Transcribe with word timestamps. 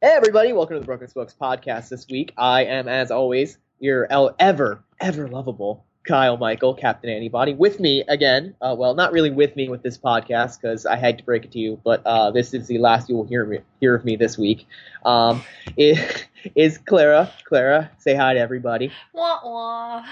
Hey, 0.00 0.12
everybody, 0.14 0.52
welcome 0.52 0.76
to 0.76 0.80
the 0.80 0.86
Broken 0.86 1.08
Spokes 1.08 1.34
podcast 1.34 1.88
this 1.88 2.06
week. 2.06 2.32
I 2.38 2.66
am, 2.66 2.86
as 2.86 3.10
always, 3.10 3.58
your 3.80 4.06
el- 4.12 4.32
ever, 4.38 4.84
ever 5.00 5.26
lovable 5.26 5.86
Kyle 6.06 6.36
Michael, 6.36 6.72
Captain 6.72 7.10
Antibody. 7.10 7.52
With 7.52 7.80
me 7.80 8.04
again, 8.06 8.54
uh, 8.60 8.76
well, 8.78 8.94
not 8.94 9.10
really 9.10 9.32
with 9.32 9.56
me 9.56 9.68
with 9.68 9.82
this 9.82 9.98
podcast 9.98 10.60
because 10.60 10.86
I 10.86 10.94
had 10.94 11.18
to 11.18 11.24
break 11.24 11.44
it 11.46 11.50
to 11.50 11.58
you, 11.58 11.80
but 11.84 12.06
uh, 12.06 12.30
this 12.30 12.54
is 12.54 12.68
the 12.68 12.78
last 12.78 13.08
you 13.08 13.16
will 13.16 13.26
hear, 13.26 13.44
me, 13.44 13.58
hear 13.80 13.96
of 13.96 14.04
me 14.04 14.14
this 14.14 14.38
week. 14.38 14.68
Um, 15.04 15.42
is 15.76 16.78
Clara. 16.78 17.32
Clara, 17.44 17.90
say 17.98 18.14
hi 18.14 18.34
to 18.34 18.38
everybody. 18.38 18.92
Wah 19.12 19.40
wah. 19.44 20.04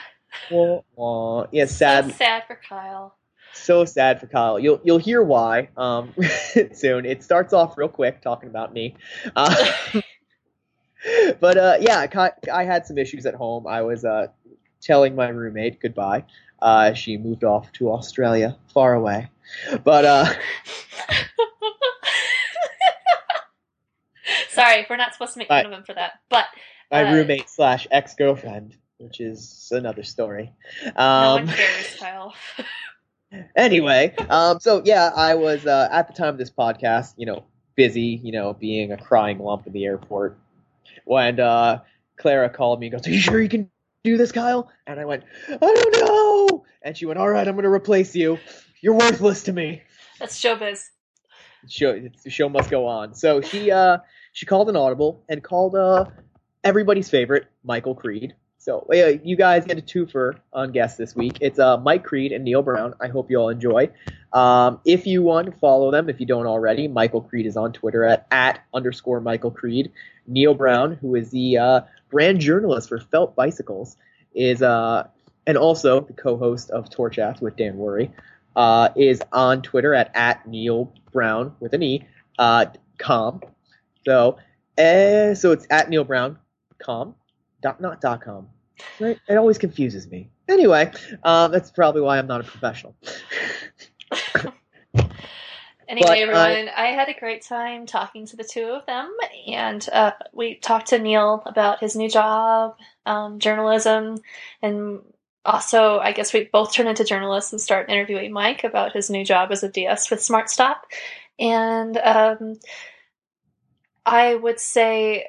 Wah, 0.51 0.81
wah. 0.97 1.47
Yeah, 1.53 1.67
sad. 1.67 2.07
So 2.07 2.11
sad 2.11 2.43
for 2.49 2.59
Kyle. 2.69 3.16
So 3.57 3.85
sad 3.85 4.21
for 4.21 4.27
Kyle. 4.27 4.59
You'll 4.59 4.81
you'll 4.85 4.99
hear 4.99 5.23
why 5.23 5.69
um, 5.77 6.15
soon. 6.73 7.05
It 7.07 7.23
starts 7.23 7.53
off 7.53 7.77
real 7.77 7.89
quick 7.89 8.21
talking 8.23 8.49
about 8.49 8.73
me, 8.73 8.95
uh, 9.35 9.55
but 11.41 11.57
uh, 11.57 11.77
yeah, 11.81 12.07
I 12.53 12.65
had 12.65 12.87
some 12.87 12.99
issues 12.99 13.27
at 13.27 13.35
home. 13.35 13.67
I 13.67 13.83
was 13.83 14.05
uh, 14.05 14.29
telling 14.81 15.15
my 15.15 15.29
roommate 15.29 15.81
goodbye. 15.81 16.25
Uh, 16.61 16.95
she 16.95 17.19
moved 17.19 17.45
off 17.45 17.71
to 17.73 17.91
Australia, 17.93 18.57
far 18.73 18.95
away, 18.95 19.29
but 19.85 20.05
uh, 20.05 20.27
Sorry, 24.49 24.87
we're 24.89 24.97
not 24.97 25.13
supposed 25.13 25.35
to 25.35 25.39
make 25.39 25.49
fun 25.49 25.67
of 25.67 25.73
him 25.73 25.85
for 25.85 25.95
that. 25.95 26.13
But 26.31 26.47
my 26.91 27.05
Uh, 27.05 27.13
roommate 27.13 27.51
slash 27.51 27.87
ex 27.91 28.15
girlfriend, 28.15 28.75
which 28.99 29.21
is 29.21 29.69
another 29.71 30.03
story. 30.03 30.53
no 30.83 30.93
Um, 30.97 31.47
one 31.47 31.49
cares, 31.55 31.97
Kyle. 32.01 32.35
Anyway, 33.57 34.15
um, 34.29 34.61
so 34.61 34.83
yeah, 34.85 35.11
I 35.15 35.35
was 35.35 35.67
uh, 35.67 35.89
at 35.91 36.09
the 36.09 36.15
time 36.15 36.29
of 36.29 36.39
this 36.39 36.51
podcast, 36.51 37.15
you 37.17 37.27
know, 37.27 37.45
busy, 37.75 38.21
you 38.23 38.33
know, 38.33 38.53
being 38.53 38.93
a 38.93 38.97
crying 38.97 39.39
lump 39.39 39.67
in 39.67 39.73
the 39.73 39.85
airport 39.85 40.39
when 41.05 41.41
uh, 41.41 41.81
Clara 42.17 42.51
called 42.51 42.81
me 42.81 42.87
and 42.87 42.97
goes, 42.97 43.07
"Are 43.07 43.11
you 43.11 43.21
sure 43.21 43.41
you 43.41 43.49
can 43.49 43.71
do 44.05 44.17
this, 44.17 44.33
Kyle?" 44.33 44.71
And 44.87 45.01
I 45.01 45.05
went, 45.05 45.25
"I 45.49 45.57
don't 45.57 46.07
know." 46.07 46.65
And 46.83 46.97
she 46.97 47.07
went, 47.07 47.19
"All 47.19 47.29
right, 47.29 47.47
I'm 47.47 47.55
going 47.55 47.65
to 47.65 47.71
replace 47.71 48.15
you. 48.15 48.39
You're 48.81 48.95
worthless 48.95 49.45
to 49.45 49.53
me." 49.53 49.83
That's 50.19 50.41
showbiz. 50.41 50.85
Show 51.69 52.09
the 52.23 52.31
show 52.31 52.49
must 52.49 52.71
go 52.71 52.87
on. 52.87 53.15
So 53.15 53.41
she 53.41 53.71
uh, 53.71 53.99
she 54.33 54.47
called 54.47 54.69
an 54.69 54.77
audible 54.77 55.25
and 55.29 55.43
called 55.43 55.75
uh, 55.75 56.07
everybody's 56.63 57.09
favorite 57.09 57.47
Michael 57.65 57.95
Creed. 57.95 58.35
So 58.67 58.85
yeah, 58.91 59.11
you 59.23 59.37
guys 59.37 59.65
get 59.65 59.79
a 59.79 59.81
twofer 59.81 60.41
on 60.53 60.73
guests 60.73 60.99
this 60.99 61.15
week. 61.15 61.39
It's 61.41 61.61
uh, 61.61 61.77
Mike 61.77 62.03
Creed 62.03 62.33
and 62.33 62.43
Neil 62.43 62.63
Browne. 62.63 62.95
I 63.01 63.07
hope 63.07 63.31
you 63.31 63.37
all 63.37 63.49
enjoy. 63.49 63.91
Um, 64.33 64.81
if 64.85 65.07
you 65.07 65.23
want 65.23 65.47
to 65.47 65.53
follow 65.53 65.93
them, 65.93 66.11
if 66.11 66.19
you 66.19 66.27
don't 66.27 66.49
already, 66.49 66.89
Michael 66.89 67.21
Creed 67.21 67.47
is 67.47 67.57
on 67.57 67.73
Twitter 67.73 68.03
at 68.03 68.27
at 68.33 68.65
underscore 68.75 69.21
Michael 69.21 69.53
Creed. 69.53 69.93
Neil 70.27 70.53
Browne, 70.53 70.95
who 70.95 71.15
is 71.15 71.31
the 71.31 71.57
uh, 71.59 71.81
brand 72.11 72.41
journalist 72.41 72.89
for 72.89 72.99
Felt 72.99 73.37
Bicycles, 73.37 73.97
is 74.35 74.63
uh, 74.63 75.07
and 75.47 75.57
also 75.57 76.01
the 76.01 76.13
co-host 76.15 76.71
of 76.71 76.91
Torchat 76.91 77.41
with 77.41 77.55
Dan 77.55 77.77
Wuori, 77.77 78.11
uh, 78.57 78.89
is 78.97 79.23
on 79.31 79.63
Twitter 79.63 79.95
at 79.95 80.11
at 80.17 80.45
Neil 80.45 80.93
Browne 81.13 81.55
with 81.61 81.73
an 81.73 81.85
E, 81.85 82.05
uh, 82.41 82.67
com. 82.99 83.43
So, 84.05 84.39
uh, 84.77 85.35
so 85.37 85.53
it's 85.53 85.69
at 85.71 85.89
Neil 85.89 86.03
Browne 86.03 86.37
com, 86.85 87.15
dot 87.63 87.81
not 87.81 88.01
dot 88.01 88.23
com. 88.23 88.49
Right? 89.01 89.19
It 89.29 89.37
always 89.37 89.59
confuses 89.59 90.09
me. 90.09 90.31
Anyway, 90.49 90.93
um, 91.23 91.51
that's 91.51 91.71
probably 91.71 92.03
why 92.03 92.19
I'm 92.19 92.27
not 92.27 92.41
a 92.41 92.45
professional. 92.45 92.95
Anyway, 95.89 96.09
But 96.09 96.19
I- 96.19 96.21
everyone, 96.21 96.75
I, 96.77 96.87
had 96.87 97.09
a 97.09 97.15
great 97.15 97.43
time 97.43 97.87
talking 97.87 98.27
to 98.27 98.37
the 98.37 98.43
two 98.43 98.65
of 98.65 98.85
them, 98.87 99.15
and 99.47 99.89
uh, 99.93 100.13
we 100.33 100.57
talked 100.57 100.89
to 100.89 100.99
Neil 100.99 101.45
about 101.47 101.79
his 101.79 101.95
new 101.95 102.11
job, 102.11 102.77
um, 103.05 103.39
journalism, 103.39 104.19
and 104.63 105.01
also, 105.45 105.99
I 106.01 106.11
guess 106.11 106.33
we 106.33 106.45
both 106.53 106.73
turn 106.73 106.89
into 106.89 107.05
journalists 107.05 107.53
and 107.53 107.61
start 107.61 107.89
interviewing 107.89 108.33
Mike 108.33 108.65
about 108.65 108.93
his 108.95 109.11
new 109.11 109.25
job 109.25 109.53
as 109.53 109.63
a 109.63 109.69
DS 109.69 110.11
with 110.11 110.19
SmartStop. 110.19 110.79
And 111.39 111.97
um, 111.99 112.59
I 114.05 114.35
would 114.35 114.59
say 114.59 115.27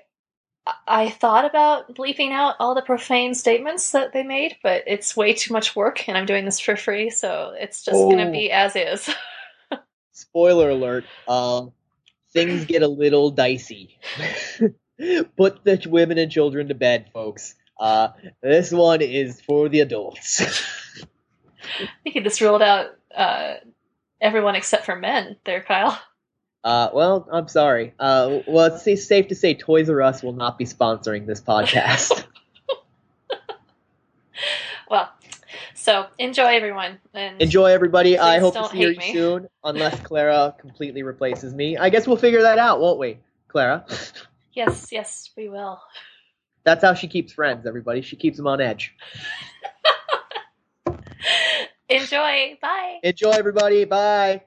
I 0.88 1.10
thought 1.10 1.46
about 1.46 1.96
bleeping 1.96 2.32
out 2.32 2.56
all 2.60 2.76
the 2.76 2.82
profane 2.82 3.34
statements 3.36 3.92
that 3.92 4.14
they 4.14 4.24
made, 4.24 4.58
but 4.64 4.84
it's 4.88 5.16
way 5.18 5.34
too 5.34 5.54
much 5.54 5.76
work, 5.76 6.08
and 6.08 6.18
I'm 6.18 6.26
doing 6.26 6.46
this 6.46 6.60
for 6.60 6.76
free, 6.76 7.10
so 7.10 7.54
it's 7.58 7.84
just 7.84 7.98
going 7.98 8.20
Oh. 8.20 8.26
to 8.26 8.32
be 8.32 8.52
as 8.52 8.76
is. 8.76 9.10
Spoiler 10.14 10.70
alert: 10.72 11.06
um, 11.28 11.72
things 12.34 12.66
get 12.66 12.82
a 12.84 12.88
little 12.88 13.32
dicey. 13.32 14.00
Put 15.38 15.64
the 15.64 15.82
women 15.88 16.18
and 16.18 16.32
children 16.32 16.70
to 16.70 16.76
bed, 16.76 17.10
folks. 17.14 17.56
Uh, 17.80 18.10
this 18.42 18.72
one 18.72 19.02
is 19.02 19.40
for 19.42 19.70
the 19.70 19.82
adults. 19.82 20.42
I 21.80 21.88
think 22.04 22.16
he 22.16 22.22
just 22.22 22.42
ruled 22.42 22.64
out 22.64 22.88
uh, 23.16 23.56
everyone 24.20 24.56
except 24.56 24.86
for 24.86 24.96
men 24.96 25.38
there, 25.46 25.62
Kyle. 25.62 26.00
Uh, 26.68 26.90
well, 26.94 27.26
I'm 27.32 27.48
sorry. 27.48 27.94
Uh, 27.98 28.40
well, 28.46 28.66
it's 28.66 29.08
safe 29.08 29.30
to 29.30 29.36
say 29.36 29.54
Toys 29.54 29.90
R 29.90 30.02
Us 30.02 30.22
will 30.22 30.34
not 30.34 30.58
be 30.58 30.66
sponsoring 30.66 31.26
this 31.26 31.40
podcast. 31.40 32.26
Well, 34.90 35.10
so 35.74 36.06
enjoy 36.18 36.56
everyone. 36.56 37.00
And 37.14 37.42
Enjoy, 37.42 37.66
everybody. 37.66 38.18
I 38.18 38.40
hope 38.40 38.54
to 38.54 38.70
see 38.70 38.82
you 38.82 38.96
me. 38.96 39.12
soon, 39.12 39.50
unless 39.66 40.00
Clara 40.00 40.56
completely 40.58 41.04
replaces 41.04 41.54
me. 41.54 41.76
I 41.76 41.90
guess 41.90 42.08
we'll 42.08 42.16
figure 42.16 42.42
that 42.44 42.58
out, 42.58 42.80
won't 42.80 43.00
we, 43.00 43.18
Clara? 43.48 43.86
Yes, 44.54 44.88
yes, 44.92 45.30
we 45.36 45.50
will. 45.50 45.80
That's 46.64 46.84
how 46.84 46.94
she 46.94 47.08
keeps 47.08 47.34
friends, 47.34 47.68
everybody. 47.68 48.02
She 48.02 48.16
keeps 48.16 48.38
them 48.38 48.48
on 48.48 48.62
edge. 48.62 48.96
Enjoy. 51.90 52.58
Bye. 52.60 53.00
Enjoy, 53.04 53.32
everybody. 53.32 53.86
Bye. 53.86 54.42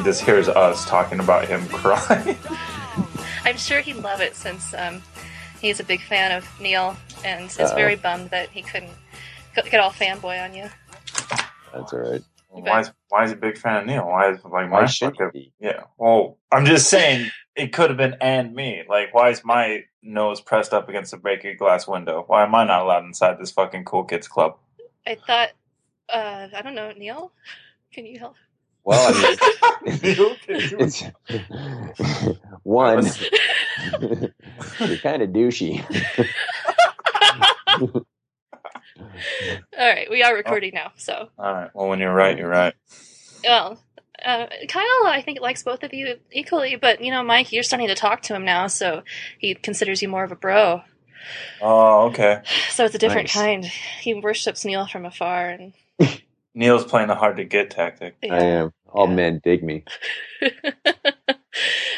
He 0.00 0.04
just 0.04 0.22
hears 0.22 0.48
us 0.48 0.86
talking 0.86 1.20
about 1.20 1.46
him 1.46 1.66
crying. 1.68 2.38
I'm 3.44 3.58
sure 3.58 3.80
he'd 3.82 3.96
love 3.96 4.22
it 4.22 4.34
since 4.34 4.72
um, 4.72 5.02
he's 5.60 5.78
a 5.78 5.84
big 5.84 6.00
fan 6.00 6.32
of 6.32 6.48
Neil 6.58 6.96
and 7.22 7.44
is 7.50 7.60
Uh-oh. 7.60 7.74
very 7.74 7.96
bummed 7.96 8.30
that 8.30 8.48
he 8.48 8.62
couldn't 8.62 8.92
get 9.54 9.74
all 9.78 9.90
fanboy 9.90 10.42
on 10.42 10.54
you. 10.54 10.70
That's 11.74 11.92
all 11.92 11.98
right. 11.98 12.22
why 12.48 12.80
is 12.80 12.90
why 13.10 13.24
is 13.24 13.30
he 13.30 13.36
a 13.36 13.40
big 13.40 13.58
fan 13.58 13.82
of 13.82 13.86
Neil? 13.86 14.06
Why 14.06 14.30
is 14.30 14.42
like 14.42 14.52
Why 14.52 14.66
my 14.66 14.86
should 14.86 15.14
he 15.18 15.24
be? 15.32 15.52
Yeah. 15.60 15.82
Well, 15.98 16.38
I'm 16.50 16.64
just 16.64 16.88
saying 16.88 17.30
it 17.54 17.74
could 17.74 17.90
have 17.90 17.98
been 17.98 18.16
and 18.22 18.54
me. 18.54 18.84
Like, 18.88 19.12
why 19.12 19.28
is 19.28 19.44
my 19.44 19.84
nose 20.02 20.40
pressed 20.40 20.72
up 20.72 20.88
against 20.88 21.12
a 21.12 21.18
breaking 21.18 21.58
glass 21.58 21.86
window? 21.86 22.24
Why 22.26 22.42
am 22.44 22.54
I 22.54 22.64
not 22.64 22.80
allowed 22.82 23.04
inside 23.04 23.38
this 23.38 23.50
fucking 23.50 23.84
cool 23.84 24.04
kids 24.04 24.28
club? 24.28 24.56
I 25.06 25.16
thought, 25.26 25.50
uh, 26.08 26.48
I 26.56 26.62
don't 26.62 26.74
know, 26.74 26.90
Neil, 26.96 27.32
can 27.92 28.06
you 28.06 28.18
help? 28.18 28.36
Well, 28.84 29.14
I 29.14 29.82
mean, 29.82 29.98
can 30.00 30.14
you- 30.14 30.36
it's 30.80 31.02
one. 32.62 33.04
you're 34.80 34.96
kind 34.98 35.22
of 35.22 35.30
douchey. 35.30 35.84
All 37.78 38.04
right, 39.78 40.10
we 40.10 40.22
are 40.22 40.34
recording 40.34 40.72
now, 40.74 40.92
so 40.96 41.28
All 41.38 41.52
right. 41.52 41.70
Well, 41.74 41.88
when 41.88 41.98
you're 42.00 42.14
right, 42.14 42.36
you're 42.36 42.48
right. 42.48 42.74
well. 43.44 43.82
Uh, 44.22 44.46
Kyle, 44.68 45.06
I 45.06 45.22
think 45.24 45.40
likes 45.40 45.62
both 45.62 45.82
of 45.82 45.94
you 45.94 46.16
equally, 46.30 46.76
but 46.76 47.00
you 47.02 47.10
know, 47.10 47.22
Mike, 47.22 47.52
you're 47.52 47.62
starting 47.62 47.88
to 47.88 47.94
talk 47.94 48.20
to 48.22 48.34
him 48.34 48.44
now, 48.44 48.66
so 48.66 49.02
he 49.38 49.54
considers 49.54 50.02
you 50.02 50.08
more 50.10 50.24
of 50.24 50.32
a 50.32 50.36
bro. 50.36 50.82
Oh, 51.62 52.08
okay. 52.08 52.42
So 52.70 52.84
it's 52.84 52.94
a 52.94 52.98
different 52.98 53.28
Nice. 53.28 53.42
kind. 53.42 53.64
He 54.02 54.12
worships 54.14 54.64
Neil 54.64 54.86
from 54.86 55.06
afar, 55.06 55.48
and 55.50 55.72
Neil's 56.54 56.84
playing 56.84 57.08
the 57.08 57.14
hard 57.14 57.36
to 57.38 57.44
get 57.44 57.70
tactic. 57.70 58.16
yeah. 58.22 58.34
I 58.34 58.38
am. 58.42 58.72
All 58.92 59.08
Yeah. 59.08 59.14
men 59.14 59.40
dig 59.42 59.62
me. 59.62 59.84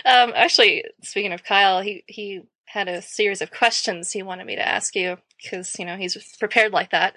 um, 0.04 0.32
actually, 0.34 0.84
speaking 1.02 1.32
of 1.32 1.44
Kyle, 1.44 1.80
he 1.80 2.04
he 2.06 2.42
had 2.66 2.88
a 2.88 3.02
series 3.02 3.42
of 3.42 3.50
questions 3.50 4.10
he 4.12 4.22
wanted 4.22 4.46
me 4.46 4.56
to 4.56 4.66
ask 4.66 4.94
you 4.96 5.18
because 5.42 5.78
you 5.78 5.84
know 5.84 5.96
he's 5.96 6.16
prepared 6.38 6.72
like 6.72 6.90
that. 6.90 7.16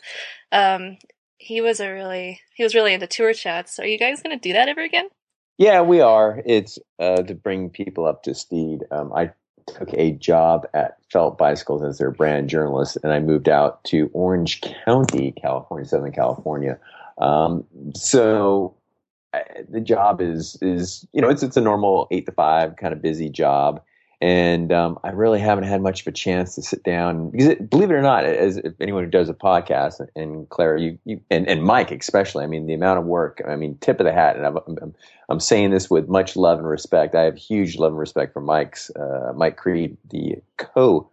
Um, 0.52 0.98
he 1.38 1.62
was 1.62 1.80
a 1.80 1.92
really 1.92 2.40
he 2.56 2.64
was 2.64 2.76
really 2.76 2.94
into 2.94 3.08
tour 3.08 3.34
chats. 3.34 3.80
Are 3.80 3.88
you 3.88 3.98
guys 3.98 4.22
going 4.22 4.38
to 4.38 4.42
do 4.42 4.54
that 4.54 4.70
ever 4.70 4.82
again? 4.82 5.10
Yeah, 5.58 5.82
we 5.82 6.02
are. 6.02 6.42
It's 6.46 6.80
uh, 7.00 7.24
to 7.24 7.34
bring 7.36 7.70
people 7.70 8.06
up 8.06 8.24
to 8.24 8.34
speed. 8.36 8.82
Um, 8.92 9.14
I 9.14 9.32
took 9.68 9.94
a 9.94 10.12
job 10.12 10.68
at 10.74 10.98
Felt 11.12 11.38
Bicycles 11.38 11.84
as 11.84 11.98
their 11.98 12.12
brand 12.12 12.50
journalist, 12.50 12.98
and 13.04 13.12
I 13.14 13.20
moved 13.20 13.48
out 13.50 13.84
to 13.86 14.10
Orange 14.14 14.62
County, 14.86 15.32
California, 15.32 15.88
Southern 15.88 16.12
California. 16.12 16.78
Um, 17.18 17.66
so 17.96 18.76
the 19.70 19.82
job 19.82 20.22
is 20.22 20.58
is 20.62 21.06
you 21.14 21.22
know 21.22 21.30
it's 21.30 21.44
it's 21.44 21.58
a 21.58 21.62
normal 21.62 22.08
eight 22.12 22.26
to 22.26 22.32
five 22.32 22.76
kind 22.78 22.94
of 22.94 23.02
busy 23.02 23.30
job, 23.30 23.82
and 24.22 24.72
um, 24.72 25.00
I 25.04 25.10
really 25.10 25.40
haven't 25.40 25.66
had 25.66 25.82
much 25.82 26.02
of 26.02 26.08
a 26.08 26.12
chance 26.12 26.56
to 26.56 26.62
sit 26.62 26.84
down 26.84 27.32
because 27.32 27.48
it, 27.48 27.70
believe 27.70 27.92
it 27.92 27.96
or 27.96 28.02
not, 28.02 28.26
as 28.26 28.62
anyone 28.80 29.04
who 29.04 29.10
does 29.10 29.30
a 29.30 29.34
podcast, 29.34 30.06
and 30.16 30.48
Claire, 30.50 30.78
you, 30.78 30.98
you 31.06 31.22
and, 31.30 31.48
and 31.48 31.64
Mike 31.64 31.92
especially, 31.92 32.44
I 32.44 32.48
mean 32.48 32.68
the 32.68 32.74
amount 32.74 33.00
of 33.00 33.06
work, 33.06 33.42
I 33.48 33.56
mean 33.56 33.78
tip 33.80 34.00
of 34.00 34.06
the 34.06 34.14
hat, 34.14 34.36
and 34.36 34.46
I'm, 34.46 34.58
I'm 34.68 34.96
I'm 35.30 35.40
saying 35.40 35.72
this 35.72 35.90
with 35.90 36.08
much 36.08 36.36
love 36.36 36.60
and 36.60 36.68
respect. 36.68 37.16
I 37.16 37.24
have 37.24 37.38
huge 37.38 37.78
love 37.78 37.92
and 37.92 38.00
respect 38.00 38.34
for 38.34 38.42
Mike's 38.42 38.90
uh, 38.92 39.34
Mike 39.36 39.58
Creed, 39.58 39.98
the 40.10 40.36
co 40.58 41.10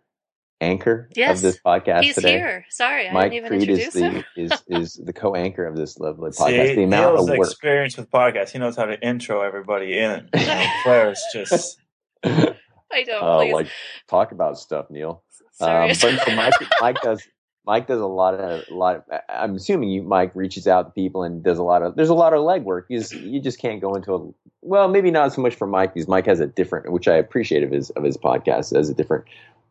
anchor 0.62 1.08
Yes. 1.14 1.38
of 1.38 1.42
this 1.42 1.58
podcast 1.64 2.02
He's 2.02 2.14
today. 2.14 2.32
here. 2.32 2.64
Sorry, 2.70 3.08
I 3.08 3.12
Mike 3.12 3.32
didn't 3.32 3.46
even 3.46 3.58
Creed 3.58 3.70
is 3.70 3.78
introduce 3.94 3.94
him. 3.94 4.24
the 4.36 4.42
is 4.42 4.62
is 4.68 5.00
the 5.04 5.12
co-anchor 5.12 5.66
of 5.66 5.76
this 5.76 5.98
lovely 5.98 6.30
podcast. 6.30 6.68
See, 6.68 6.74
the 6.76 6.82
amount 6.84 7.18
of 7.18 7.28
work. 7.28 7.38
experience 7.40 7.96
with 7.96 8.10
podcasts. 8.10 8.50
He 8.50 8.58
knows 8.58 8.76
how 8.76 8.84
to 8.86 8.98
intro 9.06 9.42
everybody 9.42 9.98
in. 9.98 10.28
You 10.34 10.40
know, 10.46 10.66
Claire's 10.84 11.22
just 11.32 11.78
I 12.24 13.04
don't. 13.04 13.38
Please. 13.38 13.52
like 13.52 13.68
talk 14.08 14.32
about 14.32 14.58
stuff, 14.58 14.90
Neil. 14.90 15.22
Sorry. 15.52 15.90
Um, 15.90 15.96
but 16.00 16.28
no, 16.28 16.36
Mike, 16.36 16.52
Mike 16.80 17.00
does. 17.02 17.22
Mike 17.64 17.86
does 17.86 18.00
a 18.00 18.06
lot 18.06 18.34
of 18.34 18.64
a 18.68 18.74
lot. 18.74 19.04
Of, 19.08 19.20
I'm 19.28 19.54
assuming 19.54 19.90
you, 19.90 20.02
Mike, 20.02 20.32
reaches 20.34 20.66
out 20.66 20.82
to 20.86 20.90
people 20.92 21.22
and 21.22 21.42
does 21.44 21.58
a 21.58 21.62
lot 21.62 21.82
of. 21.82 21.94
There's 21.94 22.08
a 22.08 22.14
lot 22.14 22.32
of 22.34 22.40
legwork. 22.40 22.84
You 22.88 22.98
just, 22.98 23.12
you 23.14 23.40
just 23.40 23.60
can't 23.60 23.80
go 23.80 23.94
into 23.94 24.14
a. 24.14 24.30
Well, 24.62 24.88
maybe 24.88 25.10
not 25.10 25.32
so 25.32 25.42
much 25.42 25.54
for 25.54 25.66
Mike 25.66 25.94
because 25.94 26.08
Mike 26.08 26.26
has 26.26 26.40
a 26.40 26.46
different, 26.48 26.90
which 26.92 27.06
I 27.08 27.14
appreciate 27.14 27.62
of 27.62 27.70
his 27.70 27.90
of 27.90 28.02
his 28.02 28.16
podcast, 28.16 28.74
has 28.74 28.88
a 28.90 28.94
different 28.94 29.24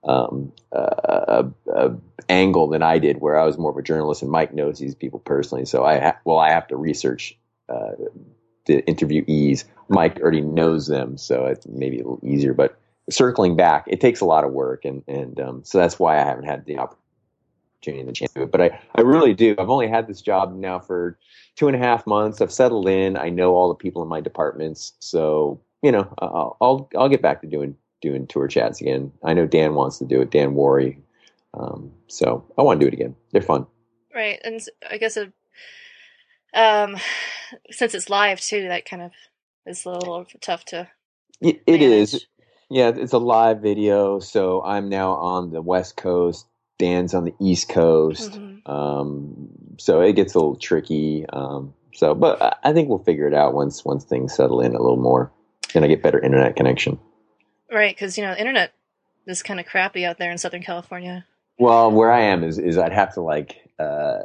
um, 0.04 0.52
uh, 0.72 1.44
angle 2.30 2.68
than 2.68 2.84
I 2.84 3.00
did, 3.00 3.22
where 3.22 3.40
I 3.40 3.46
was 3.46 3.58
more 3.58 3.72
of 3.72 3.78
a 3.78 3.82
journalist, 3.82 4.22
and 4.22 4.32
Mike 4.32 4.54
knows 4.54 4.80
these 4.80 4.96
people 4.96 5.20
personally. 5.20 5.66
So 5.66 5.84
I, 5.84 6.00
ha- 6.00 6.18
well, 6.26 6.40
I 6.40 6.50
have 6.50 6.68
to 6.68 6.76
research 6.76 7.38
uh, 7.70 7.92
the 8.66 8.82
interviewees. 8.84 9.66
Mike 9.90 10.20
already 10.20 10.42
knows 10.42 10.88
them, 10.88 11.18
so 11.18 11.46
it's 11.46 11.68
maybe 11.68 11.98
a 11.98 12.04
little 12.04 12.20
easier. 12.24 12.54
But 12.54 12.80
circling 13.10 13.56
back, 13.56 13.86
it 13.88 14.02
takes 14.02 14.22
a 14.22 14.26
lot 14.26 14.44
of 14.44 14.52
work, 14.52 14.86
and 14.86 15.04
and 15.08 15.40
um, 15.40 15.64
so 15.64 15.78
that's 15.78 16.00
why 16.00 16.20
I 16.20 16.24
haven't 16.24 16.46
had 16.46 16.66
the 16.66 16.78
opportunity 16.78 18.00
and 18.00 18.10
the 18.10 18.14
chance 18.14 18.32
to 18.34 18.40
do 18.40 18.44
it. 18.44 18.52
But 18.52 18.62
I, 18.62 18.80
I 18.96 19.02
really 19.02 19.34
do. 19.34 19.56
I've 19.60 19.70
only 19.70 19.88
had 19.88 20.08
this 20.08 20.22
job 20.22 20.56
now 20.56 20.80
for 20.80 21.18
two 21.56 21.68
and 21.68 21.76
a 21.76 21.80
half 21.80 22.08
months. 22.08 22.42
I've 22.42 22.52
settled 22.52 22.88
in. 22.88 23.18
I 23.18 23.30
know 23.30 23.56
all 23.56 23.70
the 23.70 23.76
people 23.76 24.02
in 24.02 24.08
my 24.08 24.22
departments, 24.22 24.94
so 25.00 25.62
you 25.82 25.92
know, 25.92 26.14
I'll, 26.20 26.90
I'll 26.96 27.10
get 27.10 27.22
back 27.22 27.42
to 27.42 27.48
doing 27.48 27.76
doing 28.02 28.28
tour 28.28 28.48
chats 28.48 28.82
again. 28.82 29.12
I 29.24 29.34
know 29.34 29.46
Dan 29.48 29.76
wants 29.76 30.00
to 30.00 30.06
do 30.06 30.22
it. 30.22 30.32
Dan 30.32 30.54
Wuori. 30.56 30.98
Um, 31.54 31.92
so 32.08 32.46
I 32.58 32.62
want 32.62 32.80
to 32.80 32.86
do 32.86 32.88
it 32.88 32.94
again. 32.94 33.16
They're 33.32 33.42
fun. 33.42 33.68
Right, 34.14 34.40
and 34.44 34.60
I 34.90 34.98
guess 34.98 35.18
it, 35.18 35.32
um, 36.54 36.98
since 37.70 37.94
it's 37.96 38.10
live 38.10 38.40
too, 38.42 38.68
that 38.68 38.86
kind 38.86 39.02
of 39.04 39.12
is 39.66 39.86
a 39.86 39.90
little 39.92 40.26
tough 40.42 40.66
to. 40.66 40.88
Y- 41.40 41.60
It 41.66 41.82
is. 41.82 42.26
Yeah, 42.70 42.90
it's 42.96 43.14
a 43.14 43.18
live 43.18 43.60
video. 43.62 44.20
So 44.20 44.62
I'm 44.64 44.90
now 44.90 45.12
on 45.14 45.52
the 45.52 45.62
West 45.62 45.98
Coast. 45.98 46.46
Dan's 46.80 47.14
on 47.14 47.26
the 47.26 47.34
East 47.40 47.70
Coast. 47.70 48.32
Mhm. 48.32 48.68
Um, 48.68 49.50
so 49.78 50.02
it 50.02 50.14
gets 50.14 50.34
a 50.34 50.40
little 50.40 50.56
tricky. 50.56 51.26
Um, 51.30 51.74
so, 51.94 52.16
but 52.16 52.42
I- 52.42 52.56
I 52.64 52.74
think 52.74 52.90
we'll 52.90 53.00
figure 53.04 53.28
it 53.28 53.34
out 53.34 53.54
once 53.54 53.84
once 53.86 54.04
things 54.06 54.34
settle 54.34 54.62
in 54.62 54.74
a 54.76 54.82
little 54.82 54.98
more, 54.98 55.32
and 55.76 55.84
I 55.86 55.88
get 55.90 56.02
better 56.02 56.20
internet 56.20 56.56
connection. 56.56 56.98
Right, 57.72 57.96
because 57.96 58.18
you 58.18 58.24
know, 58.24 58.34
the 58.34 58.40
internet 58.40 58.74
is 59.28 59.44
kind 59.44 59.60
of 59.60 59.66
crappy 59.66 60.06
out 60.06 60.18
there 60.18 60.32
in 60.32 60.38
Southern 60.38 60.64
California. 60.64 61.26
Well, 61.58 61.92
where 61.92 62.12
I 62.12 62.22
am 62.22 62.44
is 62.44 62.58
is 62.58 62.78
I'd 62.78 62.92
have 62.94 63.14
to 63.16 63.22
like 63.22 63.58
uh, 63.80 64.20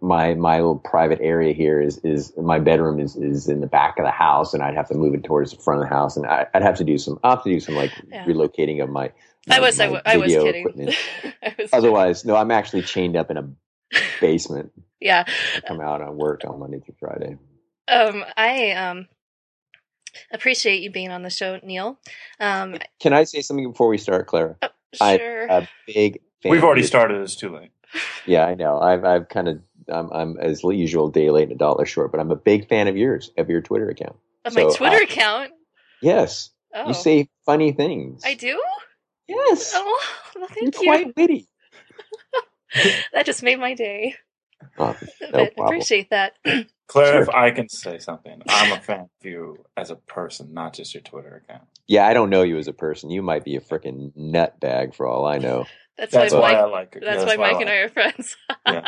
my 0.00 0.34
my 0.34 0.56
little 0.56 0.78
private 0.78 1.20
area 1.20 1.52
here 1.54 1.80
is 1.80 1.98
is 2.04 2.32
my 2.36 2.58
bedroom 2.58 3.00
is 3.00 3.16
is 3.16 3.48
in 3.48 3.60
the 3.60 3.66
back 3.66 3.98
of 3.98 4.04
the 4.04 4.10
house, 4.10 4.52
and 4.54 4.62
I'd 4.62 4.74
have 4.74 4.88
to 4.88 4.94
move 4.94 5.14
it 5.14 5.24
towards 5.24 5.52
the 5.52 5.62
front 5.62 5.82
of 5.82 5.88
the 5.88 5.94
house, 5.94 6.16
and 6.16 6.26
I, 6.26 6.46
I'd 6.54 6.62
have 6.62 6.76
to 6.78 6.84
do 6.84 6.98
some 6.98 7.18
I 7.24 7.30
have 7.30 7.44
to 7.44 7.50
do 7.50 7.60
some 7.60 7.74
like 7.76 7.92
Yeah. 8.10 8.24
relocating 8.26 8.82
of 8.82 8.90
my. 8.90 9.12
I 9.48 9.58
my- 9.58 9.60
was, 9.60 9.80
I, 9.80 9.86
my 9.88 10.00
w- 10.00 10.02
I 10.06 10.16
was 10.18 10.32
kidding. 10.32 10.94
I 11.42 11.54
was 11.58 11.70
Otherwise, 11.72 12.24
no, 12.24 12.36
I'm 12.36 12.50
actually 12.50 12.82
chained 12.82 13.16
up 13.16 13.30
in 13.30 13.36
a 13.38 13.48
basement. 14.20 14.72
yeah. 15.00 15.24
I 15.56 15.60
come 15.60 15.80
out 15.80 16.02
on 16.02 16.16
work 16.16 16.42
on 16.46 16.58
Monday 16.58 16.80
through 16.80 16.96
Friday. 17.00 17.36
Um, 17.88 18.24
I 18.36 18.72
um 18.72 19.08
appreciate 20.32 20.82
you 20.82 20.90
being 20.90 21.10
on 21.10 21.22
the 21.22 21.30
show, 21.30 21.58
Neil. 21.62 21.98
Um, 22.40 22.76
Can 23.00 23.12
I 23.12 23.24
say 23.24 23.40
something 23.42 23.70
before 23.70 23.88
we 23.88 23.98
start, 23.98 24.26
Clara? 24.26 24.56
oh, 24.62 24.68
I- 25.00 25.16
sure. 25.18 25.46
A 25.46 25.68
big. 25.86 26.20
Fan 26.42 26.52
we've 26.52 26.62
already 26.62 26.84
started. 26.84 27.20
It's 27.20 27.34
too 27.34 27.52
late. 27.56 27.70
Yeah, 28.24 28.46
I 28.46 28.54
know. 28.54 28.78
I've 28.78 29.04
I've 29.04 29.28
kind 29.28 29.48
of 29.48 29.60
I'm, 29.88 30.08
I'm 30.12 30.38
as 30.38 30.62
usual 30.62 31.08
a 31.08 31.12
day 31.12 31.30
late 31.30 31.44
and 31.44 31.52
a 31.52 31.56
dollar 31.56 31.84
short, 31.84 32.12
but 32.12 32.20
I'm 32.20 32.30
a 32.30 32.36
big 32.36 32.68
fan 32.68 32.86
of 32.86 32.96
yours 32.96 33.32
of 33.36 33.48
your 33.50 33.60
Twitter 33.60 33.88
account. 33.88 34.14
Of 34.44 34.54
my 34.54 34.62
Twitter 34.72 34.98
uh, 34.98 35.02
account. 35.02 35.50
Yes, 36.00 36.50
Oh, 36.74 36.86
you 36.88 36.94
say 36.94 37.28
funny 37.44 37.72
things. 37.72 38.22
I 38.24 38.34
do. 38.34 38.60
Yes, 39.26 39.72
Oh, 39.74 40.00
well, 40.36 40.48
you're 40.60 40.66
you. 40.66 40.70
quite 40.70 41.16
witty. 41.16 41.48
That 43.12 43.24
just 43.26 43.42
made 43.42 43.58
my 43.58 43.74
day. 43.74 44.14
Oh, 44.78 44.94
But 45.20 45.32
no 45.32 45.46
problem. 45.46 45.66
appreciate 45.66 46.10
that. 46.10 46.34
Claire, 46.88 47.12
Sure. 47.12 47.22
if 47.22 47.28
I 47.28 47.50
can 47.50 47.68
say 47.68 47.98
something, 47.98 48.40
I'm 48.48 48.72
a 48.72 48.80
fan 48.80 49.00
of 49.00 49.08
you 49.22 49.64
as 49.76 49.90
a 49.90 49.96
person, 49.96 50.52
not 50.54 50.72
just 50.74 50.94
your 50.94 51.02
Twitter 51.02 51.42
account. 51.44 51.64
Yeah, 51.86 52.06
I 52.06 52.14
don't 52.14 52.30
know 52.30 52.42
you 52.42 52.56
as 52.58 52.68
a 52.68 52.72
person. 52.72 53.10
You 53.10 53.22
might 53.22 53.44
be 53.44 53.56
a 53.56 53.60
freaking 53.60 54.12
nutbag 54.16 54.94
for 54.94 55.06
all 55.06 55.26
I 55.26 55.38
know. 55.38 55.66
That's, 55.98 56.12
That's 56.12 56.32
why 56.32 56.40
why 56.40 56.52
Mike. 56.52 56.58
I 56.58 56.64
like 56.64 56.94
her. 56.94 57.00
That's 57.00 57.20
Yeah, 57.20 57.26
why 57.26 57.36
Mike 57.36 57.56
I 57.56 57.60
and 57.60 57.70
I 57.70 57.74
are 57.76 57.88
friends. 57.88 58.36
her. 58.66 58.84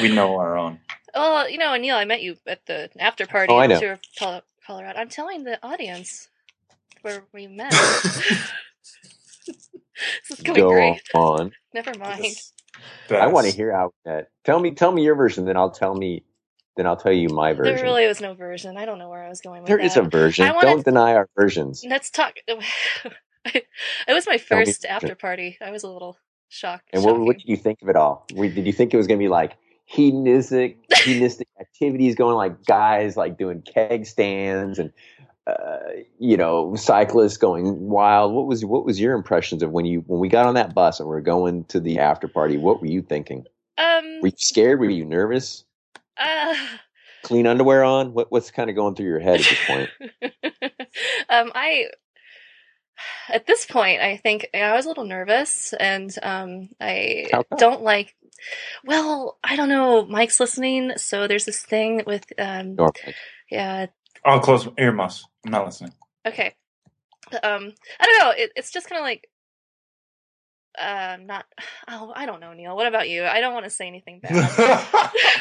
We 0.00 0.14
know 0.14 0.36
our 0.36 0.56
own. 0.58 0.78
Well, 1.14 1.48
you 1.48 1.58
know, 1.58 1.74
Neil, 1.76 1.96
I 1.96 2.04
met 2.04 2.22
you 2.22 2.36
at 2.46 2.64
the 2.66 2.90
after 2.98 3.24
oh, 3.24 3.28
party 3.28 3.52
Oh, 3.52 3.56
I 3.56 3.64
in 3.64 3.70
know. 3.70 3.80
Tour 3.80 3.98
Colorado. 4.66 4.98
I'm 4.98 5.08
telling 5.08 5.44
the 5.44 5.58
audience 5.66 6.28
where 7.02 7.24
we 7.32 7.46
met. 7.46 7.72
this 7.72 8.52
is 10.30 10.40
going 10.42 10.60
Go 10.60 10.70
great. 10.70 11.02
on. 11.14 11.52
Never 11.74 11.92
mind. 11.98 12.26
I 13.10 13.26
want 13.26 13.46
to 13.46 13.52
hear 13.52 13.72
how 13.72 13.92
that. 14.04 14.28
Tell 14.44 14.58
me, 14.58 14.72
tell 14.72 14.92
me 14.92 15.02
your 15.02 15.14
version, 15.14 15.44
then 15.44 15.56
I'll 15.56 15.70
tell 15.70 15.94
me, 15.94 16.24
then 16.76 16.86
I'll 16.86 16.96
tell 16.96 17.12
you 17.12 17.28
my 17.28 17.52
version. 17.52 17.74
There 17.76 17.84
really 17.84 18.06
was 18.06 18.20
no 18.20 18.34
version. 18.34 18.76
I 18.76 18.84
don't 18.84 18.98
know 18.98 19.08
where 19.10 19.22
I 19.24 19.28
was 19.28 19.40
going 19.40 19.62
with 19.62 19.68
There 19.68 19.76
that. 19.78 19.84
is 19.84 19.96
a 19.96 20.02
version. 20.02 20.46
Wanna- 20.48 20.60
Don't 20.62 20.84
deny 20.84 21.14
our 21.14 21.28
versions. 21.36 21.84
Let's 21.88 22.10
talk. 22.10 22.34
it 22.46 23.66
was 24.08 24.26
my 24.26 24.38
first 24.38 24.84
after 24.84 25.14
party. 25.14 25.58
I 25.60 25.70
was 25.70 25.82
a 25.82 25.88
little 25.88 26.16
shocked. 26.48 26.90
And 26.92 27.04
what, 27.04 27.18
what 27.20 27.38
did 27.38 27.48
you 27.48 27.56
think 27.56 27.82
of 27.82 27.88
it 27.88 27.96
all? 27.96 28.26
Did 28.34 28.66
you 28.66 28.72
think 28.72 28.94
it 28.94 28.96
was 28.96 29.06
going 29.06 29.18
to 29.18 29.22
be 29.24 29.28
like 29.28 29.56
hedonistic, 29.84 30.78
hedonistic 31.04 31.48
activities 31.60 32.14
going, 32.14 32.36
like 32.36 32.64
guys 32.64 33.16
like 33.16 33.36
doing 33.38 33.62
keg 33.62 34.06
stands 34.06 34.78
and 34.78 34.92
uh, 35.46 35.78
you 36.18 36.36
know 36.36 36.74
cyclists 36.76 37.36
going 37.36 37.80
wild? 37.80 38.32
What 38.32 38.46
was 38.46 38.64
what 38.64 38.84
was 38.84 39.00
your 39.00 39.14
impressions 39.14 39.62
of 39.62 39.70
when 39.72 39.84
you 39.84 40.04
when 40.06 40.20
we 40.20 40.28
got 40.28 40.46
on 40.46 40.54
that 40.54 40.74
bus 40.74 41.00
and 41.00 41.08
we 41.08 41.16
are 41.16 41.20
going 41.20 41.64
to 41.64 41.80
the 41.80 41.98
after 41.98 42.28
party? 42.28 42.56
What 42.56 42.80
were 42.80 42.86
you 42.88 43.02
thinking? 43.02 43.44
Um. 43.78 44.20
Were 44.22 44.28
you 44.28 44.34
scared? 44.36 44.78
Were 44.80 44.88
you 44.88 45.04
nervous? 45.04 45.64
Uh, 46.18 46.54
Clean 47.22 47.46
underwear 47.46 47.84
on? 47.84 48.14
What 48.14 48.32
what's 48.32 48.50
kind 48.50 48.68
of 48.68 48.76
going 48.76 48.94
through 48.94 49.06
your 49.06 49.20
head 49.20 49.40
at 49.40 49.46
this 49.46 49.66
point? 49.66 49.90
um, 51.28 51.52
I 51.54 51.86
at 53.28 53.46
this 53.46 53.66
point, 53.66 54.00
I 54.00 54.16
think 54.16 54.48
I 54.54 54.74
was 54.74 54.84
a 54.84 54.88
little 54.88 55.04
nervous, 55.04 55.72
and 55.78 56.12
um, 56.22 56.68
I 56.80 57.28
don't 57.58 57.82
like. 57.82 58.14
Well, 58.84 59.38
I 59.44 59.56
don't 59.56 59.68
know. 59.68 60.04
Mike's 60.04 60.40
listening, 60.40 60.92
so 60.96 61.28
there's 61.28 61.44
this 61.44 61.62
thing 61.62 62.02
with 62.06 62.24
um, 62.38 62.74
Normally. 62.74 63.14
yeah. 63.50 63.86
I'll 64.24 64.40
close 64.40 64.66
my 64.66 64.72
earmuffs. 64.78 65.24
I'm 65.44 65.52
not 65.52 65.64
listening. 65.66 65.92
Okay. 66.26 66.54
Um, 67.42 67.72
I 68.00 68.06
don't 68.06 68.18
know. 68.18 68.30
It, 68.36 68.50
it's 68.56 68.72
just 68.72 68.88
kind 68.88 68.98
of 68.98 69.04
like 69.04 69.28
um, 70.78 71.26
not. 71.26 71.44
Oh, 71.88 72.12
I 72.14 72.26
don't 72.26 72.40
know, 72.40 72.52
Neil. 72.52 72.76
What 72.76 72.86
about 72.86 73.08
you? 73.08 73.24
I 73.24 73.40
don't 73.40 73.54
want 73.54 73.64
to 73.64 73.70
say 73.70 73.86
anything 73.86 74.20
bad. 74.22 74.86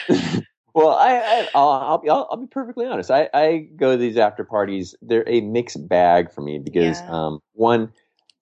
well, 0.74 0.90
I, 0.90 1.18
I 1.18 1.48
I'll, 1.54 1.70
I'll 1.70 1.98
be 1.98 2.10
I'll, 2.10 2.28
I'll 2.32 2.38
be 2.38 2.48
perfectly 2.48 2.86
honest. 2.86 3.12
I, 3.12 3.30
I 3.34 3.58
go 3.76 3.92
to 3.92 3.98
these 3.98 4.18
after 4.18 4.44
parties. 4.44 4.96
They're 5.02 5.28
a 5.28 5.42
mixed 5.42 5.88
bag 5.88 6.32
for 6.32 6.42
me 6.42 6.60
because 6.60 7.02
Yeah. 7.02 7.14
um, 7.14 7.40
one, 7.54 7.92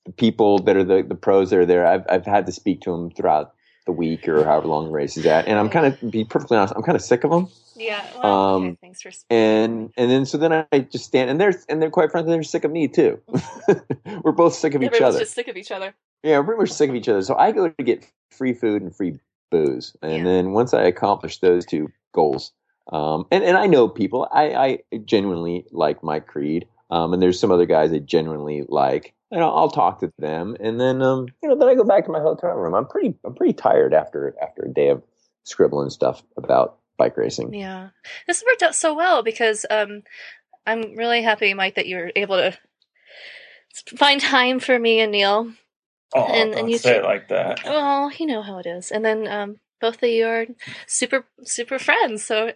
the 0.05 0.11
people 0.13 0.59
that 0.59 0.75
are 0.77 0.83
the, 0.83 1.03
the 1.03 1.15
pros 1.15 1.49
that 1.49 1.59
are 1.59 1.65
there, 1.65 1.85
I've 1.87 2.05
I've 2.09 2.25
had 2.25 2.45
to 2.45 2.51
speak 2.51 2.81
to 2.81 2.91
them 2.91 3.11
throughout 3.11 3.53
the 3.85 3.91
week 3.91 4.27
or 4.27 4.45
however 4.45 4.67
long 4.67 4.85
the 4.85 4.91
race 4.91 5.17
is 5.17 5.25
at, 5.25 5.47
and 5.47 5.57
I'm 5.57 5.69
kind 5.69 5.85
of 5.87 6.11
be 6.11 6.23
perfectly 6.25 6.57
honest. 6.57 6.73
I'm 6.75 6.83
kind 6.83 6.95
of 6.95 7.01
sick 7.01 7.23
of 7.23 7.31
them. 7.31 7.47
yeah. 7.75 8.03
Well, 8.21 8.55
okay, 8.57 8.67
Um, 8.67 8.77
thanks 8.81 9.01
for. 9.01 9.09
speaking. 9.11 9.37
and 9.37 9.93
and 9.97 10.11
then 10.11 10.25
so 10.25 10.37
then 10.37 10.65
I 10.71 10.79
just 10.79 11.05
stand 11.05 11.29
and 11.29 11.39
they're 11.41 11.53
and 11.69 11.81
they're 11.81 11.89
quite 11.89 12.11
frankly 12.11 12.33
they're 12.33 12.43
sick 12.43 12.63
of 12.63 12.71
me 12.71 12.87
too. 12.87 13.19
We're 14.23 14.31
both 14.31 14.53
sick 14.53 14.75
of 14.75 14.83
each 14.83 15.01
other. 15.01 15.19
just 15.19 15.33
sick 15.33 15.47
of 15.47 15.57
each 15.57 15.71
other. 15.71 15.93
Yeah, 16.23 16.37
we're 16.39 16.43
pretty 16.45 16.59
much 16.59 16.71
sick 16.71 16.89
of 16.89 16.95
each 16.95 17.07
other. 17.07 17.21
So 17.21 17.35
I 17.35 17.51
go 17.53 17.69
to 17.69 17.83
get 17.83 18.05
free 18.29 18.53
food 18.53 18.81
and 18.81 18.93
free 18.93 19.19
booze, 19.51 19.95
and 20.01 20.25
Yeah. 20.25 20.31
then 20.31 20.51
once 20.51 20.73
I 20.73 20.83
accomplish 20.83 21.39
those 21.39 21.65
two 21.65 21.89
goals, 22.13 22.51
um, 22.91 23.25
and 23.31 23.43
and 23.43 23.57
I 23.57 23.67
know 23.67 23.87
people, 23.87 24.27
I, 24.31 24.53
I 24.55 24.97
genuinely 25.05 25.65
like 25.71 26.03
Mike 26.03 26.27
Creed, 26.27 26.67
um, 26.89 27.13
and 27.13 27.21
there's 27.21 27.39
some 27.39 27.51
other 27.51 27.65
guys 27.65 27.91
I 27.93 27.99
genuinely 27.99 28.63
like. 28.67 29.13
And 29.31 29.43
I'll, 29.43 29.55
I'll 29.55 29.69
talk 29.69 29.99
to 29.99 30.11
them, 30.17 30.57
and 30.59 30.79
then 30.81 31.03
um, 31.03 31.27
you 31.43 31.49
know, 31.49 31.55
then 31.55 31.69
I 31.69 31.75
go 31.75 31.83
back 31.83 32.05
to 32.05 32.11
my 32.11 32.19
hotel 32.19 32.49
room. 32.55 32.73
I'm 32.73 32.87
pretty, 32.87 33.13
I'm 33.23 33.35
pretty 33.35 33.53
tired 33.53 33.93
after 33.93 34.33
after 34.41 34.63
a 34.63 34.73
day 34.73 34.89
of 34.89 35.03
scribbling 35.43 35.91
stuff 35.91 36.23
about 36.35 36.77
bike 36.97 37.15
racing. 37.15 37.53
Yeah, 37.53 37.89
this 38.25 38.43
worked 38.43 38.63
out 38.63 38.73
so 38.73 38.95
well 38.95 39.21
because 39.21 39.67
um, 39.69 40.01
I'm 40.65 40.95
really 40.95 41.21
happy, 41.21 41.53
Mike, 41.53 41.75
that 41.75 41.85
you 41.85 41.97
were 41.97 42.11
able 42.15 42.37
to 42.37 42.57
find 43.97 44.19
time 44.19 44.59
for 44.59 44.77
me 44.77 44.99
and 44.99 45.11
Neil. 45.11 45.51
Oh, 46.15 46.25
And- 46.25 46.51
don't 46.53 46.61
and 46.61 46.71
you 46.71 46.79
say 46.79 46.93
two- 46.93 46.99
it 46.99 47.03
like 47.03 47.27
that. 47.29 47.61
Well, 47.63 48.11
you 48.17 48.25
know 48.25 48.41
how 48.41 48.57
it 48.57 48.65
is. 48.65 48.89
And 48.91 49.05
then 49.05 49.27
um, 49.27 49.57
both 49.81 50.01
of 50.03 50.09
you 50.09 50.25
are 50.27 50.45
super 50.87 51.25
super 51.43 51.79
friends, 51.79 52.23
so 52.23 52.51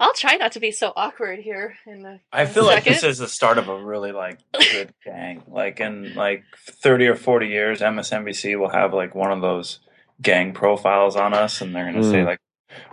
I'll 0.00 0.14
try 0.14 0.36
not 0.36 0.52
to 0.52 0.60
be 0.60 0.72
so 0.72 0.92
awkward 0.96 1.38
here. 1.40 1.76
In 1.86 2.02
the 2.02 2.20
I 2.32 2.42
in 2.42 2.48
feel 2.48 2.64
a 2.64 2.66
like 2.66 2.84
this 2.84 3.04
is 3.04 3.18
the 3.18 3.28
start 3.28 3.58
of 3.58 3.68
a 3.68 3.82
really 3.84 4.12
like 4.12 4.38
good 4.72 4.92
gang. 5.04 5.42
Like 5.48 5.80
in 5.80 6.14
like 6.14 6.44
thirty 6.58 7.06
or 7.06 7.14
forty 7.14 7.48
years, 7.48 7.80
MSNBC 7.80 8.58
will 8.58 8.70
have 8.70 8.92
like 8.92 9.14
one 9.14 9.30
of 9.32 9.40
those 9.42 9.80
gang 10.20 10.52
profiles 10.54 11.16
on 11.16 11.34
us, 11.34 11.60
and 11.60 11.74
they're 11.74 11.84
gonna 11.90 12.02
say 12.02 12.22
Mm. 12.22 12.26
like 12.26 12.40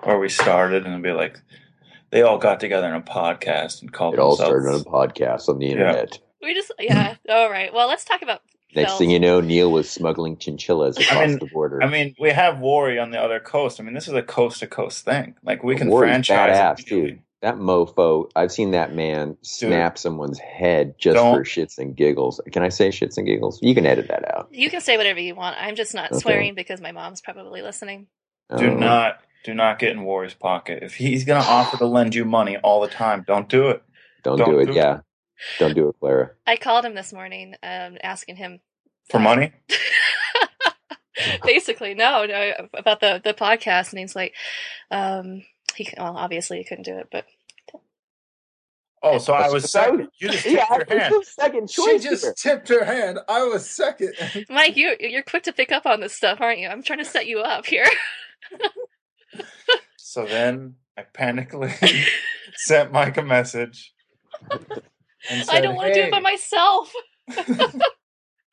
where 0.03 0.19
we 0.19 0.29
started, 0.29 0.85
and 0.85 0.93
it'll 0.93 1.03
be 1.03 1.11
like 1.11 1.37
they 2.11 2.21
all 2.21 2.37
got 2.37 2.59
together 2.59 2.87
in 2.87 2.95
a 2.95 3.01
podcast 3.01 3.81
and 3.81 3.93
called 3.93 4.13
It 4.15 4.19
all 4.19 4.35
started 4.35 4.67
on 4.67 4.81
a 4.81 4.83
podcast 4.83 5.47
on 5.47 5.59
the 5.59 5.65
Yeah. 5.67 5.71
internet. 5.73 6.19
we 6.41 6.53
just 6.53 6.71
yeah. 6.79 7.15
All 7.29 7.49
right. 7.49 7.73
Well, 7.73 7.87
let's 7.87 8.03
talk 8.05 8.21
about. 8.21 8.41
Next 8.75 8.97
thing 8.97 9.09
you 9.09 9.19
know, 9.19 9.41
Neil 9.41 9.71
was 9.71 9.89
smuggling 9.89 10.37
chinchillas 10.37 10.97
across 10.97 11.27
mean- 11.29 11.39
the 11.39 11.47
border. 11.47 11.81
I 11.81 11.87
mean, 11.87 12.15
we 12.19 12.29
have 12.29 12.55
Wuori 12.55 13.01
on 13.01 13.09
the 13.11 13.19
other 13.19 13.39
coast. 13.39 13.79
I 13.79 13.83
mean, 13.83 13.93
this 13.95 14.07
is 14.07 14.13
a 14.13 14.21
coast 14.21 14.59
to 14.59 14.67
coast 14.67 15.05
thing. 15.05 15.35
Like 15.43 15.63
we 15.63 15.75
can 15.75 15.89
Warrior's 15.89 16.27
franchise 16.27 16.57
badass, 16.57 16.79
it. 16.79 16.91
immediately. 16.91 17.11
dude. 17.11 17.21
That 17.41 17.55
mofo, 17.55 18.29
I've 18.35 18.51
seen 18.51 18.71
that 18.71 18.93
man 18.93 19.37
snap 19.43 19.97
someone's 19.97 20.39
head 20.39 20.95
just 20.99 21.17
for 21.17 21.43
shits 21.45 21.77
and 21.77 21.95
giggles. 21.95 22.41
Can 22.51 22.63
I 22.63 22.69
say 22.69 22.89
shits 22.89 23.17
and 23.17 23.25
giggles? 23.25 23.59
You 23.61 23.73
can 23.73 23.85
edit 23.85 24.09
that 24.09 24.29
out. 24.35 24.49
You 24.51 24.69
can 24.69 24.81
say 24.81 24.97
whatever 24.97 25.21
you 25.21 25.35
want. 25.35 25.55
I'm 25.57 25.75
just 25.75 25.93
not 25.95 26.11
Okay. 26.11 26.19
swearing 26.19 26.53
because 26.53 26.81
my 26.81 26.91
mom's 26.91 27.21
probably 27.21 27.61
listening. 27.61 28.07
Do 28.57 28.71
Um, 28.71 28.79
not, 28.81 29.19
do 29.45 29.53
not 29.53 29.79
get 29.79 29.91
in 29.91 29.99
Wuori's 29.99 30.33
pocket. 30.33 30.83
If 30.83 30.95
he's 30.95 31.23
gonna 31.23 31.45
offer 31.47 31.77
to 31.77 31.85
lend 31.85 32.13
you 32.13 32.25
money 32.25 32.57
all 32.57 32.81
the 32.81 32.89
time, 32.89 33.23
don't 33.25 33.47
do 33.47 33.69
it. 33.69 33.83
Don't, 34.23 34.37
don't 34.37 34.49
do 34.49 34.59
it. 34.59 34.65
do 34.65 34.71
it. 34.71 34.75
yeah. 34.75 34.99
Don't 35.57 35.73
do 35.75 35.89
it, 35.89 35.95
Clara. 35.99 36.31
I 36.45 36.57
called 36.57 36.85
him 36.85 36.95
this 36.95 37.13
morning, 37.13 37.55
um, 37.63 37.97
asking 38.03 38.35
him 38.37 38.59
For 39.09 39.19
money? 39.19 39.53
basically 41.43 41.93
no, 41.93 42.25
no 42.25 42.69
about 42.73 42.99
the 43.01 43.21
the 43.23 43.33
podcast, 43.33 43.91
and 43.91 43.99
he's 43.99 44.15
like, 44.15 44.33
um, 44.91 45.43
he 45.75 45.89
well 45.97 46.17
obviously 46.17 46.57
he 46.57 46.63
couldn't 46.63 46.85
do 46.85 46.97
it, 46.97 47.07
but 47.11 47.25
Oh, 49.01 49.17
so 49.17 49.31
I 49.31 49.49
was 49.49 49.71
second. 49.71 50.09
You 50.19 50.27
just 50.27 50.45
Yeah, 50.49 50.65
tipped 50.65 50.89
your 50.89 50.99
hand. 50.99 51.13
it's 51.15 51.35
the 51.35 51.41
second 51.41 51.69
She 51.71 51.99
just 51.99 52.23
here. 52.25 52.33
tipped 52.37 52.67
her 52.67 52.83
hand. 52.83 53.19
I 53.29 53.43
was 53.45 53.69
second. 53.69 54.13
Mike, 54.49 54.75
you 54.75 54.93
you're 54.99 55.23
quick 55.23 55.43
to 55.43 55.53
pick 55.53 55.71
up 55.71 55.85
on 55.85 56.01
this 56.01 56.13
stuff, 56.13 56.41
aren't 56.41 56.59
you? 56.59 56.67
I'm 56.67 56.83
trying 56.83 56.99
to 56.99 57.05
set 57.05 57.25
you 57.25 57.39
up 57.39 57.65
here. 57.65 57.85
So 59.97 60.25
then 60.25 60.75
I 60.97 61.03
panically 61.13 61.71
sent 62.55 62.91
Mike 62.91 63.15
a 63.17 63.21
message. 63.21 63.93
And 65.29 65.43
I 65.49 65.61
don't 65.61 65.75
want 65.75 65.87
to 65.89 65.93
do 65.93 66.01
it 66.01 66.11
by 66.11 66.19
myself. 66.19 66.93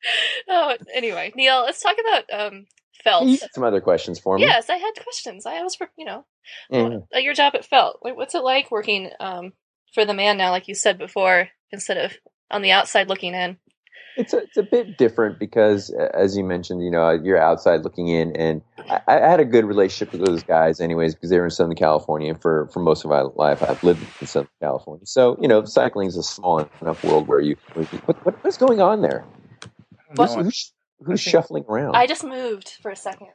oh, 0.49 0.75
anyway, 0.93 1.31
Neil, 1.35 1.61
let's 1.61 1.81
talk 1.81 1.95
about 1.99 2.47
um 2.47 2.65
Felt. 3.03 3.39
Some 3.53 3.63
other 3.63 3.79
questions 3.79 4.19
for 4.19 4.37
me. 4.37 4.43
Yes, 4.43 4.69
I 4.69 4.77
had 4.77 4.91
questions. 5.01 5.45
I 5.45 5.61
was, 5.61 5.77
you 5.97 6.05
know, 6.05 6.25
uh, 7.15 7.19
your 7.19 7.33
job 7.33 7.53
at 7.55 7.65
Felt. 7.65 7.99
What's 8.01 8.35
it 8.35 8.43
like 8.43 8.71
working 8.71 9.11
um 9.19 9.53
for 9.93 10.03
the 10.03 10.13
man 10.13 10.37
now, 10.37 10.51
like 10.51 10.67
you 10.67 10.75
said 10.75 10.97
before, 10.97 11.49
instead 11.71 11.97
of 11.97 12.13
on 12.49 12.61
the 12.61 12.71
outside 12.71 13.07
looking 13.07 13.33
in? 13.33 13.57
It's 14.17 14.33
a, 14.33 14.37
it's 14.37 14.57
a 14.57 14.63
bit 14.63 14.97
different 14.97 15.39
because, 15.39 15.93
uh, 15.93 16.09
as 16.13 16.35
you 16.35 16.43
mentioned, 16.43 16.83
you 16.83 16.89
know, 16.89 17.11
you're 17.11 17.41
outside 17.41 17.83
looking 17.83 18.07
in, 18.07 18.35
and 18.35 18.61
I, 18.89 19.01
I 19.07 19.13
had 19.19 19.39
a 19.39 19.45
good 19.45 19.65
relationship 19.65 20.11
with 20.11 20.25
those 20.25 20.43
guys, 20.43 20.81
anyways, 20.81 21.13
because 21.13 21.29
they 21.29 21.37
were 21.37 21.45
in 21.45 21.51
Southern 21.51 21.75
California 21.75 22.33
for 22.35 22.67
for 22.73 22.79
most 22.79 23.05
of 23.05 23.11
my 23.11 23.21
life. 23.21 23.61
I've 23.61 23.83
lived 23.83 24.05
in 24.19 24.27
Southern 24.27 24.49
California, 24.59 25.05
so 25.05 25.37
you 25.39 25.47
know, 25.47 25.63
cycling 25.65 26.07
is 26.07 26.17
a 26.17 26.23
small 26.23 26.67
enough 26.81 27.03
world 27.03 27.27
where 27.27 27.39
you. 27.39 27.55
What, 27.73 28.25
what 28.25 28.43
what's 28.43 28.57
going 28.57 28.81
on 28.81 29.01
there? 29.01 29.23
Who's, 30.17 30.33
who's, 30.33 30.73
who's 31.05 31.21
shuffling 31.21 31.65
around? 31.69 31.95
I 31.95 32.07
just 32.07 32.23
moved 32.23 32.69
for 32.81 32.91
a 32.91 32.95
second. 32.95 33.29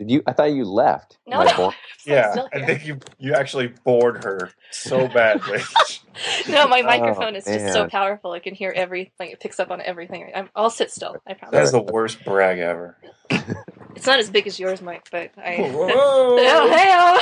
Did 0.00 0.10
you? 0.10 0.22
I 0.26 0.32
thought 0.32 0.52
you 0.52 0.64
left. 0.64 1.18
No, 1.26 1.42
no, 1.44 1.56
born- 1.56 1.74
yeah, 2.06 2.34
I 2.54 2.64
think 2.64 2.86
you 2.86 2.98
you 3.18 3.34
actually 3.34 3.66
bored 3.84 4.24
her 4.24 4.50
so 4.70 5.06
badly. 5.08 5.60
no, 6.48 6.66
my 6.68 6.80
Oh, 6.80 6.84
microphone 6.86 7.36
is 7.36 7.44
just 7.44 7.74
so 7.74 7.86
powerful. 7.86 8.32
I 8.32 8.38
can 8.38 8.54
hear 8.54 8.72
everything. 8.74 9.28
It 9.30 9.40
picks 9.40 9.60
up 9.60 9.70
on 9.70 9.82
everything. 9.82 10.32
I'm, 10.34 10.48
I'll 10.56 10.70
sit 10.70 10.90
still. 10.90 11.16
I 11.28 11.34
promise. 11.34 11.52
That's 11.52 11.72
the 11.72 11.82
worst 11.82 12.24
brag 12.24 12.58
ever. 12.58 12.96
It's 13.96 14.06
not 14.06 14.20
as 14.20 14.30
big 14.30 14.46
as 14.46 14.58
yours, 14.58 14.80
Mike, 14.80 15.08
but 15.10 15.32
I. 15.36 15.56
Whoa. 15.56 15.88
oh, 15.90 17.20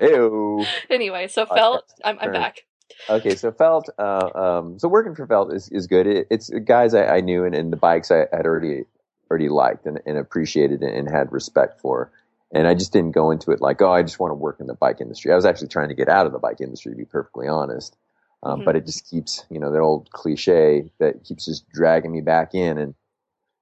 hey 0.00 0.08
Ew. 0.08 0.64
Anyway, 0.90 1.28
so 1.28 1.46
Felt, 1.46 1.84
I'm, 2.02 2.18
I'm 2.20 2.32
back. 2.32 2.64
Okay, 3.08 3.36
so 3.36 3.52
Felt, 3.52 3.88
uh, 3.98 4.30
um, 4.34 4.78
so 4.78 4.88
working 4.88 5.14
for 5.14 5.26
Felt 5.26 5.52
is, 5.52 5.68
is 5.68 5.86
good. 5.86 6.06
It, 6.08 6.26
it's 6.30 6.50
guys 6.64 6.94
I, 6.94 7.18
I 7.18 7.20
knew 7.20 7.44
and, 7.44 7.54
and 7.54 7.72
the 7.72 7.76
bikes 7.76 8.10
I 8.10 8.26
had 8.32 8.44
already 8.46 8.86
already 9.30 9.48
liked 9.48 9.86
and, 9.86 10.00
and 10.06 10.18
appreciated 10.18 10.82
and 10.82 11.08
had 11.08 11.32
respect 11.32 11.80
for. 11.80 12.10
And 12.52 12.66
I 12.66 12.74
just 12.74 12.92
didn't 12.92 13.12
go 13.12 13.30
into 13.30 13.50
it 13.50 13.60
like, 13.60 13.82
oh, 13.82 13.92
I 13.92 14.02
just 14.02 14.18
want 14.18 14.30
to 14.30 14.34
work 14.36 14.58
in 14.60 14.66
the 14.66 14.74
bike 14.74 15.00
industry. 15.00 15.32
I 15.32 15.36
was 15.36 15.44
actually 15.44 15.68
trying 15.68 15.88
to 15.88 15.94
get 15.94 16.08
out 16.08 16.26
of 16.26 16.32
the 16.32 16.38
bike 16.38 16.60
industry, 16.60 16.92
to 16.92 16.96
be 16.96 17.04
perfectly 17.04 17.46
honest. 17.46 17.96
Um, 18.42 18.60
Mhm. 18.60 18.64
But 18.64 18.76
it 18.76 18.86
just 18.86 19.10
keeps, 19.10 19.44
you 19.50 19.58
know, 19.60 19.70
that 19.72 19.80
old 19.80 20.10
cliche 20.10 20.90
that 20.98 21.24
keeps 21.24 21.44
just 21.44 21.68
dragging 21.70 22.12
me 22.12 22.20
back 22.22 22.54
in. 22.54 22.78
And 22.78 22.94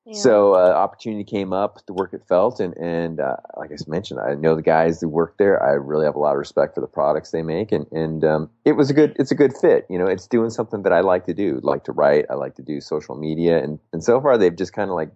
Yeah. 0.05 0.23
so 0.23 0.55
uh, 0.55 0.73
opportunity 0.73 1.25
came 1.25 1.53
up 1.53 1.85
to 1.87 1.93
work 1.93 2.15
at 2.15 2.29
Felt, 2.29 2.61
and 2.61 2.77
and 2.77 3.19
uh, 3.19 3.39
like 3.57 3.73
I 3.73 3.77
mentioned, 3.89 4.21
I 4.21 4.35
know 4.35 4.55
the 4.55 4.63
guys 4.63 5.01
who 5.01 5.09
work 5.09 5.37
there. 5.37 5.61
I 5.61 5.73
really 5.73 6.05
have 6.07 6.15
a 6.15 6.21
lot 6.21 6.33
of 6.33 6.39
respect 6.39 6.77
for 6.77 6.81
the 6.81 6.87
products 6.87 7.33
they 7.33 7.43
make, 7.43 7.73
and 7.73 7.91
and 7.91 8.25
um, 8.25 8.51
it 8.65 8.73
was 8.73 8.89
a 8.89 8.95
good 8.95 9.17
it's 9.19 9.33
a 9.33 9.35
good 9.35 9.53
fit. 9.57 9.85
You 9.91 9.99
know, 9.99 10.07
it's 10.07 10.29
doing 10.29 10.51
something 10.51 10.83
that 10.83 10.93
I 10.93 11.01
like 11.01 11.27
to 11.27 11.35
do, 11.35 11.59
like 11.65 11.85
to 11.85 11.93
write. 11.93 12.27
I 12.31 12.35
like 12.35 12.55
to 12.57 12.63
do 12.63 12.81
social 12.81 13.17
media, 13.17 13.61
and 13.61 13.81
and 13.93 14.05
so 14.05 14.21
far 14.21 14.39
they've 14.39 14.55
just 14.55 14.73
kind 14.73 14.91
of 14.91 14.95
like 14.95 15.11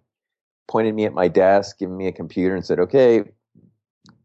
pointed 0.71 0.95
me 0.95 1.05
at 1.05 1.13
my 1.13 1.29
desk, 1.29 1.79
given 1.79 1.97
me 1.97 2.07
a 2.07 2.13
computer, 2.13 2.55
and 2.55 2.65
said, 2.65 2.79
okay. 2.81 3.25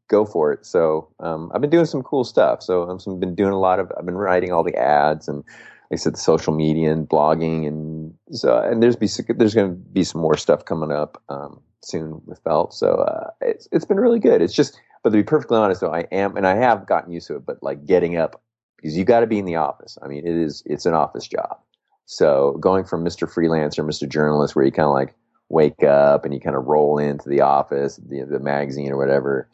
Go 0.07 0.23
for 0.23 0.53
it. 0.53 0.67
So 0.67 1.09
um, 1.19 1.51
I've 1.53 1.61
been 1.61 1.71
doing 1.71 1.87
some 1.87 2.03
cool 2.03 2.23
stuff. 2.23 2.61
So 2.61 2.87
I've 2.87 3.19
been 3.19 3.33
doing 3.33 3.51
a 3.51 3.57
lot 3.57 3.79
of. 3.79 3.91
I've 3.97 4.05
been 4.05 4.19
writing 4.19 4.53
all 4.53 4.63
the 4.63 4.75
ads 4.75 5.27
and 5.27 5.43
like 5.91 5.99
I 5.99 6.01
said, 6.01 6.13
the 6.13 6.19
social 6.19 6.53
media 6.53 6.91
and 6.91 7.07
blogging, 7.07 7.67
and 7.67 8.13
so 8.31 8.57
and 8.57 8.81
there's 8.81 8.95
be 8.95 9.07
there's 9.35 9.53
going 9.53 9.69
to 9.69 9.75
be 9.75 10.03
some 10.03 10.21
more 10.21 10.37
stuff 10.37 10.65
coming 10.65 10.91
up 10.91 11.21
um, 11.29 11.61
soon 11.83 12.21
with 12.25 12.39
Felt. 12.43 12.73
So 12.73 12.95
uh, 12.95 13.29
it's 13.41 13.67
it's 13.71 13.85
been 13.85 13.99
really 13.99 14.19
good. 14.19 14.41
It's 14.41 14.53
just, 14.53 14.79
but 15.03 15.11
to 15.11 15.17
be 15.17 15.23
perfectly 15.23 15.57
honest, 15.57 15.81
though, 15.81 15.93
I 15.93 16.01
am 16.11 16.37
and 16.37 16.47
I 16.47 16.55
have 16.55 16.87
gotten 16.87 17.11
used 17.11 17.27
to 17.27 17.35
it. 17.35 17.45
But 17.45 17.61
like 17.61 17.85
getting 17.85 18.17
up 18.17 18.41
because 18.77 18.97
you 18.97 19.05
got 19.05 19.19
to 19.19 19.27
be 19.27 19.37
in 19.37 19.45
the 19.45 19.55
office. 19.55 19.97
I 20.01 20.07
mean, 20.07 20.25
it 20.25 20.35
is 20.35 20.63
it's 20.65 20.87
an 20.87 20.95
office 20.95 21.27
job. 21.27 21.59
So 22.07 22.57
going 22.59 22.83
from 22.83 23.03
Mr. 23.03 23.31
Freelancer, 23.31 23.85
Mr. 23.85 24.07
Journalist, 24.09 24.55
where 24.55 24.65
you 24.65 24.71
kind 24.71 24.87
of 24.87 24.93
like 24.93 25.15
wake 25.49 25.83
up 25.83 26.25
and 26.25 26.33
you 26.33 26.39
kind 26.39 26.55
of 26.55 26.65
roll 26.65 26.97
into 26.97 27.29
the 27.29 27.41
office, 27.41 27.97
the 27.97 28.23
the 28.25 28.39
magazine 28.39 28.91
or 28.91 28.97
whatever. 28.97 29.49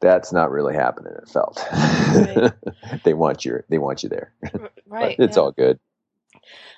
That's 0.00 0.32
not 0.32 0.50
really 0.50 0.74
happening 0.74 1.12
It 1.16 1.28
Felt. 1.28 1.64
Right. 1.72 2.52
they 3.04 3.14
want 3.14 3.44
you. 3.44 3.62
They 3.68 3.78
want 3.78 4.02
you 4.02 4.08
there. 4.08 4.32
Right. 4.86 5.16
It's 5.18 5.36
yeah. 5.36 5.42
all 5.42 5.52
good. 5.52 5.78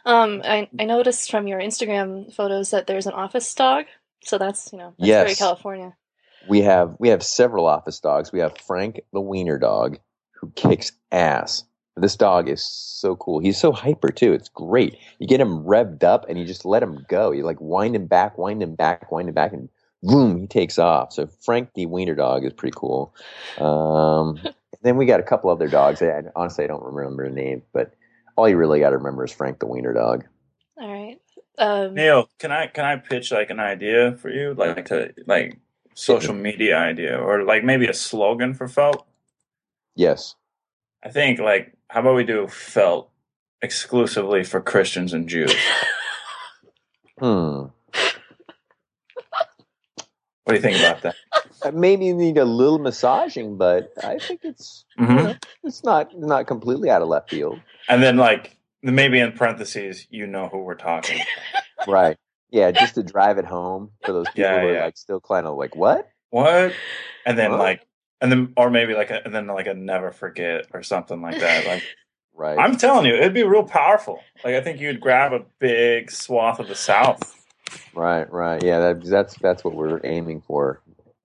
Um, 0.04 0.42
I 0.44 0.68
I 0.78 0.84
noticed 0.84 1.30
from 1.30 1.46
your 1.48 1.58
Instagram 1.60 2.32
photos 2.34 2.70
that 2.70 2.86
there's 2.86 3.06
an 3.06 3.14
office 3.14 3.52
dog. 3.54 3.86
So 4.22 4.38
that's 4.38 4.72
you 4.72 4.78
know 4.78 4.94
that's 4.98 5.08
Yes. 5.08 5.24
very 5.24 5.34
California. 5.36 5.96
we 6.48 6.62
have 6.62 6.96
we 7.00 7.08
have 7.10 7.22
several 7.24 7.66
office 7.66 8.00
dogs. 8.00 8.32
We 8.32 8.40
have 8.40 8.56
Frank 8.58 9.00
the 9.12 9.20
Wiener 9.20 9.58
dog 9.58 9.98
who 10.40 10.50
kicks 10.52 10.92
ass. 11.12 11.64
This 11.96 12.16
dog 12.16 12.48
is 12.48 12.64
so 12.64 13.14
cool. 13.16 13.38
He's 13.38 13.58
so 13.58 13.70
hyper 13.70 14.10
too. 14.10 14.32
It's 14.32 14.48
great. 14.48 14.98
You 15.20 15.28
get 15.28 15.40
him 15.40 15.64
revved 15.64 16.02
up 16.02 16.28
and 16.28 16.38
you 16.38 16.44
just 16.44 16.64
let 16.64 16.82
him 16.82 17.04
go. 17.08 17.30
You 17.30 17.44
like 17.44 17.60
wind 17.60 17.94
him 17.94 18.06
back, 18.06 18.36
wind 18.36 18.62
him 18.62 18.74
back, 18.74 19.12
wind 19.12 19.28
him 19.28 19.34
back, 19.34 19.52
and 19.52 19.68
boom, 20.02 20.40
he 20.40 20.46
takes 20.46 20.78
off. 20.78 21.12
So 21.12 21.28
Frank 21.42 21.70
the 21.74 21.86
Wiener 21.86 22.16
Dog 22.16 22.44
is 22.44 22.52
pretty 22.52 22.76
cool. 22.76 23.14
Um, 23.58 24.40
then 24.82 24.96
we 24.96 25.06
got 25.06 25.20
a 25.20 25.24
couple 25.24 25.50
other 25.50 25.68
dogs. 25.68 26.02
I, 26.02 26.22
honestly, 26.34 26.64
I 26.64 26.68
don't 26.68 26.82
remember 26.82 27.28
the 27.28 27.34
name, 27.34 27.62
but 27.72 27.94
all 28.36 28.48
you 28.48 28.56
really 28.56 28.80
got 28.80 28.90
to 28.90 28.96
remember 28.96 29.24
is 29.24 29.32
Frank 29.32 29.60
the 29.60 29.66
Wiener 29.66 29.92
Dog. 29.92 30.24
All 30.80 30.92
right. 30.92 31.20
Um, 31.56 31.94
Neil, 31.94 32.28
can 32.40 32.50
I 32.50 32.66
can 32.66 32.84
I 32.84 32.96
pitch 32.96 33.30
like 33.30 33.50
an 33.50 33.60
idea 33.60 34.16
for 34.16 34.28
you, 34.28 34.54
like 34.54 34.86
to 34.86 35.14
like 35.26 35.58
social 35.94 36.34
media 36.34 36.76
idea, 36.76 37.16
or 37.16 37.44
like 37.44 37.62
maybe 37.62 37.86
a 37.86 37.94
slogan 37.94 38.54
for 38.54 38.66
Felt? 38.66 39.06
Yes. 39.94 40.34
I 41.04 41.10
think 41.10 41.38
like 41.38 41.72
how 41.94 42.00
about 42.00 42.16
we 42.16 42.24
do 42.24 42.48
Felt 42.48 43.10
exclusively 43.62 44.44
for 44.44 44.60
Christians 44.60 45.14
and 45.14 45.28
Jews? 45.28 45.54
Hmm. 47.20 47.66
What 50.44 50.52
do 50.52 50.54
you 50.54 50.60
think 50.62 50.78
about 50.78 51.02
that? 51.02 51.16
Maybe 51.72 52.06
you 52.06 52.14
need 52.14 52.38
a 52.38 52.44
little 52.44 52.78
massaging, 52.78 53.56
but 53.58 53.92
I 54.02 54.18
think 54.18 54.40
it's 54.44 54.84
hmm 54.98 55.32
it's 55.62 55.84
not 55.84 56.16
not 56.18 56.46
completely 56.46 56.90
out 56.90 57.02
of 57.02 57.08
left 57.08 57.30
field. 57.30 57.60
And 57.88 58.02
then 58.02 58.16
like 58.16 58.56
maybe 58.82 59.20
in 59.20 59.32
parentheses, 59.32 60.06
you 60.10 60.26
know 60.26 60.48
who 60.48 60.58
we're 60.58 60.74
talking. 60.76 61.20
Right. 61.86 62.16
Yeah, 62.50 62.72
just 62.72 62.96
to 62.96 63.02
drive 63.02 63.38
it 63.38 63.46
home 63.46 63.92
for 64.04 64.12
those 64.12 64.30
people 64.30 64.44
Yeah, 64.44 64.60
who 64.60 64.66
are 64.68 64.74
yeah. 64.74 64.84
like 64.86 64.96
still 64.96 65.20
kind 65.20 65.46
of 65.46 65.56
like, 65.56 65.74
what? 65.76 66.08
What? 66.30 66.74
And 67.26 67.38
then 67.38 67.50
Huh? 67.52 67.58
like, 67.58 67.86
and 68.20 68.30
then 68.32 68.52
or 68.56 68.70
maybe 68.70 68.94
like, 68.94 69.10
a, 69.10 69.24
and 69.24 69.34
then 69.34 69.46
like 69.46 69.66
a 69.66 69.74
never 69.74 70.10
forget 70.12 70.66
or 70.72 70.82
something 70.82 71.20
like 71.20 71.38
that. 71.40 71.66
Like 71.66 71.82
Right. 72.36 72.58
I'm 72.58 72.76
telling 72.76 73.06
you, 73.06 73.14
it'd 73.14 73.32
be 73.32 73.44
real 73.44 73.62
powerful. 73.62 74.18
Like 74.42 74.56
I 74.56 74.60
think 74.60 74.80
you'd 74.80 75.00
grab 75.00 75.32
a 75.32 75.44
big 75.60 76.10
swath 76.10 76.58
of 76.58 76.66
the 76.66 76.74
South. 76.74 77.32
Right, 77.94 78.28
right. 78.32 78.60
Yeah, 78.60 78.80
that, 78.80 79.04
that's 79.04 79.36
that's 79.38 79.62
what 79.62 79.74
we're 79.76 80.00
aiming 80.02 80.40
for. 80.40 80.80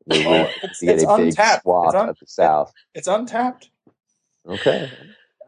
We 0.06 0.24
Oh, 0.28 0.34
it's- 0.64 0.82
get 0.82 0.96
it's 0.96 1.04
a 1.04 1.18
big 1.18 1.28
untapped. 1.30 1.64
swath 1.64 1.88
It's 1.88 1.96
un- 1.96 2.10
of 2.10 2.20
the 2.20 2.28
South. 2.28 2.74
It's 2.94 3.08
untapped. 3.08 3.72
Okay. 4.48 4.92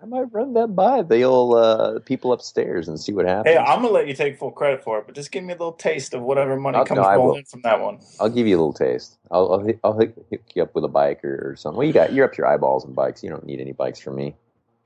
I 0.02 0.06
might 0.06 0.34
run 0.34 0.54
that 0.54 0.76
by 0.76 1.04
the 1.04 1.22
old 1.22 1.56
uh, 1.56 2.00
people 2.06 2.34
upstairs 2.34 2.88
and 2.88 3.00
see 3.00 3.14
what 3.14 3.26
happens. 3.28 3.54
Hey, 3.54 3.58
I'm 3.58 3.82
gonna 3.84 3.94
let 3.94 4.08
you 4.08 4.16
take 4.16 4.40
full 4.40 4.52
credit 4.52 4.84
for 4.84 4.98
it, 4.98 5.06
but 5.06 5.14
just 5.14 5.32
give 5.32 5.44
me 5.44 5.54
a 5.54 5.56
little 5.56 5.74
taste 5.74 6.16
of 6.16 6.24
whatever 6.24 6.56
money 6.60 6.80
Oh, 6.80 6.86
comes 6.86 6.98
no, 6.98 7.14
rolling 7.16 7.40
in 7.40 7.46
from 7.46 7.62
that 7.62 7.80
one. 7.80 8.00
I'll 8.20 8.30
give 8.30 8.48
you 8.48 8.56
a 8.56 8.60
little 8.60 8.74
taste. 8.74 9.20
I'll 9.30 9.54
I'll, 9.54 9.72
I'll 9.84 9.94
hook 9.94 10.14
hook 10.32 10.42
you 10.56 10.64
up 10.64 10.74
with 10.74 10.86
a 10.86 10.88
bike 10.90 11.24
or, 11.24 11.52
or 11.52 11.56
something. 11.56 11.78
Well, 11.78 11.86
you 11.88 11.94
got 11.94 12.14
you're 12.14 12.26
up 12.26 12.36
your 12.36 12.48
eyeballs 12.48 12.84
in 12.86 12.94
bikes. 12.94 13.24
You 13.24 13.30
don't 13.30 13.46
need 13.46 13.60
any 13.62 13.74
bikes 13.74 14.00
from 14.00 14.16
me. 14.16 14.36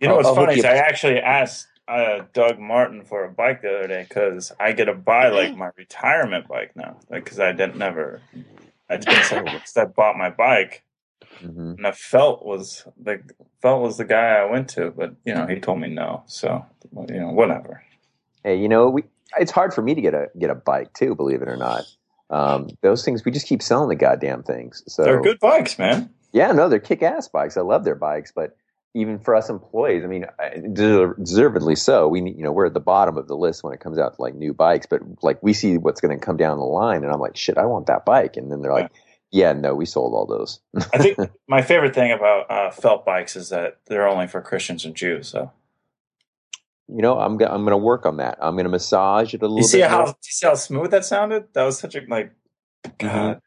You 0.01 0.07
know 0.07 0.13
I'll- 0.13 0.17
what's 0.17 0.27
I'll 0.29 0.35
funny 0.35 0.59
is 0.59 0.65
I 0.65 0.75
actually 0.75 1.19
asked 1.19 1.67
uh, 1.87 2.23
Doug 2.33 2.59
Martin 2.59 3.03
for 3.03 3.23
a 3.23 3.31
bike 3.31 3.61
the 3.61 3.69
other 3.77 3.87
day 3.87 4.05
because 4.09 4.51
I 4.59 4.73
get 4.73 4.85
to 4.85 4.93
buy 4.93 5.29
like 5.29 5.55
my 5.55 5.69
retirement 5.77 6.47
bike 6.49 6.75
now, 6.75 6.97
because 7.09 7.39
I 7.39 7.53
didn't 7.53 7.77
never. 7.77 8.21
I 8.89 8.97
didn't 8.97 9.23
since 9.23 9.77
I 9.77 9.85
bought 9.85 10.17
my 10.17 10.29
bike, 10.29 10.83
hmm 11.39 11.73
and 11.77 11.85
I 11.87 11.91
felt 11.91 12.45
was 12.45 12.85
the 13.01 13.21
felt 13.61 13.81
was 13.81 13.97
the 13.97 14.05
guy 14.05 14.35
I 14.35 14.45
went 14.45 14.69
to, 14.69 14.91
but 14.91 15.15
you 15.25 15.33
know 15.33 15.45
he 15.47 15.59
told 15.59 15.79
me 15.79 15.89
no, 15.89 16.23
so 16.27 16.65
you 17.09 17.19
know 17.19 17.29
whatever. 17.29 17.83
Hey, 18.43 18.57
you 18.57 18.69
know 18.69 18.89
we. 18.89 19.03
It's 19.37 19.51
hard 19.51 19.73
for 19.73 19.81
me 19.81 19.95
to 19.95 20.01
get 20.01 20.13
a 20.13 20.27
get 20.39 20.49
a 20.49 20.55
bike 20.55 20.93
too. 20.93 21.15
Believe 21.15 21.41
it 21.41 21.47
or 21.49 21.57
not. 21.57 21.83
Um, 22.29 22.69
those 22.81 23.03
things 23.03 23.25
we 23.25 23.31
just 23.31 23.47
keep 23.47 23.61
selling 23.61 23.89
the 23.89 23.95
goddamn 23.95 24.43
things. 24.43 24.83
So 24.87 25.03
They're 25.03 25.21
good 25.21 25.39
bikes, 25.39 25.77
man. 25.77 26.09
Yeah, 26.31 26.51
no, 26.51 26.69
they're 26.69 26.79
kick 26.79 27.01
ass 27.03 27.27
bikes. 27.27 27.57
I 27.57 27.61
love 27.61 27.85
their 27.85 27.95
bikes, 27.95 28.31
but 28.35 28.57
even 28.93 29.19
for 29.19 29.35
us 29.35 29.49
employees, 29.49 30.03
I 30.03 30.07
mean, 30.07 30.25
deservedly 30.73 31.75
so. 31.75 32.07
We, 32.07 32.21
need- 32.21 32.37
you 32.37 32.43
know, 32.43 32.51
we're 32.51 32.67
at 32.67 32.73
the 32.73 32.79
bottom 32.79 33.17
of 33.17 33.27
the 33.27 33.35
list 33.35 33.63
when 33.63 33.73
it 33.73 33.79
comes 33.81 33.97
out 33.99 34.15
to 34.15 34.21
like 34.21 34.35
new 34.35 34.53
bikes, 34.53 34.85
but 34.85 35.01
like 35.21 35.41
we 35.43 35.53
see 35.53 35.77
what's 35.77 35.99
going 36.01 36.17
to 36.17 36.25
come 36.25 36.37
down 36.37 36.57
the 36.57 36.63
line, 36.63 37.03
and 37.03 37.11
I'm 37.11 37.19
like, 37.19 37.35
shit, 37.35 37.57
I 37.57 37.65
want 37.65 37.87
that 37.87 38.05
bike, 38.05 38.37
and 38.37 38.51
then 38.51 38.61
they're 38.61 38.73
like, 38.73 38.89
yeah, 38.93 39.01
no, 39.33 39.73
we 39.75 39.85
sold 39.85 40.13
all 40.13 40.25
those. 40.25 40.59
I 40.93 40.97
think 40.97 41.17
my 41.47 41.61
favorite 41.61 41.93
thing 41.95 42.11
about 42.11 42.49
uh, 42.49 42.71
felt 42.71 43.05
bikes 43.05 43.35
is 43.35 43.49
that 43.49 43.79
they're 43.87 44.07
only 44.07 44.27
for 44.27 44.41
Christians 44.41 44.85
and 44.85 44.95
Jews. 44.95 45.27
So 45.27 45.51
You 46.87 47.01
know, 47.01 47.19
I'm 47.19 47.37
go- 47.37 47.47
I'm 47.47 47.61
going 47.63 47.71
to 47.71 47.77
work 47.77 48.05
on 48.05 48.17
that. 48.17 48.37
I'm 48.41 48.53
going 48.55 48.65
to 48.65 48.69
massage 48.69 49.33
it 49.33 49.41
a 49.41 49.45
little 49.45 49.57
you 49.57 49.63
see 49.63 49.79
bit. 49.79 49.89
how 49.89 49.97
more. 49.99 50.07
you 50.07 50.13
see 50.21 50.47
how 50.47 50.55
smooth 50.55 50.91
that 50.91 51.03
sounded? 51.05 51.45
That 51.53 51.63
was 51.63 51.77
such 51.79 51.95
a 51.95 52.01
like, 52.07 52.31
Mm-hmm. 52.85 53.07
God, 53.07 53.41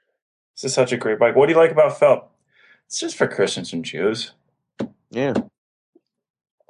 this 0.56 0.64
is 0.64 0.74
such 0.74 0.90
a 0.92 0.96
great 0.96 1.18
bike. 1.20 1.36
What 1.36 1.46
do 1.46 1.52
you 1.52 1.58
like 1.58 1.70
about 1.70 1.96
felt? 1.98 2.24
It's 2.86 2.98
just 2.98 3.16
for 3.16 3.28
Christians 3.28 3.72
and 3.72 3.84
Jews. 3.84 4.32
Yeah. 5.10 5.34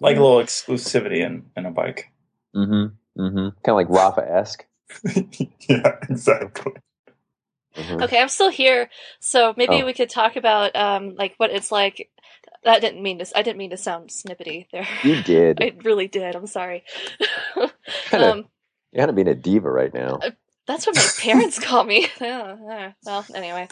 Like 0.01 0.17
a 0.17 0.21
little 0.21 0.43
exclusivity 0.43 1.25
in, 1.25 1.47
in 1.57 1.65
a 1.67 1.71
bike. 1.71 2.13
Mm-hmm. 2.55 3.21
Mm-hmm. 3.23 3.49
Kind 3.65 3.69
of 3.69 3.75
like 3.75 3.89
Rapha 3.89 4.31
esque. 4.31 4.67
yeah, 5.69 5.97
exactly. 6.09 6.73
Mm-hmm. 7.79 8.03
Okay, 8.03 8.21
I'm 8.21 8.29
still 8.29 8.51
here, 8.51 8.91
so 9.21 9.55
maybe 9.57 9.83
Oh. 9.83 9.87
we 9.87 9.93
could 9.93 10.11
talk 10.11 10.37
about 10.37 10.75
um 10.77 11.15
like 11.17 11.35
what 11.39 11.51
it's 11.51 11.71
like. 11.73 12.11
That 12.65 12.81
didn't 12.81 13.03
mean 13.03 13.19
to. 13.21 13.27
I 13.39 13.43
didn't 13.43 13.59
mean 13.59 13.71
to 13.71 13.77
sound 13.77 14.11
snippety 14.11 14.67
there. 14.73 14.87
You 15.05 15.23
did. 15.23 15.59
I 15.63 15.73
really 15.85 16.09
did. 16.09 16.35
I'm 16.35 16.47
sorry. 16.49 16.83
Kinda- 18.11 18.33
um, 18.33 18.45
You're 18.93 19.01
kind 19.03 19.11
of 19.11 19.17
being 19.17 19.29
a 19.29 19.35
diva 19.35 19.71
right 19.71 19.93
now. 19.95 20.19
that's 20.67 20.87
what 20.87 20.97
my 20.97 21.07
parents 21.21 21.59
call 21.65 21.85
me. 21.85 22.09
Well, 22.21 23.25
anyway, 23.35 23.69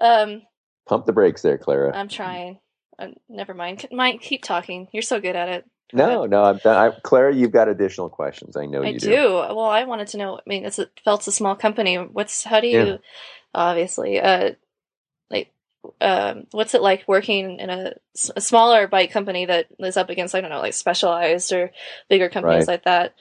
um, 0.00 0.42
Pump 0.86 1.06
the 1.06 1.12
brakes 1.12 1.42
there, 1.42 1.56
Clara. 1.58 1.96
I'm 1.96 2.08
trying. 2.08 2.58
Uh, 2.98 3.08
never 3.28 3.54
mind. 3.54 3.86
Mike, 3.90 4.20
keep 4.20 4.42
talking. 4.44 4.88
You're 4.92 5.02
so 5.02 5.20
good 5.20 5.36
at 5.36 5.48
it. 5.48 5.64
No, 5.92 6.26
no, 6.26 6.42
I'm 6.44 6.58
done. 6.58 6.76
I, 6.76 7.00
Clara, 7.02 7.34
you've 7.34 7.52
got 7.52 7.68
additional 7.68 8.08
questions. 8.08 8.56
I 8.56 8.66
know 8.66 8.82
I 8.82 8.88
you 8.88 8.98
do. 8.98 9.10
Do. 9.10 9.32
Well, 9.34 9.60
I 9.60 9.84
wanted 9.84 10.08
to 10.08 10.16
know. 10.16 10.36
I 10.38 10.42
mean, 10.46 10.64
it's 10.64 10.78
a 10.78 10.88
Felt's 11.04 11.26
a 11.28 11.32
small 11.32 11.54
company. 11.54 11.96
What's 11.96 12.42
how 12.42 12.60
do 12.60 12.66
you 12.66 12.78
Yeah. 12.84 12.96
obviously 13.54 14.20
uh 14.20 14.52
like 15.30 15.52
um 16.00 16.46
what's 16.50 16.74
it 16.74 16.82
like 16.82 17.04
working 17.06 17.60
in 17.60 17.70
a 17.70 17.94
smaller 18.16 18.88
bike 18.88 19.12
company 19.12 19.44
that 19.46 19.66
is 19.78 19.96
up 19.96 20.10
against 20.10 20.34
I 20.34 20.40
don't 20.40 20.50
know 20.50 20.60
like 20.60 20.74
Specialized 20.74 21.52
or 21.52 21.70
bigger 22.08 22.28
companies 22.28 22.66
Right. 22.66 22.74
like 22.74 22.84
that? 22.84 23.14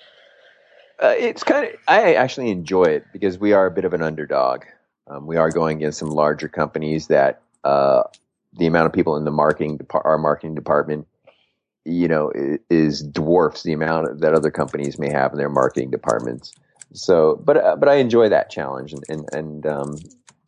Uh, 1.01 1.13
it's 1.17 1.43
kind 1.43 1.67
of. 1.67 1.73
I 1.87 2.13
actually 2.15 2.49
enjoy 2.49 2.83
it 2.85 3.05
because 3.11 3.37
we 3.37 3.53
are 3.53 3.65
a 3.65 3.71
bit 3.71 3.83
of 3.85 3.93
an 3.93 4.01
underdog. 4.01 4.63
Um, 5.07 5.27
we 5.27 5.37
are 5.37 5.49
going 5.49 5.77
against 5.77 5.99
some 5.99 6.09
larger 6.09 6.47
companies 6.47 7.07
that 7.07 7.41
uh, 7.63 8.03
the 8.57 8.67
amount 8.67 8.85
of 8.85 8.93
people 8.93 9.17
in 9.17 9.25
the 9.25 9.31
marketing, 9.31 9.77
depart- 9.77 10.05
our 10.05 10.17
marketing 10.17 10.55
department, 10.55 11.07
you 11.85 12.07
know, 12.07 12.31
is 12.69 13.01
dwarfs 13.03 13.63
the 13.63 13.73
amount 13.73 14.21
that 14.21 14.33
other 14.33 14.51
companies 14.51 14.97
may 14.97 15.11
have 15.11 15.31
in 15.31 15.37
their 15.37 15.49
marketing 15.49 15.91
departments. 15.91 16.53
So, 16.93 17.41
but 17.43 17.57
uh, 17.57 17.75
but 17.75 17.89
I 17.89 17.95
enjoy 17.95 18.29
that 18.29 18.49
challenge, 18.49 18.93
and 18.93 19.03
and 19.09 19.29
and 19.33 19.65
um, 19.65 19.95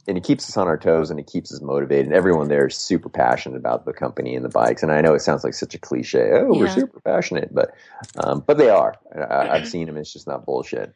and 0.08 0.18
it 0.18 0.24
keeps 0.24 0.48
us 0.48 0.58
on 0.58 0.68
our 0.68 0.78
toes, 0.78 1.10
and 1.10 1.20
it 1.20 1.28
keeps 1.28 1.52
us 1.52 1.62
motivated. 1.62 2.06
And 2.06 2.16
everyone 2.16 2.48
there 2.48 2.68
is 2.68 2.78
super 2.78 3.10
passionate 3.10 3.58
about 3.58 3.86
the 3.86 3.94
company 3.94 4.36
and 4.36 4.46
the 4.46 4.50
bikes. 4.50 4.84
And 4.84 4.92
I 4.92 5.02
know 5.02 5.14
it 5.14 5.22
sounds 5.22 5.44
like 5.44 5.56
such 5.56 5.74
a 5.74 5.80
cliche. 5.80 6.32
Oh, 6.34 6.58
we're 6.58 6.70
super 6.70 7.00
passionate, 7.00 7.54
but 7.54 7.74
um, 8.18 8.44
but 8.46 8.58
they 8.58 8.70
are. 8.70 8.96
I, 9.16 9.50
I've 9.50 9.68
seen 9.68 9.88
them. 9.88 9.98
It's 9.98 10.14
just 10.14 10.28
not 10.28 10.46
bullshit. 10.46 10.94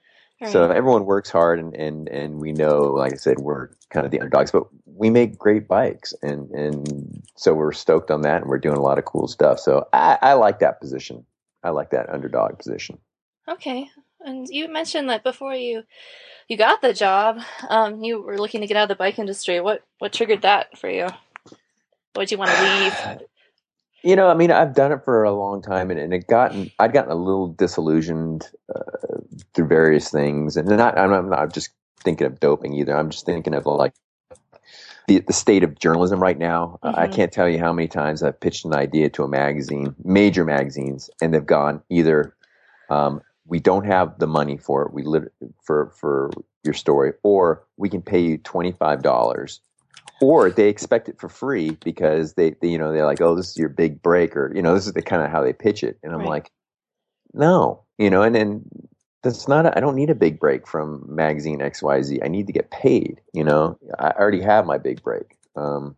So 0.47 0.69
everyone 0.69 1.05
works 1.05 1.29
hard, 1.29 1.59
and, 1.59 1.75
and, 1.75 2.07
and 2.07 2.39
we 2.39 2.53
know, 2.53 2.83
like 2.83 3.11
I 3.11 3.17
said, 3.17 3.39
we're 3.39 3.69
kind 3.89 4.05
of 4.05 4.11
the 4.11 4.19
underdogs, 4.19 4.51
but 4.51 4.67
we 4.85 5.09
make 5.09 5.37
great 5.37 5.67
bikes, 5.67 6.13
and, 6.21 6.49
and 6.51 7.21
so 7.35 7.53
we're 7.53 7.73
stoked 7.73 8.09
on 8.09 8.21
that, 8.21 8.41
and 8.41 8.49
we're 8.49 8.57
doing 8.57 8.77
a 8.77 8.81
lot 8.81 8.97
of 8.97 9.03
cool 9.03 9.27
stuff. 9.27 9.59
So 9.59 9.87
I, 9.91 10.17
I 10.21 10.33
like 10.33 10.59
that 10.59 10.79
position. 10.79 11.25
I 11.61 11.71
like 11.71 11.89
that 11.89 12.09
underdog 12.09 12.57
position. 12.57 12.99
Okay. 13.49 13.89
And 14.21 14.47
you 14.49 14.67
mentioned 14.71 15.09
that 15.09 15.23
before 15.23 15.55
you 15.55 15.83
you 16.47 16.57
got 16.57 16.81
the 16.81 16.93
job, 16.93 17.39
um, 17.69 18.03
you 18.03 18.21
were 18.21 18.37
looking 18.37 18.61
to 18.61 18.67
get 18.67 18.75
out 18.75 18.83
of 18.83 18.89
the 18.89 18.95
bike 18.95 19.19
industry. 19.19 19.61
What 19.61 19.83
what 19.99 20.13
triggered 20.13 20.41
that 20.41 20.77
for 20.77 20.89
you? 20.89 21.07
Why'd 22.13 22.31
you 22.31 22.37
want 22.37 22.51
to 22.51 22.63
leave? 22.63 23.21
You 24.01 24.15
know, 24.15 24.29
I 24.29 24.33
mean, 24.33 24.49
I've 24.49 24.73
done 24.73 24.93
it 24.93 25.03
for 25.03 25.25
a 25.25 25.33
long 25.33 25.61
time, 25.61 25.91
and, 25.91 25.99
and 25.99 26.13
it 26.13 26.25
gotten 26.25 26.71
I'd 26.79 26.93
gotten 26.93 27.11
a 27.11 27.15
little 27.15 27.49
disillusioned 27.49 28.49
uh, 28.73 29.17
through 29.53 29.67
various 29.67 30.11
things, 30.11 30.57
and 30.57 30.67
not 30.69 30.97
I'm 30.97 31.11
not, 31.11 31.19
I'm 31.19 31.29
not 31.29 31.53
just 31.53 31.71
thinking 32.03 32.27
of 32.27 32.39
doping 32.39 32.73
either. 32.73 32.95
I'm 32.97 33.09
just 33.09 33.25
thinking 33.25 33.53
of 33.55 33.65
like 33.65 33.93
the 35.07 35.19
the 35.19 35.33
state 35.33 35.63
of 35.63 35.79
journalism 35.79 36.21
right 36.21 36.37
now. 36.37 36.79
I 36.83 37.07
Mhm. 37.07 37.13
can't 37.13 37.31
tell 37.31 37.49
you 37.49 37.59
how 37.59 37.73
many 37.73 37.87
times 37.87 38.23
I've 38.23 38.39
pitched 38.39 38.65
an 38.65 38.75
idea 38.75 39.09
to 39.11 39.23
a 39.23 39.27
magazine, 39.27 39.95
major 40.03 40.45
magazines, 40.45 41.09
and 41.21 41.33
they've 41.33 41.45
gone 41.45 41.83
either 41.89 42.35
um, 42.89 43.21
we 43.47 43.59
don't 43.59 43.85
have 43.85 44.19
the 44.19 44.27
money 44.27 44.57
for 44.57 44.83
it, 44.83 44.93
we 44.93 45.03
lit- 45.03 45.33
for 45.63 45.91
for 45.99 46.31
your 46.63 46.73
story, 46.75 47.13
or 47.23 47.63
we 47.77 47.89
can 47.89 48.01
pay 48.01 48.19
you 48.19 48.37
twenty 48.39 48.71
five 48.73 49.01
dollars 49.03 49.61
or 50.21 50.51
they 50.51 50.69
expect 50.69 51.09
it 51.09 51.19
for 51.19 51.29
free 51.29 51.77
because 51.83 52.33
they, 52.35 52.51
they 52.61 52.69
you 52.69 52.77
know 52.77 52.91
they're 52.93 53.05
like 53.05 53.21
oh 53.21 53.35
this 53.35 53.49
is 53.49 53.57
your 53.57 53.69
big 53.69 54.01
break 54.01 54.35
or 54.35 54.51
you 54.55 54.61
know 54.61 54.73
this 54.75 54.87
is 54.87 54.93
the 54.93 55.01
kind 55.01 55.23
of 55.23 55.31
how 55.31 55.43
they 55.43 55.53
pitch 55.53 55.83
it 55.83 55.97
and 56.03 56.13
i'm 56.13 56.21
Right. 56.21 56.29
like 56.29 56.51
no 57.33 57.83
you 57.97 58.09
know 58.09 58.23
and 58.23 58.35
then 58.35 58.63
that's 59.23 59.47
not 59.47 59.65
I 59.65 59.73
i 59.75 59.79
don't 59.79 59.95
need 59.95 60.09
a 60.09 60.15
big 60.15 60.39
break 60.39 60.67
from 60.67 61.03
magazine 61.07 61.59
xyz 61.59 62.19
i 62.23 62.27
need 62.27 62.47
to 62.47 62.53
get 62.53 62.71
paid 62.71 63.21
you 63.33 63.43
know? 63.43 63.77
I 63.99 64.09
already 64.09 64.41
have 64.41 64.65
my 64.65 64.77
big 64.77 65.01
break. 65.01 65.37
Um, 65.55 65.95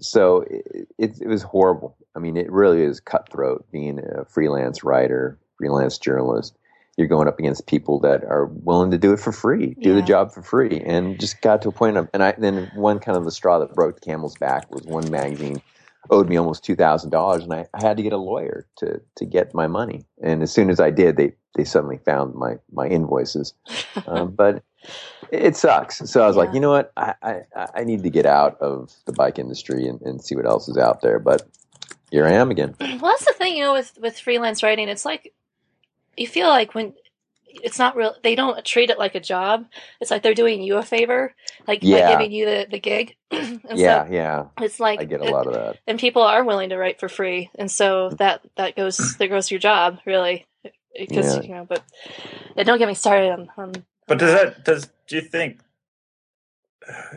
so 0.00 0.42
it, 0.42 0.88
it, 0.98 1.20
it 1.20 1.26
was 1.28 1.42
horrible. 1.42 1.96
I 2.14 2.20
mean 2.20 2.36
it 2.36 2.50
really 2.50 2.82
is 2.82 3.00
cutthroat 3.00 3.66
being 3.72 3.98
a 3.98 4.24
freelance 4.24 4.84
writer 4.84 5.38
freelance 5.56 5.98
journalist. 5.98 6.56
You're 6.96 7.08
going 7.08 7.28
up 7.28 7.38
against 7.38 7.66
people 7.66 8.00
that 8.00 8.24
are 8.24 8.46
willing 8.46 8.90
to 8.90 8.98
do 8.98 9.12
it 9.12 9.20
for 9.20 9.30
free, 9.30 9.76
do 9.80 9.94
the 9.94 10.02
job 10.02 10.32
for 10.32 10.42
free, 10.42 10.80
and 10.84 11.18
just 11.18 11.40
got 11.42 11.62
to 11.62 11.68
a 11.68 11.72
point 11.72 11.96
of. 11.96 12.08
And 12.12 12.24
I 12.24 12.34
then 12.38 12.70
one 12.74 12.98
kind 12.98 13.16
of 13.16 13.24
the 13.24 13.30
straw 13.30 13.60
that 13.60 13.74
broke 13.74 13.96
the 13.96 14.00
camel's 14.00 14.36
back 14.36 14.68
was 14.72 14.82
one 14.82 15.08
magazine 15.10 15.62
owed 16.10 16.28
me 16.28 16.36
almost 16.36 16.64
two 16.64 16.74
thousand 16.74 17.10
dollars, 17.10 17.44
and 17.44 17.52
I, 17.52 17.66
I 17.74 17.82
had 17.82 17.96
to 17.98 18.02
get 18.02 18.12
a 18.12 18.16
lawyer 18.16 18.66
to 18.78 19.00
to 19.16 19.24
get 19.24 19.54
my 19.54 19.68
money. 19.68 20.04
And 20.22 20.42
as 20.42 20.52
soon 20.52 20.70
as 20.70 20.80
I 20.80 20.90
did, 20.90 21.16
they 21.16 21.34
they 21.54 21.64
suddenly 21.64 21.98
found 21.98 22.34
my 22.34 22.56
my 22.72 22.86
invoices. 22.86 23.54
Um, 24.06 24.30
but 24.30 24.62
it 25.32 25.56
sucks. 25.56 25.98
So 26.10 26.22
I 26.22 26.28
was 26.28 26.36
like, 26.36 26.54
you 26.54 26.60
know 26.60 26.70
what? 26.70 26.92
I, 26.96 27.14
I, 27.20 27.42
I 27.74 27.84
need 27.84 28.04
to 28.04 28.10
get 28.10 28.26
out 28.26 28.56
of 28.60 28.92
the 29.06 29.12
bike 29.12 29.38
industry 29.38 29.88
and, 29.88 30.00
and 30.02 30.22
see 30.22 30.36
what 30.36 30.46
else 30.46 30.68
is 30.68 30.78
out 30.78 31.02
there. 31.02 31.18
But 31.18 31.42
here 32.10 32.24
I 32.24 32.32
am 32.32 32.50
again. 32.50 32.76
well, 32.80 32.98
that's 33.00 33.24
the 33.24 33.34
thing, 33.36 33.56
you 33.56 33.64
know, 33.64 33.72
with 33.72 33.98
with 34.00 34.18
freelance 34.18 34.62
writing, 34.62 34.88
it's 34.88 35.04
like 35.04 35.34
you 36.16 36.26
feel 36.26 36.48
like 36.48 36.74
when 36.74 36.94
it's 37.62 37.78
not 37.78 37.96
real, 37.96 38.14
they 38.22 38.34
don't 38.34 38.64
treat 38.64 38.90
it 38.90 38.98
like 38.98 39.14
a 39.14 39.20
job. 39.20 39.66
It's 40.00 40.10
like 40.10 40.22
they're 40.22 40.34
doing 40.34 40.62
you 40.62 40.76
a 40.76 40.82
favor, 40.82 41.34
like 41.66 41.80
by 41.80 41.86
giving 41.86 42.32
you 42.32 42.46
the 42.46 42.66
the 42.70 42.78
gig. 42.78 43.16
yeah, 43.30 44.04
so 44.04 44.12
yeah. 44.12 44.44
it's 44.60 44.80
like 44.80 45.00
I 45.00 45.04
get 45.04 45.20
a 45.20 45.24
lot 45.24 45.46
of 45.46 45.54
that. 45.54 45.78
and 45.86 45.98
people 45.98 46.22
are 46.22 46.44
willing 46.44 46.70
to 46.70 46.76
write 46.76 47.00
for 47.00 47.08
free, 47.08 47.50
and 47.58 47.70
so 47.70 48.10
that 48.10 48.42
that 48.56 48.76
goes 48.76 49.16
there 49.18 49.28
goes 49.28 49.50
your 49.50 49.60
job 49.60 49.98
really, 50.04 50.46
because 50.98 51.36
Yeah. 51.36 51.42
you 51.42 51.54
know. 51.54 51.66
But 51.68 51.82
yeah, 52.56 52.64
don't 52.64 52.78
get 52.78 52.88
me 52.88 52.94
started 52.94 53.32
on. 53.32 53.50
on 53.56 53.72
But 54.06 54.18
does 54.18 54.32
that 54.32 54.64
does 54.64 54.88
do 55.08 55.16
you 55.16 55.22
think 55.22 55.60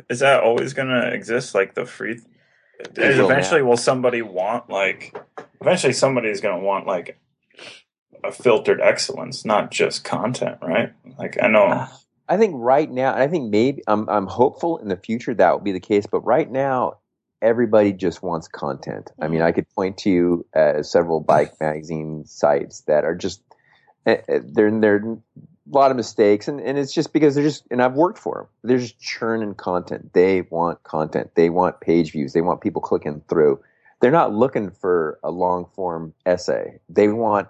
is 0.10 0.20
that 0.20 0.44
always 0.44 0.74
going 0.74 0.90
to 0.90 1.14
exist? 1.14 1.56
Like 1.56 1.76
the 1.76 1.86
free, 1.86 2.20
It 2.80 3.18
will 3.18 3.26
eventually 3.26 3.62
now. 3.62 3.68
will 3.68 3.78
somebody 3.78 4.22
want 4.22 4.70
like 4.70 5.16
eventually 5.62 5.94
somebody 5.94 6.30
is 6.30 6.42
going 6.42 6.60
to 6.60 6.66
want 6.66 6.88
like 6.88 7.20
a 8.24 8.32
filtered 8.32 8.82
excellence, 8.82 9.46
not 9.46 9.72
just 9.72 10.04
content, 10.04 10.60
right? 10.62 10.94
Like 11.18 11.38
I 11.42 11.48
know. 11.48 11.88
I 12.30 12.38
think 12.38 12.54
right 12.58 12.90
now, 12.90 13.14
and 13.14 13.24
I 13.24 13.28
think 13.28 13.52
maybe 13.52 13.84
I'm 13.88 14.08
I'm 14.10 14.28
hopeful 14.28 14.78
in 14.80 14.88
the 14.88 14.98
future 14.98 15.34
that 15.36 15.52
will 15.52 15.60
be 15.62 15.72
the 15.74 15.80
case. 15.80 16.06
But 16.08 16.22
right 16.22 16.50
now, 16.50 17.00
everybody 17.42 17.94
just 17.94 18.24
wants 18.24 18.48
content. 18.48 19.12
I 19.22 19.28
mean, 19.28 19.42
I 19.42 19.52
could 19.52 19.70
point 19.76 19.98
to 20.00 20.10
you 20.10 20.46
uh, 20.56 20.84
several 20.84 21.20
bike 21.20 21.54
magazine 21.60 22.26
sites 22.26 22.82
that 22.82 23.04
are 23.06 23.16
just 23.16 23.42
eh, 24.06 24.18
eh, 24.28 24.40
they're 24.44 24.80
they're 24.80 24.98
a 24.98 25.18
lot 25.70 25.92
of 25.92 25.98
mistakes, 25.98 26.48
and, 26.48 26.60
and 26.60 26.78
it's 26.78 26.94
just 26.94 27.14
because 27.14 27.36
they're 27.36 27.44
just 27.44 27.64
and 27.72 27.82
I've 27.82 27.94
worked 27.94 28.20
for 28.20 28.36
them. 28.36 28.48
They're 28.64 28.80
just 28.80 29.00
churning 29.00 29.56
content. 29.56 30.14
They 30.14 30.42
want 30.44 30.84
content. 30.84 31.32
They 31.36 31.50
want 31.50 31.80
page 31.82 32.12
views. 32.12 32.34
They 32.34 32.42
want 32.42 32.62
people 32.62 32.82
clicking 32.82 33.22
through. 33.28 33.62
They're 34.00 34.12
not 34.12 34.34
looking 34.34 34.72
for 34.72 35.20
a 35.24 35.32
long 35.32 35.68
form 35.76 36.14
essay. 36.26 36.80
They 36.90 37.08
want 37.10 37.48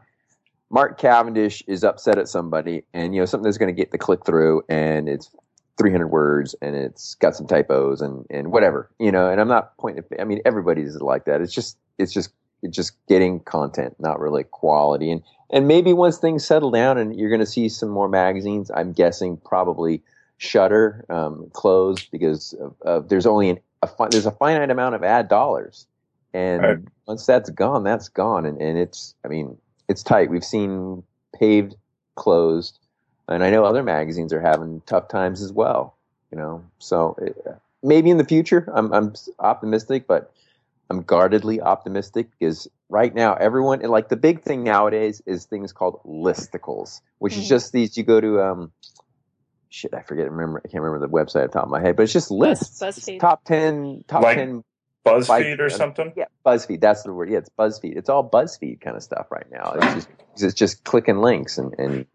Mark 0.69 0.99
Cavendish 0.99 1.63
is 1.67 1.83
upset 1.83 2.17
at 2.17 2.27
somebody, 2.27 2.83
and 2.93 3.13
you 3.13 3.21
know 3.21 3.25
something 3.25 3.45
that's 3.45 3.57
going 3.57 3.73
to 3.73 3.79
get 3.79 3.91
the 3.91 3.97
click 3.97 4.25
through, 4.25 4.63
and 4.69 5.09
it's 5.09 5.29
300 5.77 6.07
words, 6.07 6.55
and 6.61 6.75
it's 6.75 7.15
got 7.15 7.35
some 7.35 7.47
typos, 7.47 8.01
and 8.01 8.25
and 8.29 8.51
whatever, 8.51 8.89
you 8.99 9.11
know. 9.11 9.29
And 9.29 9.41
I'm 9.41 9.47
not 9.47 9.77
pointing. 9.77 10.03
I 10.19 10.25
mean, 10.25 10.41
everybody's 10.45 10.95
like 10.97 11.25
that. 11.25 11.41
It's 11.41 11.53
just 11.53 11.77
it's 11.97 12.13
just 12.13 12.31
it's 12.61 12.75
just 12.75 12.93
getting 13.07 13.39
content, 13.41 13.95
not 13.99 14.19
really 14.19 14.43
quality. 14.43 15.11
And 15.11 15.21
and 15.51 15.67
maybe 15.67 15.93
once 15.93 16.19
things 16.19 16.45
settle 16.45 16.71
down, 16.71 16.97
and 16.99 17.19
you're 17.19 17.29
going 17.29 17.41
to 17.41 17.47
see 17.47 17.69
some 17.69 17.89
more 17.89 18.09
magazines. 18.09 18.71
I'm 18.75 18.93
guessing 18.93 19.37
probably 19.37 20.03
Shutter 20.37 21.05
um, 21.09 21.49
closed 21.53 22.11
because 22.11 22.53
of, 22.53 22.75
of, 22.83 23.09
there's 23.09 23.27
only 23.27 23.51
an, 23.51 23.59
a 23.83 23.87
fi- 23.87 24.09
there's 24.09 24.27
a 24.27 24.31
finite 24.31 24.71
amount 24.71 24.95
of 24.95 25.03
ad 25.03 25.29
dollars, 25.29 25.87
and 26.33 26.63
Right. 26.63 26.79
once 27.07 27.25
that's 27.25 27.51
gone, 27.51 27.83
that's 27.83 28.09
gone, 28.09 28.45
and 28.45 28.61
and 28.61 28.77
it's 28.79 29.15
I 29.25 29.29
mean 29.29 29.57
it's 29.89 30.03
tight. 30.03 30.31
We've 30.31 30.45
seen 30.45 31.03
paved 31.39 31.75
closed, 32.15 32.79
and 33.29 33.43
I 33.43 33.51
know 33.51 33.65
other 33.65 33.83
magazines 33.83 34.33
are 34.33 34.41
having 34.41 34.81
tough 34.87 35.09
times 35.09 35.41
as 35.41 35.53
well. 35.53 35.95
You 36.31 36.39
know, 36.39 36.65
so 36.79 37.17
uh, 37.47 37.53
maybe 37.83 38.09
in 38.11 38.17
the 38.17 38.25
future, 38.25 38.69
I'm 38.73 38.93
I'm 38.93 39.13
optimistic, 39.39 40.07
but 40.07 40.33
I'm 40.89 41.03
guardedly 41.03 41.61
optimistic 41.61 42.29
because 42.39 42.67
right 42.91 43.15
now 43.15 43.33
everyone 43.33 43.79
like 43.81 44.09
the 44.09 44.17
big 44.17 44.41
thing 44.43 44.63
nowadays 44.63 45.21
is 45.25 45.45
things 45.45 45.71
called 45.73 46.01
listicles, 46.05 46.99
which 47.19 47.37
is 47.37 47.45
Mhm. 47.45 47.49
just 47.49 47.71
these 47.71 47.97
you 47.97 48.03
go 48.03 48.19
to 48.21 48.41
um 48.41 48.71
shit 49.69 49.93
I 49.93 50.01
forget 50.01 50.29
remember 50.29 50.61
I 50.63 50.67
can't 50.67 50.83
remember 50.83 51.07
the 51.07 51.11
website 51.11 51.45
off 51.45 51.51
the 51.51 51.59
top 51.59 51.63
of 51.63 51.69
my 51.69 51.79
head, 51.81 51.95
but 51.95 52.03
it's 52.03 52.13
just 52.13 52.29
lists. 52.29 52.79
BuzzFeed. 52.81 53.19
Top 53.21 53.43
ten 53.45 54.03
top 54.07 54.21
Like- 54.23 54.37
ten 54.37 54.63
BuzzFeed 55.05 55.27
Bike- 55.27 55.59
or 55.59 55.69
something. 55.71 56.13
yeah, 56.15 56.25
BuzzFeed. 56.45 56.79
That's 56.79 57.01
the 57.01 57.11
word. 57.11 57.29
Yeah, 57.31 57.39
it's 57.39 57.49
BuzzFeed. 57.57 57.97
It's 57.97 58.07
all 58.09 58.29
BuzzFeed 58.29 58.81
kind 58.81 58.95
of 58.95 59.01
stuff 59.01 59.31
right 59.31 59.49
now. 59.49 59.71
It's 59.75 59.93
just 59.95 60.09
it's 60.43 60.53
just 60.53 60.83
clicking 60.83 61.17
links 61.21 61.57
and, 61.57 61.73
and 61.79 62.05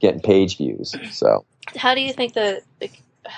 getting 0.00 0.20
page 0.20 0.56
views. 0.56 0.96
So 1.12 1.44
How 1.76 1.94
do 1.94 2.00
you 2.00 2.12
think 2.12 2.32
that? 2.34 2.62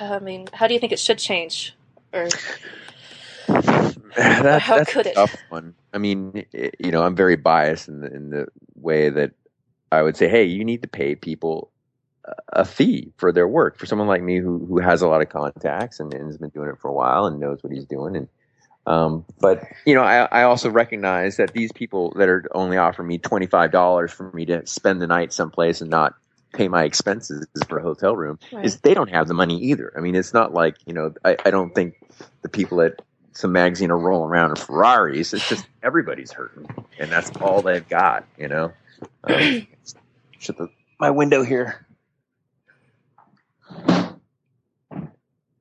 I 0.00 0.18
mean, 0.20 0.46
how 0.52 0.66
do 0.68 0.72
you 0.74 0.80
think 0.80 0.92
it 0.92 0.98
should 1.00 1.18
change? 1.18 1.74
Or 2.14 2.28
that, 3.48 4.62
how 4.62 4.76
that's 4.78 4.92
could 4.92 5.06
a 5.08 5.22
it? 5.24 5.36
one. 5.48 5.74
I 5.92 5.98
mean, 5.98 6.44
i- 6.54 6.70
you 6.78 6.90
know, 6.92 7.02
I'm 7.02 7.16
very 7.16 7.36
biased 7.36 7.88
in 7.88 8.00
the 8.00 8.14
in 8.14 8.30
the 8.30 8.46
way 8.74 9.10
that 9.10 9.32
I 9.92 10.02
would 10.02 10.16
say, 10.16 10.28
hey, 10.28 10.44
you 10.44 10.64
need 10.64 10.82
to 10.82 10.88
pay 10.88 11.14
people 11.14 11.70
a- 12.52 12.64
fee 12.64 13.12
for 13.16 13.32
their 13.32 13.48
work. 13.48 13.78
For 13.78 13.86
someone 13.86 14.08
like 14.08 14.22
me 14.22 14.38
who 14.38 14.64
who 14.66 14.78
has 14.80 15.02
a 15.02 15.08
lot 15.08 15.22
of 15.22 15.28
contacts 15.28 16.00
and, 16.00 16.12
and 16.14 16.26
has 16.26 16.38
been 16.38 16.50
doing 16.50 16.68
it 16.68 16.78
for 16.80 16.88
a 16.88 16.94
while 16.94 17.26
and 17.26 17.40
knows 17.40 17.62
what 17.62 17.72
he's 17.72 17.86
doing 17.86 18.16
and. 18.16 18.28
Um, 18.86 19.26
but 19.40 19.62
you 19.86 19.94
know, 19.94 20.02
I, 20.02 20.26
I 20.32 20.42
also 20.44 20.70
recognize 20.70 21.36
that 21.36 21.52
these 21.52 21.70
people 21.70 22.12
that 22.16 22.28
are 22.28 22.44
only 22.54 22.78
offering 22.78 23.08
me 23.08 23.18
twenty 23.18 23.46
five 23.46 23.70
dollars 23.70 24.10
for 24.10 24.32
me 24.32 24.46
to 24.46 24.66
spend 24.66 25.02
the 25.02 25.06
night 25.06 25.32
someplace 25.34 25.82
and 25.82 25.90
not 25.90 26.14
pay 26.54 26.66
my 26.66 26.84
expenses 26.84 27.46
for 27.68 27.78
a 27.78 27.82
hotel 27.82 28.16
room 28.16 28.38
is 28.64 28.80
they 28.80 28.94
don't 28.94 29.10
have 29.10 29.28
the 29.28 29.34
money 29.34 29.58
either. 29.58 29.92
I 29.96 30.00
mean, 30.00 30.16
it's 30.16 30.32
not 30.32 30.54
like 30.54 30.76
you 30.86 30.94
know. 30.94 31.12
I, 31.24 31.36
I 31.44 31.50
don't 31.50 31.74
think 31.74 31.94
the 32.42 32.48
people 32.48 32.80
at 32.80 33.02
some 33.40 33.52
magazine 33.52 33.90
are 33.90 33.98
rolling 33.98 34.30
around 34.30 34.50
in 34.50 34.56
Ferraris. 34.56 35.32
It's 35.32 35.48
just 35.48 35.66
everybody's 35.82 36.32
hurting, 36.32 36.68
and 36.98 37.10
that's 37.10 37.30
all 37.40 37.62
they've 37.62 37.88
got. 37.88 38.24
You 38.38 38.48
know. 38.48 38.72
Um, 39.24 39.66
shut 40.38 40.58
the, 40.58 40.68
my 40.98 41.10
window 41.10 41.42
here. 41.42 41.86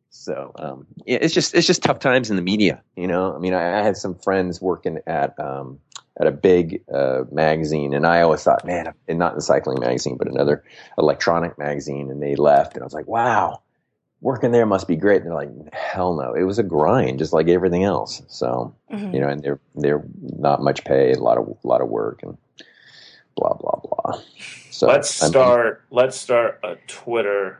So 0.09 0.51
um, 0.55 0.87
yeah, 1.05 1.19
it's 1.21 1.33
just 1.33 1.55
it's 1.55 1.65
just 1.65 1.81
tough 1.81 1.99
times 1.99 2.29
in 2.29 2.35
the 2.35 2.41
media. 2.41 2.83
You 2.95 3.07
know, 3.07 3.33
I 3.33 3.39
mean, 3.39 3.53
I, 3.53 3.79
I 3.79 3.83
had 3.83 3.97
some 3.97 4.15
friends 4.15 4.61
working 4.61 4.99
at 5.07 5.39
um, 5.39 5.79
at 6.19 6.27
a 6.27 6.31
big 6.31 6.83
uh, 6.93 7.23
magazine, 7.31 7.93
and 7.93 8.05
I 8.05 8.21
always 8.21 8.43
thought, 8.43 8.65
man, 8.65 8.93
and 9.07 9.17
not 9.17 9.31
in 9.31 9.37
the 9.37 9.41
cycling 9.41 9.79
magazine, 9.79 10.17
but 10.17 10.27
another 10.27 10.63
electronic 10.97 11.57
magazine, 11.57 12.11
and 12.11 12.21
they 12.21 12.35
left, 12.35 12.73
and 12.73 12.83
I 12.83 12.85
was 12.85 12.93
like, 12.93 13.07
wow, 13.07 13.61
working 14.21 14.51
there 14.51 14.65
must 14.65 14.87
be 14.87 14.95
great. 14.95 15.21
And 15.21 15.27
they're 15.27 15.35
like, 15.35 15.73
hell 15.73 16.15
no, 16.15 16.33
it 16.33 16.43
was 16.43 16.59
a 16.59 16.63
grind, 16.63 17.19
just 17.19 17.33
like 17.33 17.47
everything 17.47 17.83
else. 17.83 18.21
So 18.27 18.73
Mhm. 18.91 19.13
you 19.13 19.19
know, 19.19 19.29
and 19.29 19.41
they're 19.43 19.59
they're 19.75 20.03
not 20.21 20.61
much 20.61 20.83
pay, 20.83 21.11
a 21.13 21.19
lot 21.19 21.37
of 21.37 21.47
a 21.47 21.67
lot 21.67 21.81
of 21.81 21.89
work, 21.89 22.21
and 22.23 22.37
blah 23.35 23.53
blah 23.53 23.79
blah. 23.83 24.21
So 24.71 24.87
let's 24.87 25.21
I 25.21 25.25
mean, 25.25 25.31
start. 25.31 25.83
let's 25.91 26.17
start 26.17 26.59
a 26.63 26.75
Twitter 26.87 27.59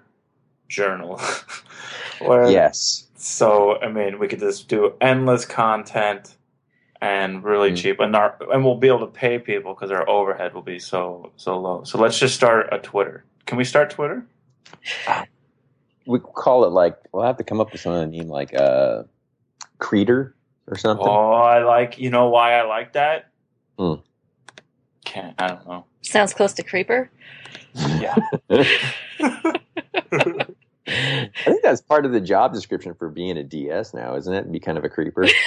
journal. 0.67 1.19
Where, 2.19 2.49
yes, 2.51 3.07
So 3.15 3.79
I 3.81 3.87
mean, 3.87 4.19
we 4.19 4.27
could 4.27 4.39
just 4.39 4.67
do 4.67 4.93
endless 5.01 5.45
content 5.45 6.35
and 7.01 7.43
really 7.43 7.71
Mm. 7.71 7.77
cheap, 7.77 7.99
and 8.01 8.15
our 8.15 8.35
and 8.51 8.63
we'll 8.65 8.75
be 8.75 8.87
able 8.87 8.99
to 8.99 9.07
pay 9.07 9.39
people 9.39 9.73
because 9.73 9.91
our 9.91 10.07
overhead 10.09 10.53
will 10.53 10.61
be 10.61 10.79
so 10.79 11.31
so 11.37 11.57
low. 11.57 11.83
So 11.83 11.97
let's 11.97 12.19
just 12.19 12.35
start 12.35 12.67
a 12.73 12.79
Twitter. 12.79 13.23
Can 13.45 13.57
we 13.57 13.63
start 13.63 13.89
Twitter? 13.89 14.25
We 16.09 16.19
call 16.19 16.65
it 16.65 16.69
like 16.69 16.97
we'll 17.11 17.23
have 17.23 17.37
to 17.37 17.43
come 17.43 17.61
up 17.61 17.71
with 17.71 17.81
something 17.81 18.09
name 18.09 18.27
like 18.27 18.53
uh, 18.55 19.03
Creeder 19.77 20.35
or 20.67 20.75
something. 20.75 21.07
Oh, 21.07 21.31
I 21.33 21.63
like. 21.63 21.99
You 21.99 22.09
know 22.09 22.29
why 22.29 22.53
I 22.53 22.63
like 22.63 22.93
that? 22.93 23.29
Hmm. 23.77 23.95
Can't. 25.05 25.35
I 25.39 25.47
don't 25.49 25.67
know. 25.67 25.85
Sounds 26.01 26.33
close 26.33 26.53
to 26.53 26.63
Creeper. 26.63 27.11
Yeah. 27.75 28.15
I 30.89 31.29
think 31.45 31.61
that's 31.61 31.81
part 31.81 32.05
of 32.05 32.11
the 32.11 32.21
job 32.21 32.53
description 32.53 32.95
for 32.95 33.09
being 33.09 33.37
a 33.37 33.43
DS 33.43 33.93
now, 33.93 34.15
isn't 34.15 34.33
it? 34.33 34.51
Be 34.51 34.59
kind 34.59 34.77
of 34.77 34.83
a 34.83 34.89
creeper. 34.89 35.27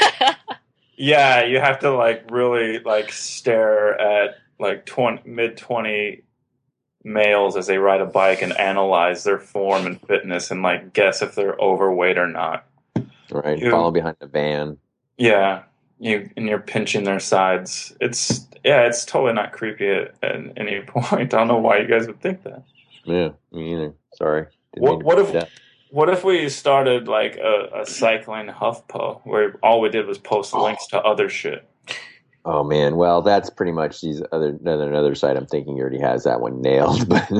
Yeah, 0.94 1.44
you 1.46 1.58
have 1.58 1.80
to 1.80 1.90
like 1.90 2.30
really 2.30 2.78
like 2.78 3.10
stare 3.10 4.00
at 4.00 4.36
like 4.60 4.86
twenty 4.86 5.28
mid 5.28 5.56
twenty 5.56 6.22
males 7.04 7.56
as 7.56 7.66
they 7.66 7.78
ride 7.78 8.00
a 8.00 8.06
bike 8.06 8.42
and 8.42 8.52
analyze 8.58 9.24
their 9.24 9.38
form 9.38 9.86
and 9.86 10.00
fitness 10.02 10.50
and 10.50 10.62
like 10.62 10.92
guess 10.92 11.22
if 11.22 11.34
they're 11.34 11.56
overweight 11.58 12.18
or 12.18 12.26
not. 12.28 12.64
right? 13.30 13.58
You- 13.58 13.70
Follow 13.70 13.90
behind 13.90 14.16
a 14.20 14.26
van. 14.26 14.78
Yeah, 15.18 15.62
you 15.98 16.30
and 16.36 16.46
you're 16.48 16.58
pinching 16.58 17.04
their 17.04 17.20
sides. 17.20 17.94
It's 18.00 18.46
yeah, 18.64 18.82
it's 18.86 19.04
totally 19.04 19.32
not 19.34 19.52
creepy 19.52 19.88
at, 19.88 20.14
at 20.22 20.36
any 20.56 20.80
point. 20.86 21.12
I 21.12 21.24
don't 21.24 21.48
know 21.48 21.58
why 21.58 21.78
you 21.78 21.86
guys 21.88 22.06
would 22.06 22.20
think 22.20 22.42
that. 22.44 22.62
Yeah, 23.04 23.30
me 23.52 23.74
either. 23.74 23.94
Sorry. 24.14 24.46
Didn't 24.74 24.88
What- 24.88 25.02
what 25.02 25.18
if- 25.18 25.34
up. 25.34 25.48
What 25.90 26.08
if 26.08 26.24
we 26.24 26.48
started 26.48 27.06
like 27.06 27.36
a, 27.36 27.82
a 27.82 27.86
cycling 27.86 28.46
HuffPo 28.46 29.20
where 29.24 29.56
all 29.62 29.78
we 29.82 29.90
did 29.90 30.06
was 30.06 30.16
post 30.16 30.54
oh. 30.54 30.62
links 30.64 30.86
to 30.86 30.98
other 31.02 31.28
shit? 31.28 31.68
Oh 32.44 32.64
man, 32.64 32.96
well 32.96 33.22
that's 33.22 33.50
pretty 33.50 33.72
much 33.72 34.00
these 34.00 34.22
other 34.32 34.48
another 34.60 34.88
another 34.88 35.14
site. 35.14 35.36
I'm 35.36 35.46
thinking 35.46 35.78
already 35.78 36.00
has 36.00 36.24
that 36.24 36.40
one 36.40 36.60
nailed, 36.60 37.08
but 37.08 37.30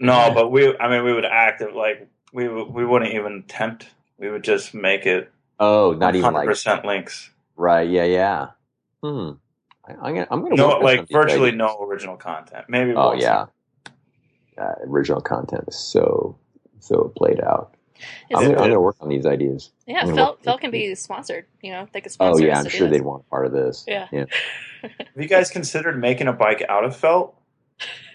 No, 0.00 0.32
but 0.34 0.50
we. 0.50 0.76
I 0.78 0.88
mean, 0.88 1.04
we 1.04 1.12
would 1.12 1.26
act 1.26 1.60
it 1.60 1.74
like 1.74 2.08
we 2.32 2.48
we 2.48 2.86
wouldn't 2.86 3.12
even 3.12 3.44
tempt. 3.46 3.86
We 4.18 4.30
would 4.30 4.42
just 4.42 4.72
make 4.72 5.04
it 5.04 5.30
oh, 5.58 5.92
not 5.92 6.14
even 6.14 6.24
hundred 6.24 6.38
like 6.38 6.48
percent 6.48 6.84
links. 6.86 7.30
right. 7.56 7.88
Yeah, 7.88 8.04
yeah. 8.04 8.46
Hmm. 9.02 9.32
I, 9.86 9.92
I'm 9.92 10.14
gonna 10.14 10.26
I'm 10.30 10.42
gonna 10.42 10.56
No, 10.56 10.68
like 10.78 10.96
some 10.96 11.02
of 11.02 11.08
these 11.08 11.14
virtually 11.14 11.50
no 11.52 11.78
original 11.82 12.16
content. 12.16 12.64
Maybe. 12.68 12.94
Oh 12.94 13.12
yeah. 13.12 13.46
Uh, 14.56 14.74
original 14.86 15.20
content 15.20 15.64
is 15.68 15.78
so 15.78 16.38
so 16.80 17.12
played 17.16 17.40
out. 17.42 17.74
Is 18.30 18.38
I'm 18.38 18.50
it- 18.50 18.58
gonna, 18.58 18.80
work 18.80 18.96
on 19.00 19.08
these 19.08 19.26
ideas. 19.26 19.70
yeah, 19.86 20.00
I'm 20.02 20.14
Felt 20.14 20.42
Felt 20.42 20.60
can 20.60 20.70
be 20.70 20.94
sponsored. 20.94 21.46
You 21.62 21.72
know, 21.72 21.88
they 21.92 22.00
could 22.00 22.12
sponsor. 22.12 22.42
Oh 22.42 22.46
yeah, 22.46 22.58
I'm 22.58 22.68
sure 22.68 22.88
they'd 22.88 23.02
want 23.02 23.28
part 23.28 23.46
of 23.46 23.52
this. 23.52 23.84
Yeah. 23.86 24.08
Yeah. 24.12 24.24
Have 24.82 24.92
you 25.16 25.28
guys 25.28 25.50
considered 25.50 25.98
making 26.00 26.26
a 26.28 26.32
bike 26.32 26.64
out 26.68 26.84
of 26.84 26.96
felt? 26.96 27.36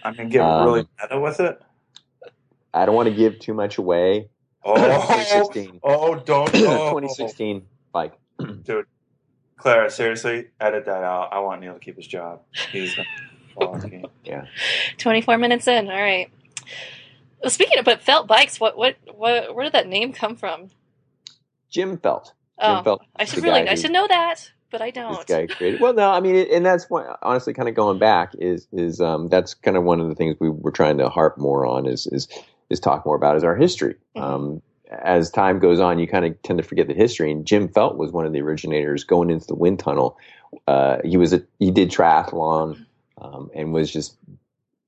I 0.04 0.12
mean, 0.12 0.30
get 0.30 0.42
Um, 0.42 0.66
really 0.66 0.88
meta 1.02 1.20
with 1.20 1.40
it. 1.40 1.60
I 2.74 2.86
don't 2.86 2.96
want 2.96 3.08
to 3.10 3.16
give 3.16 3.40
too 3.40 3.54
much 3.54 3.78
away. 3.78 4.30
Oh, 4.64 4.76
2016. 4.76 5.80
oh, 5.84 6.16
don't. 6.16 6.50
Oh. 6.56 6.90
2016 7.00 7.66
bike. 7.92 8.14
Dude, 8.64 8.86
Clara, 9.58 9.90
seriously, 9.92 10.48
edit 10.60 10.86
that 10.86 11.04
out. 11.04 11.32
I 11.32 11.40
want 11.40 11.62
Neil 11.62 11.74
to 11.74 11.80
keep 11.80 11.96
his 11.96 12.08
job. 12.08 12.42
He's 12.72 12.96
fucking. 13.60 14.06
24 14.98 15.38
minutes 15.38 15.68
in. 15.68 15.88
All 15.88 16.02
right. 16.02 16.30
Well, 17.46 17.52
speaking 17.52 17.78
of 17.78 17.86
but 17.86 18.02
Felt 18.02 18.26
bikes, 18.26 18.60
what 18.60 18.76
what 18.76 18.96
what 19.14 19.54
where 19.54 19.66
did 19.66 19.74
that 19.74 19.88
name 19.88 20.14
come 20.14 20.36
from? 20.36 20.72
Jim 21.70 22.00
Felt. 22.00 22.34
Oh, 22.58 22.82
Felt 22.82 23.04
I 23.16 23.26
should 23.26 23.44
really 23.44 23.70
I 23.70 23.76
should 23.76 23.92
know 23.92 24.08
that, 24.08 24.52
but 24.72 24.82
I 24.82 24.90
don't. 24.90 25.16
This 25.16 25.26
guy 25.26 25.46
created. 25.46 25.80
Well, 25.80 25.94
no, 25.94 26.10
I 26.10 26.22
mean, 26.22 26.36
it, 26.36 26.50
and 26.50 26.66
that's 26.66 26.90
what 26.90 27.20
honestly, 27.22 27.54
kind 27.54 27.70
of 27.70 27.76
going 27.76 28.00
back 28.00 28.34
is 28.40 28.68
is 28.72 29.00
um, 29.00 29.28
that's 29.28 29.54
kind 29.54 29.78
of 29.78 29.84
one 29.84 30.02
of 30.02 30.10
the 30.10 30.16
things 30.16 30.36
we 30.40 30.50
were 30.50 30.72
trying 30.72 30.98
to 30.98 31.08
harp 31.08 31.38
more 31.38 31.68
on 31.68 31.86
is 31.86 32.08
is 32.08 32.28
is 32.72 32.80
talk 32.80 33.06
more 33.06 33.16
about 33.16 33.38
is 33.38 33.44
our 33.44 33.56
history. 33.56 33.94
Mhm. 34.18 34.24
Um, 34.24 34.62
as 34.90 35.30
time 35.30 35.60
goes 35.60 35.80
on, 35.80 36.00
you 36.00 36.08
kind 36.08 36.26
of 36.26 36.42
tend 36.42 36.58
to 36.58 36.64
forget 36.64 36.88
the 36.88 36.96
history. 36.96 37.32
And 37.32 37.46
Jim 37.46 37.68
Felt 37.68 37.96
was 37.96 38.12
one 38.12 38.26
of 38.26 38.34
the 38.34 38.42
originators 38.42 39.04
going 39.04 39.30
into 39.30 39.46
the 39.46 39.54
wind 39.54 39.78
tunnel. 39.78 40.18
Uh, 40.68 40.98
he 41.04 41.18
was 41.18 41.32
a, 41.32 41.44
he 41.60 41.70
did 41.70 41.92
triathlon 41.92 42.86
um, 43.20 43.52
and 43.54 43.72
was 43.72 43.92
just 43.92 44.18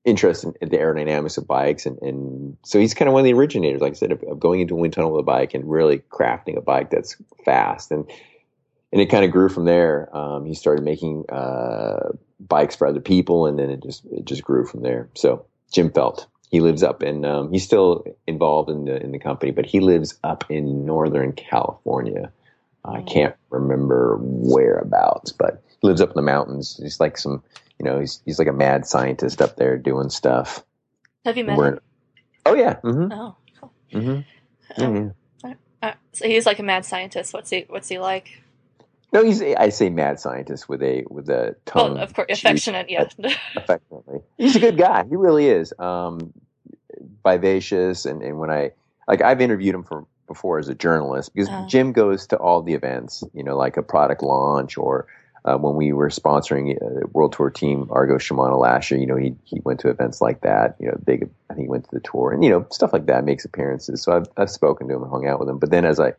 interested 0.04 0.56
in 0.60 0.68
the 0.70 0.78
aerodynamics 0.78 1.38
of 1.38 1.46
bikes, 1.46 1.86
and, 1.86 1.98
and 2.02 2.56
so 2.64 2.78
he's 2.78 2.94
kind 2.94 3.08
of 3.08 3.12
one 3.12 3.20
of 3.20 3.24
the 3.24 3.34
originators, 3.34 3.80
like 3.80 3.92
I 3.92 3.94
said, 3.94 4.12
of, 4.12 4.22
of 4.24 4.40
going 4.40 4.60
into 4.60 4.74
a 4.74 4.78
wind 4.78 4.94
tunnel 4.94 5.12
with 5.12 5.20
a 5.20 5.24
bike 5.24 5.54
and 5.54 5.70
really 5.70 5.98
crafting 6.10 6.56
a 6.56 6.60
bike 6.60 6.90
that's 6.90 7.16
fast 7.44 7.90
and 7.90 8.10
and 8.92 9.00
it 9.00 9.06
kind 9.06 9.24
of 9.24 9.30
grew 9.30 9.48
from 9.48 9.64
there. 9.64 10.14
Um, 10.16 10.44
he 10.44 10.54
started 10.54 10.82
making 10.82 11.24
uh, 11.28 12.10
bikes 12.40 12.76
for 12.76 12.86
other 12.86 13.00
people, 13.00 13.46
and 13.46 13.58
then 13.58 13.70
it 13.70 13.82
just 13.82 14.04
it 14.06 14.24
just 14.24 14.42
grew 14.42 14.64
from 14.64 14.82
there. 14.82 15.08
So 15.14 15.44
Jim 15.72 15.90
Felt, 15.90 16.26
he 16.50 16.60
lives 16.60 16.82
up 16.82 17.02
in 17.02 17.24
um, 17.24 17.52
he's 17.52 17.64
still 17.64 18.04
involved 18.26 18.70
in 18.70 18.86
the 18.86 19.02
in 19.02 19.12
the 19.12 19.18
company, 19.18 19.52
but 19.52 19.66
he 19.66 19.80
lives 19.80 20.18
up 20.24 20.44
in 20.48 20.84
Northern 20.86 21.32
California. 21.32 22.32
I 22.84 23.02
can't 23.02 23.34
remember 23.50 24.16
whereabouts, 24.20 25.32
but 25.32 25.62
he 25.80 25.86
lives 25.86 26.00
up 26.00 26.10
in 26.10 26.14
the 26.14 26.22
mountains. 26.22 26.78
He's 26.82 27.00
like 27.00 27.18
some, 27.18 27.42
you 27.78 27.84
know, 27.86 28.00
he's 28.00 28.22
he's 28.24 28.38
like 28.38 28.48
a 28.48 28.52
mad 28.52 28.86
scientist 28.86 29.40
up 29.42 29.56
there 29.56 29.76
doing 29.78 30.10
stuff. 30.10 30.64
Have 31.24 31.36
you 31.36 31.44
met 31.44 31.56
We're- 31.58 31.72
him? 31.72 31.80
Oh 32.46 32.54
yeah, 32.54 32.74
mm-hmm, 32.82 33.12
Oh, 33.12 33.36
cool. 33.60 33.72
mm-hmm. 33.92 34.82
Um, 34.82 35.14
uh, 35.82 35.92
so 36.12 36.26
he's 36.26 36.46
like 36.46 36.58
a 36.58 36.62
mad 36.62 36.84
scientist. 36.84 37.32
What's 37.34 37.50
he 37.50 37.66
what's 37.68 37.88
he 37.88 37.98
like? 37.98 38.42
No, 39.12 39.24
he's 39.24 39.40
I 39.42 39.68
say 39.70 39.90
mad 39.90 40.18
scientist 40.20 40.68
with 40.68 40.82
a 40.82 41.04
with 41.08 41.28
a 41.30 41.56
tone. 41.66 41.94
Well, 41.94 42.02
of 42.02 42.14
course, 42.14 42.26
affectionate, 42.30 42.90
yeah. 42.90 43.08
affectionately. 43.56 44.20
He's 44.36 44.56
a 44.56 44.60
good 44.60 44.76
guy. 44.76 45.04
He 45.08 45.16
really 45.16 45.46
is. 45.46 45.72
Um, 45.78 46.32
vivacious, 47.24 48.06
and, 48.06 48.22
and 48.22 48.38
when 48.38 48.50
I 48.50 48.72
like, 49.06 49.22
I've 49.22 49.40
interviewed 49.40 49.74
him 49.74 49.84
for 49.84 50.06
before 50.26 50.58
as 50.58 50.68
a 50.68 50.74
journalist 50.74 51.32
because 51.34 51.48
Uh. 51.48 51.66
Jim 51.66 51.92
goes 51.92 52.26
to 52.28 52.36
all 52.36 52.62
the 52.62 52.74
events. 52.74 53.24
You 53.32 53.44
know, 53.44 53.56
like 53.56 53.76
a 53.76 53.82
product 53.82 54.22
launch 54.22 54.76
or 54.78 55.06
uh, 55.44 55.56
when 55.56 55.76
we 55.76 55.92
were 55.92 56.08
sponsoring 56.08 56.76
uh, 56.76 57.06
World 57.12 57.32
Tour 57.32 57.50
Team 57.50 57.88
Argos 57.90 58.22
Shimano 58.22 58.60
last 58.60 58.90
year. 58.90 59.00
You 59.00 59.06
know, 59.06 59.16
he 59.16 59.36
he 59.44 59.60
went 59.64 59.80
to 59.80 59.90
events 59.90 60.20
like 60.20 60.42
that. 60.42 60.76
You 60.80 60.88
know, 60.88 60.98
big. 61.04 61.30
I 61.50 61.54
think 61.54 61.66
he 61.66 61.68
went 61.68 61.84
to 61.84 61.90
the 61.92 62.00
tour 62.00 62.32
and 62.32 62.44
you 62.44 62.50
know 62.50 62.66
stuff 62.70 62.92
like 62.92 63.06
that. 63.06 63.24
Makes 63.24 63.44
appearances. 63.44 64.02
So 64.02 64.12
I've 64.12 64.26
I've 64.36 64.50
spoken 64.50 64.88
to 64.88 64.94
him 64.94 65.02
and 65.02 65.10
hung 65.10 65.26
out 65.26 65.40
with 65.40 65.48
him. 65.48 65.58
But 65.58 65.70
then 65.70 65.84
as 65.84 66.00
I 66.00 66.12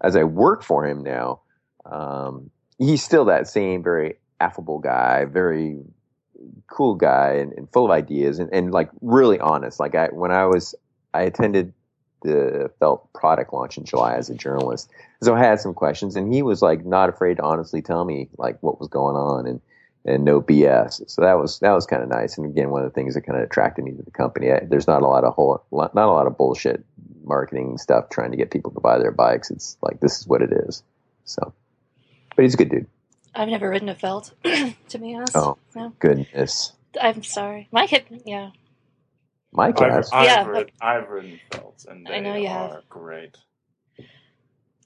as 0.00 0.16
I 0.16 0.24
work 0.24 0.62
for 0.62 0.86
him 0.86 1.02
now, 1.02 1.40
um, 1.84 2.50
he's 2.78 3.02
still 3.02 3.26
that 3.26 3.48
same 3.48 3.82
very 3.82 4.16
affable 4.40 4.78
guy, 4.78 5.24
very 5.24 5.80
cool 6.66 6.94
guy 6.94 7.34
and, 7.34 7.52
and 7.52 7.70
full 7.72 7.84
of 7.84 7.90
ideas 7.90 8.38
and, 8.38 8.52
and 8.52 8.72
like 8.72 8.90
really 9.00 9.38
honest. 9.38 9.80
Like 9.80 9.94
I, 9.94 10.08
when 10.08 10.30
I 10.30 10.46
was, 10.46 10.74
I 11.12 11.22
attended 11.22 11.72
the 12.24 12.70
Felt 12.80 13.12
product 13.12 13.52
launch 13.52 13.78
in 13.78 13.84
July 13.84 14.14
as 14.16 14.28
a 14.30 14.34
journalist. 14.34 14.90
So 15.22 15.34
I 15.34 15.38
had 15.38 15.60
some 15.60 15.74
questions 15.74 16.16
and 16.16 16.32
he 16.32 16.42
was 16.42 16.62
like 16.62 16.84
not 16.84 17.08
afraid 17.08 17.36
to 17.36 17.44
honestly 17.44 17.82
tell 17.82 18.04
me 18.04 18.28
like 18.38 18.60
what 18.62 18.80
was 18.80 18.88
going 18.88 19.14
on 19.16 19.46
and, 19.46 19.60
and 20.04 20.24
no 20.24 20.40
BS. 20.42 21.08
So 21.08 21.22
that 21.22 21.34
was, 21.38 21.58
that 21.60 21.72
was 21.72 21.86
kind 21.86 22.02
of 22.02 22.08
nice. 22.08 22.36
And 22.36 22.46
again, 22.46 22.70
one 22.70 22.82
of 22.84 22.90
the 22.90 22.94
things 22.94 23.14
that 23.14 23.22
kind 23.22 23.38
of 23.38 23.44
attracted 23.44 23.84
me 23.84 23.92
to 23.92 24.02
the 24.02 24.10
company, 24.10 24.50
I, 24.50 24.60
there's 24.68 24.86
not 24.88 25.02
a 25.02 25.06
lot 25.06 25.24
of 25.24 25.34
whole, 25.34 25.62
not 25.72 25.94
a 25.94 26.06
lot 26.06 26.26
of 26.26 26.36
bullshit 26.36 26.84
marketing 27.22 27.78
stuff 27.78 28.10
trying 28.10 28.30
to 28.32 28.36
get 28.36 28.50
people 28.50 28.72
to 28.72 28.80
buy 28.80 28.98
their 28.98 29.12
bikes. 29.12 29.50
It's 29.50 29.76
like, 29.82 30.00
this 30.00 30.18
is 30.18 30.26
what 30.26 30.42
it 30.42 30.52
is. 30.52 30.82
So, 31.24 31.52
but 32.36 32.42
he's 32.42 32.54
a 32.54 32.58
good 32.58 32.70
dude. 32.70 32.86
I've 33.34 33.48
never 33.48 33.68
ridden 33.68 33.88
a 33.88 33.94
felt, 33.94 34.32
to 34.44 34.98
be 34.98 35.14
honest. 35.14 35.36
Oh, 35.36 35.58
No. 35.74 35.92
goodness. 35.98 36.72
I'm 37.00 37.22
sorry. 37.22 37.68
My 37.72 37.86
kid, 37.86 38.04
yeah. 38.24 38.50
Mike 39.54 39.80
I've, 39.80 39.92
has. 39.92 40.10
I've, 40.12 40.26
Yeah, 40.26 40.46
rid- 40.46 40.72
I've 40.80 41.08
ridden 41.08 41.40
felts, 41.52 41.86
and 41.86 42.06
they 42.06 42.14
I 42.16 42.20
know 42.20 42.36
you 42.36 42.48
are 42.48 42.68
have. 42.70 42.82
great. 42.90 43.36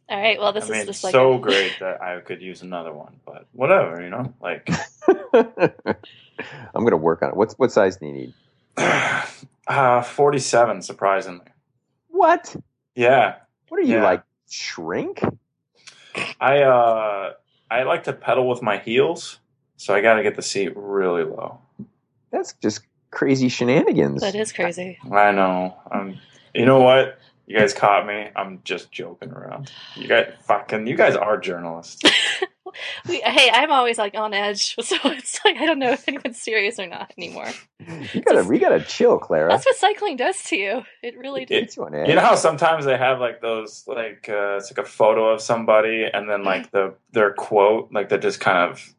All 0.09 0.20
right. 0.20 0.38
Well, 0.38 0.52
this 0.52 0.64
I 0.64 0.68
mean, 0.68 0.81
is 0.81 0.87
just 0.87 1.04
like 1.04 1.14
so 1.14 1.35
a- 1.35 1.40
great 1.40 1.78
that 1.81 2.02
I 2.02 2.20
could 2.20 2.42
use 2.42 2.62
another 2.62 2.92
one, 2.92 3.20
but 3.26 3.46
whatever, 3.52 4.02
you 4.02 4.11
know. 4.11 4.35
Like, 4.40 4.68
I'm 5.35 6.85
gonna 6.85 6.96
work 6.96 7.22
on 7.22 7.31
it. 7.31 7.37
What's 7.37 7.54
what 7.59 7.72
size 7.72 7.96
do 7.98 8.07
you 8.07 8.12
need? 8.12 8.35
uh, 9.68 10.02
forty-seven, 10.02 10.83
surprisingly. 10.83 11.46
What? 12.09 12.57
Yeah, 12.96 13.37
What 13.68 13.81
are 13.81 13.85
you 13.85 13.98
Yeah. 13.98 14.02
like? 14.02 14.22
Shrink? 14.50 15.22
I 16.40 16.62
uh, 16.62 17.33
I 17.70 17.85
like 17.85 18.04
to 18.04 18.12
pedal 18.12 18.48
with 18.48 18.62
my 18.62 18.78
heels, 18.78 19.40
so 19.76 19.94
I 19.94 20.00
got 20.00 20.14
to 20.14 20.22
get 20.22 20.37
the 20.37 20.42
seat 20.42 20.72
really 20.76 21.24
low. 21.24 21.61
That's 22.33 22.54
just 22.62 22.83
crazy 23.11 23.49
shenanigans. 23.49 24.21
That 24.21 24.35
is 24.35 24.53
crazy. 24.53 24.99
I 25.11 25.33
know. 25.33 25.77
Um, 25.90 26.18
you 26.55 26.66
know 26.66 26.81
what? 26.81 27.18
You 27.47 27.59
guys 27.59 27.73
caught 27.73 28.07
me. 28.07 28.29
I'm 28.37 28.61
just 28.64 28.92
joking 28.92 29.31
around. 29.31 29.73
You 29.97 30.07
guys, 30.07 30.33
fucking, 30.42 30.87
you 30.87 30.97
guys 30.97 31.16
are 31.16 31.38
journalists. 31.38 32.03
We, 33.09 33.21
hey, 33.21 33.51
I'm 33.53 33.71
always 33.71 33.99
like 33.99 34.14
on 34.14 34.35
edge, 34.35 34.77
so 34.81 34.97
it's 35.05 35.40
like 35.44 35.57
I 35.57 35.66
don't 35.66 35.79
know 35.79 35.90
if 35.90 36.07
anyone's 36.09 36.40
serious 36.40 36.79
or 36.79 36.87
not 36.87 37.12
anymore. 37.16 37.49
You 38.12 38.21
gotta, 38.21 38.44
we 38.44 38.59
gotta 38.59 38.81
chill, 38.81 39.18
Clara. 39.18 39.51
That's 39.51 39.64
what 39.64 39.77
cycling 39.77 40.16
does 40.16 40.42
to 40.44 40.57
you. 40.57 40.83
It 41.03 41.16
really 41.16 41.44
does. 41.44 41.61
Gets 41.61 41.77
you. 41.77 41.88
You 42.07 42.14
know 42.14 42.21
how 42.21 42.35
sometimes 42.35 42.85
they 42.85 42.97
have 42.97 43.21
like 43.21 43.40
those 43.40 43.85
like 43.87 44.29
uh, 44.29 44.57
it's 44.57 44.71
like 44.71 44.85
a 44.85 44.88
photo 44.88 45.29
of 45.31 45.40
somebody 45.40 46.05
and 46.12 46.29
then 46.29 46.44
like 46.44 46.71
the 46.71 46.94
their 47.12 47.33
quote 47.33 47.90
like 47.92 48.11
that 48.11 48.23
just 48.23 48.40
kind 48.40 48.71
of 48.71 48.94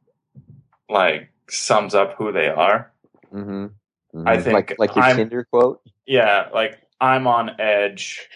like 0.90 1.30
sums 1.50 1.94
up 1.94 2.16
who 2.16 2.32
they 2.32 2.48
are. 2.48 2.92
Hmm 4.12 4.28
I 4.28 4.38
think 4.42 4.54
like 4.54 4.76
like 4.80 4.96
your 4.96 5.06
I'm- 5.06 5.16
Tinder 5.16 5.44
quote. 5.44 5.82
Yeah, 6.06 6.50
like 6.54 6.80
I'm 7.00 7.28
on 7.28 7.60
edge. 7.60 8.28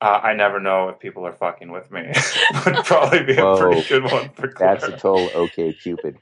Uh, 0.00 0.18
I 0.20 0.34
never 0.34 0.58
know 0.58 0.88
if 0.88 0.98
people 0.98 1.24
are 1.26 1.32
fucking 1.32 1.70
with 1.70 1.90
me. 1.92 2.12
Would 2.66 2.84
probably 2.84 3.22
be 3.22 3.36
a 3.36 3.56
pretty 3.56 3.88
good 3.88 4.02
one 4.04 4.30
for 4.30 4.48
Clara. 4.48 4.74
That's 4.80 4.88
a 4.88 4.92
total 4.92 5.30
OK 5.32 5.74
Cupid 5.74 6.16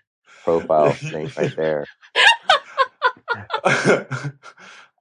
profile 0.44 0.92
thing 0.94 1.30
right 1.36 1.56
there. 1.56 1.86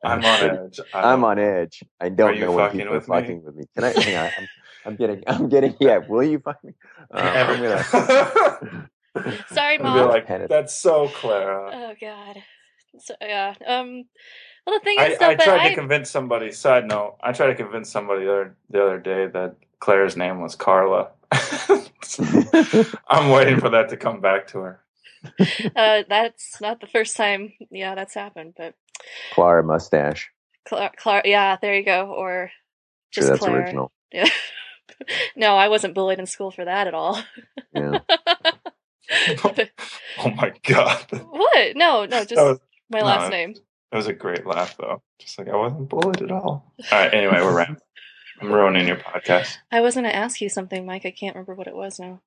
I'm 0.01 0.23
on 0.23 0.43
edge. 0.43 0.79
I 0.93 1.11
I'm 1.11 1.25
on 1.25 1.39
edge. 1.39 1.83
I 1.99 2.07
don't 2.07 2.39
know 2.39 2.53
when 2.53 2.65
fucking 2.65 2.79
people 2.79 2.93
are 2.93 2.99
with 2.99 3.09
me? 3.09 3.15
fucking 3.15 3.43
with 3.43 3.55
me. 3.55 3.65
Can 3.75 3.83
I? 3.83 4.01
Hang 4.01 4.15
on. 4.15 4.31
I'm, 4.37 4.47
I'm 4.85 4.95
getting. 4.95 5.23
I'm 5.27 5.49
getting. 5.49 5.75
Yeah. 5.81 5.97
Will 5.97 6.23
you 6.23 6.39
fuck 6.39 6.63
me? 6.63 6.71
I'm 7.11 7.61
gonna. 7.61 7.83
Sorry, 9.47 9.75
I'd 9.75 9.81
mom. 9.81 10.07
like, 10.07 10.27
that's 10.47 10.73
so 10.75 11.09
Clara. 11.09 11.71
oh 11.73 11.95
God. 11.99 12.37
So 12.97 13.15
yeah. 13.21 13.53
Um. 13.65 14.05
Well, 14.65 14.79
the 14.79 14.83
thing 14.83 14.99
I, 14.99 15.07
is, 15.07 15.17
I 15.17 15.19
though, 15.19 15.37
but 15.37 15.43
tried 15.43 15.61
I, 15.61 15.69
to 15.69 15.75
convince 15.75 16.09
somebody. 16.09 16.51
Side 16.51 16.87
note: 16.87 17.17
I 17.21 17.31
tried 17.31 17.47
to 17.47 17.55
convince 17.55 17.89
somebody 17.89 18.25
the 18.25 18.31
other, 18.31 18.55
the 18.69 18.83
other 18.83 18.99
day 18.99 19.27
that 19.27 19.55
Claire's 19.79 20.17
name 20.17 20.41
was 20.41 20.55
Carla. 20.55 21.09
I'm 23.07 23.29
waiting 23.29 23.59
for 23.59 23.69
that 23.69 23.89
to 23.89 23.97
come 23.97 24.21
back 24.21 24.47
to 24.47 24.59
her. 24.59 24.79
uh, 25.75 26.03
that's 26.07 26.59
not 26.61 26.81
the 26.81 26.87
first 26.87 27.15
time. 27.15 27.53
Yeah, 27.71 27.95
that's 27.95 28.13
happened. 28.13 28.53
But 28.57 28.75
Clara 29.33 29.63
mustache. 29.63 30.29
Cla- 30.67 30.91
Clara, 30.95 31.21
yeah, 31.25 31.57
there 31.61 31.75
you 31.75 31.83
go. 31.83 32.13
Or 32.13 32.51
Sure, 33.11 33.21
just 33.21 33.29
that's 33.29 33.39
Claire. 33.39 33.61
original. 33.63 33.91
Yeah. 34.11 34.27
no, 35.35 35.55
I 35.55 35.67
wasn't 35.67 35.93
bullied 35.93 36.17
in 36.17 36.25
school 36.25 36.49
for 36.49 36.65
that 36.65 36.87
at 36.87 36.95
all. 36.95 37.21
Yeah. 37.73 37.99
oh 40.17 40.31
my 40.31 40.51
god. 40.63 41.05
what? 41.11 41.75
No, 41.75 42.05
no, 42.05 42.23
just 42.23 42.35
That 42.35 42.43
was, 42.43 42.59
my 42.89 42.99
no, 42.99 43.05
last 43.05 43.27
it- 43.27 43.31
name. 43.31 43.53
that 43.91 43.97
was 43.97 44.07
a 44.07 44.13
great 44.13 44.45
laugh 44.45 44.75
though. 44.77 45.01
Just 45.19 45.37
like 45.37 45.47
I 45.49 45.55
wasn't 45.55 45.89
bullied 45.89 46.21
at 46.21 46.31
all. 46.31 46.73
All 46.91 46.99
right. 46.99 47.13
Anyway, 47.13 47.39
we're 47.41 47.55
rambling. 47.55 47.79
I'm 48.41 48.51
ruining 48.53 48.87
your 48.87 48.95
podcast. 48.97 49.57
I 49.71 49.81
was 49.81 49.95
going 49.95 50.05
to 50.05 50.15
ask 50.15 50.39
you 50.39 50.47
something, 50.47 50.85
Mike. 50.85 51.05
I 51.05 51.11
can't 51.11 51.35
remember 51.35 51.55
what 51.55 51.67
it 51.67 51.75
was 51.75 51.99
now. 51.99 52.21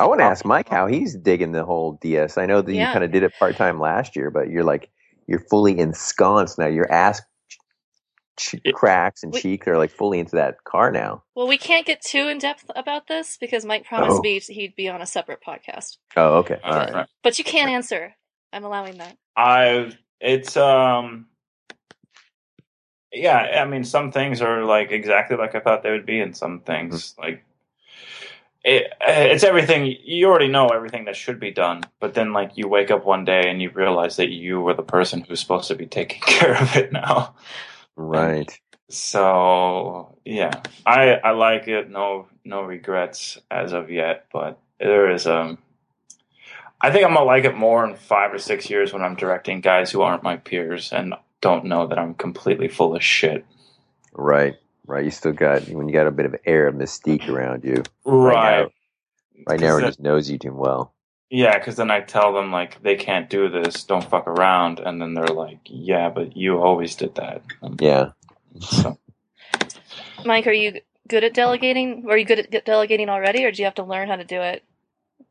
I 0.00 0.06
want 0.06 0.18
to 0.20 0.24
ask 0.24 0.44
Mike 0.44 0.68
how 0.68 0.88
he's 0.88 1.14
digging 1.16 1.52
the 1.52 1.64
whole 1.64 1.98
DS. 2.02 2.36
I 2.36 2.46
know 2.46 2.62
that 2.62 2.72
Yeah. 2.74 2.88
you 2.88 2.92
kind 2.92 3.04
of 3.04 3.12
did 3.12 3.22
it 3.22 3.32
part 3.38 3.54
time 3.56 3.78
last 3.78 4.16
year, 4.16 4.30
but 4.32 4.48
you're 4.50 4.64
like 4.64 4.90
you're 5.28 5.44
fully 5.48 5.78
ensconced 5.78 6.58
now. 6.58 6.66
Your 6.66 6.90
ass 6.90 7.22
ch- 8.36 8.56
cracks 8.74 9.22
and 9.22 9.32
We- 9.32 9.40
cheeks 9.40 9.68
are 9.68 9.78
like 9.78 9.90
fully 9.92 10.18
into 10.18 10.34
that 10.36 10.64
car 10.64 10.90
now. 10.90 11.22
Well, 11.36 11.46
we 11.46 11.58
can't 11.58 11.86
get 11.86 12.02
too 12.02 12.26
in 12.28 12.38
depth 12.38 12.68
about 12.74 13.06
this 13.06 13.36
because 13.40 13.64
Mike 13.64 13.84
promised 13.84 14.18
Oh. 14.18 14.20
me 14.22 14.40
he'd 14.40 14.74
be 14.74 14.88
on 14.88 15.00
a 15.00 15.06
separate 15.06 15.40
podcast. 15.46 15.98
Oh, 16.16 16.38
okay, 16.38 16.58
all 16.64 16.72
All 16.72 16.78
right. 16.80 16.92
right. 16.92 17.06
But 17.22 17.38
you 17.38 17.44
can't 17.44 17.70
answer. 17.70 18.14
I'm 18.52 18.64
allowing 18.64 18.98
that. 18.98 19.16
I 19.36 19.92
it's 20.20 20.56
um 20.56 21.26
yeah, 23.12 23.62
I 23.62 23.64
mean 23.64 23.84
some 23.84 24.10
things 24.12 24.42
are 24.42 24.64
like 24.64 24.90
exactly 24.90 25.36
like 25.36 25.54
I 25.54 25.60
thought 25.60 25.82
they 25.82 25.90
would 25.90 26.06
be 26.06 26.20
and 26.20 26.36
some 26.36 26.60
things 26.60 27.14
like 27.18 27.44
it, 28.64 28.92
it's 29.00 29.44
everything 29.44 29.94
you 30.04 30.26
already 30.26 30.48
know 30.48 30.68
everything 30.68 31.04
that 31.04 31.16
should 31.16 31.38
be 31.38 31.50
done, 31.50 31.82
but 32.00 32.14
then 32.14 32.32
like 32.32 32.52
you 32.56 32.66
wake 32.66 32.90
up 32.90 33.04
one 33.04 33.24
day 33.24 33.50
and 33.50 33.60
you 33.60 33.70
realize 33.70 34.16
that 34.16 34.30
you 34.30 34.60
were 34.60 34.74
the 34.74 34.82
person 34.82 35.20
who's 35.20 35.40
supposed 35.40 35.68
to 35.68 35.74
be 35.74 35.86
taking 35.86 36.20
care 36.26 36.60
of 36.60 36.74
it 36.76 36.92
now. 36.92 37.34
Right. 37.94 38.58
So 38.88 40.16
yeah, 40.24 40.62
I 40.86 41.14
I 41.14 41.30
like 41.32 41.68
it. 41.68 41.90
No 41.90 42.26
no 42.44 42.62
regrets 42.62 43.38
as 43.50 43.72
of 43.72 43.90
yet, 43.90 44.26
but 44.32 44.58
there 44.80 45.10
is 45.10 45.26
um. 45.26 45.58
I 46.84 46.90
think 46.90 47.04
I'm 47.06 47.14
gonna 47.14 47.24
like 47.24 47.44
it 47.44 47.56
more 47.56 47.82
in 47.88 47.96
five 47.96 48.32
or 48.34 48.38
six 48.38 48.68
years 48.68 48.92
when 48.92 49.02
I'm 49.02 49.14
directing 49.14 49.60
guys 49.62 49.90
who 49.90 50.02
aren't 50.02 50.22
my 50.22 50.36
peers 50.36 50.92
and 50.92 51.14
don't 51.40 51.64
know 51.64 51.86
that 51.86 51.98
I'm 51.98 52.14
completely 52.14 52.68
full 52.68 52.94
of 52.94 53.02
shit. 53.02 53.46
Right. 54.12 54.56
Right. 54.86 55.04
You 55.04 55.10
still 55.10 55.32
got 55.32 55.66
when 55.68 55.88
you 55.88 55.94
got 55.94 56.06
a 56.06 56.10
bit 56.10 56.26
of 56.26 56.36
air 56.44 56.66
of 56.66 56.74
mystique 56.74 57.26
around 57.28 57.64
you. 57.64 57.82
Right. 58.04 58.64
now- 58.64 58.70
Right 59.46 59.58
now, 59.60 59.66
Cause 59.66 59.72
everyone 59.76 59.88
just 59.90 60.00
knows 60.00 60.30
you 60.30 60.38
too 60.38 60.52
well. 60.54 60.92
yeah, 61.30 61.58
because 61.58 61.76
then 61.76 61.90
I 61.90 62.00
tell 62.00 62.32
them 62.34 62.52
like 62.52 62.82
they 62.82 62.96
can't 62.96 63.28
do 63.30 63.48
this, 63.48 63.82
don't 63.84 64.04
fuck 64.04 64.26
around, 64.28 64.78
and 64.80 65.00
then 65.02 65.14
they're 65.14 65.26
like, 65.26 65.58
"Yeah, 65.64 66.08
but 66.10 66.36
you 66.36 66.58
always 66.62 66.94
did 66.94 67.14
that." 67.16 67.42
And 67.62 67.80
Yeah. 67.80 68.10
so, 68.60 68.98
Mike, 70.24 70.46
are 70.46 70.52
you 70.52 70.80
good 71.08 71.24
at 71.24 71.34
delegating? 71.34 72.04
Are 72.08 72.16
you 72.16 72.24
good 72.24 72.38
at 72.54 72.64
delegating 72.64 73.08
already, 73.08 73.44
or 73.44 73.50
do 73.52 73.60
you 73.60 73.64
have 73.66 73.74
to 73.76 73.82
learn 73.84 74.08
how 74.08 74.16
to 74.16 74.24
do 74.24 74.40
it? 74.40 74.62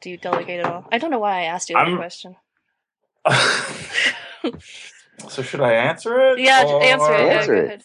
Do 0.02 0.10
you 0.10 0.18
delegate 0.18 0.60
at 0.60 0.66
all? 0.66 0.88
I 0.92 0.98
don't 0.98 1.12
know 1.12 1.20
why 1.20 1.40
I 1.42 1.44
asked 1.44 1.70
you 1.70 1.76
that 1.76 1.88
I'm- 1.88 1.98
question. 1.98 2.36
so 5.30 5.42
should 5.42 5.62
I 5.62 5.74
answer 5.74 6.20
it? 6.32 6.40
Yeah, 6.40 6.64
j- 6.64 6.90
answer 6.92 7.14
it. 7.14 7.22
Or- 7.22 7.26
Yeah, 7.26 7.42
it. 7.44 7.50
ahead. 7.66 7.84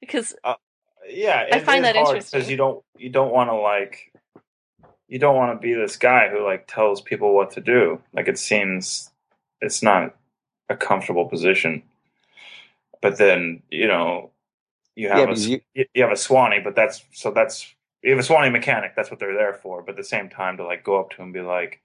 Because 0.00 0.34
uh, 0.44 0.54
yeah, 1.08 1.46
I 1.52 1.60
find 1.60 1.84
that 1.84 1.96
interesting. 1.96 2.38
because 2.38 2.50
you 2.50 2.56
don't 2.56 2.84
you 2.96 3.10
don't 3.10 3.32
want 3.32 3.50
to 3.50 3.54
like 3.54 4.12
you 5.08 5.18
don't 5.18 5.36
want 5.36 5.52
to 5.60 5.66
be 5.66 5.74
this 5.74 5.96
guy 5.96 6.28
who 6.28 6.44
like 6.44 6.66
tells 6.66 7.00
people 7.00 7.34
what 7.34 7.52
to 7.52 7.60
do. 7.60 8.00
Like 8.12 8.28
it 8.28 8.38
seems 8.38 9.10
it's 9.60 9.82
not 9.82 10.14
a 10.68 10.76
comfortable 10.76 11.26
position. 11.26 11.82
But 13.00 13.18
then 13.18 13.62
you 13.70 13.86
know 13.88 14.30
you 14.96 15.08
have 15.08 15.18
Yeah, 15.28 15.34
a 15.34 15.36
you- 15.36 15.60
you, 15.74 15.84
you 15.94 16.02
have 16.02 16.12
a 16.12 16.16
soigneur, 16.16 16.62
but 16.64 16.74
that's 16.74 17.04
so 17.12 17.30
that's 17.30 17.72
you 18.02 18.10
have 18.10 18.18
a 18.18 18.22
soigneur 18.22 18.52
mechanic. 18.52 18.92
That's 18.94 19.10
what 19.10 19.18
they're 19.20 19.34
there 19.34 19.54
for. 19.54 19.82
But 19.82 19.92
at 19.92 19.96
the 19.96 20.04
same 20.04 20.28
time, 20.28 20.56
to 20.58 20.64
like 20.64 20.84
go 20.84 21.00
up 21.00 21.10
to 21.10 21.16
him 21.16 21.24
and 21.24 21.34
be 21.34 21.40
like, 21.40 21.80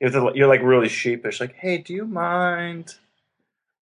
if 0.00 0.14
you're 0.34 0.48
like 0.48 0.62
really 0.62 0.88
sheepish, 0.88 1.40
like, 1.40 1.54
hey, 1.54 1.78
do 1.78 1.92
you 1.92 2.06
mind 2.06 2.94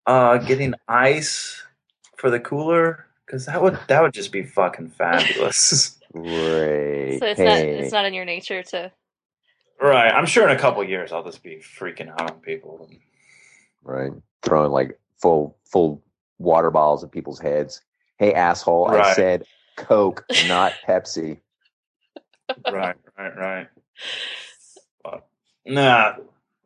uh 0.07 0.39
getting 0.39 0.75
ice 0.89 1.63
for 2.17 2.31
the 2.31 2.41
cooler? 2.41 3.07
Because 3.27 3.47
that 3.47 3.63
would 3.63 3.79
that 3.89 4.03
would 4.03 4.15
just 4.15 4.33
be 4.33 4.43
fucking 4.43 4.91
fabulous. 4.91 5.95
Right. 6.15 7.19
so 7.21 7.27
it's 7.27 7.39
not 7.39 7.59
it's 7.59 7.93
not 7.93 8.07
in 8.07 8.15
your 8.15 8.25
nature 8.25 8.63
to. 8.63 8.91
right. 9.79 10.11
I'm 10.11 10.25
sure 10.25 10.49
in 10.49 10.57
a 10.57 10.59
couple 10.59 10.83
years 10.83 11.13
I'll 11.13 11.23
just 11.23 11.43
be 11.43 11.57
freaking 11.57 12.09
out 12.09 12.31
on 12.31 12.41
people. 12.41 12.89
right? 13.85 14.11
Throwing 14.43 14.73
like 14.73 14.99
full 15.21 15.59
full 15.67 16.03
water 16.39 16.71
bottles 16.71 17.05
at 17.05 17.13
people's 17.13 17.39
heads. 17.39 17.83
Hey 18.17 18.33
asshole, 18.33 18.89
I 18.89 19.13
said 19.13 19.45
Coke, 19.77 20.25
not 20.49 20.73
Pepsi. 20.89 21.41
Right, 22.71 22.97
right, 23.19 23.37
right. 23.37 23.69
But 25.05 25.27
nah, 25.67 26.15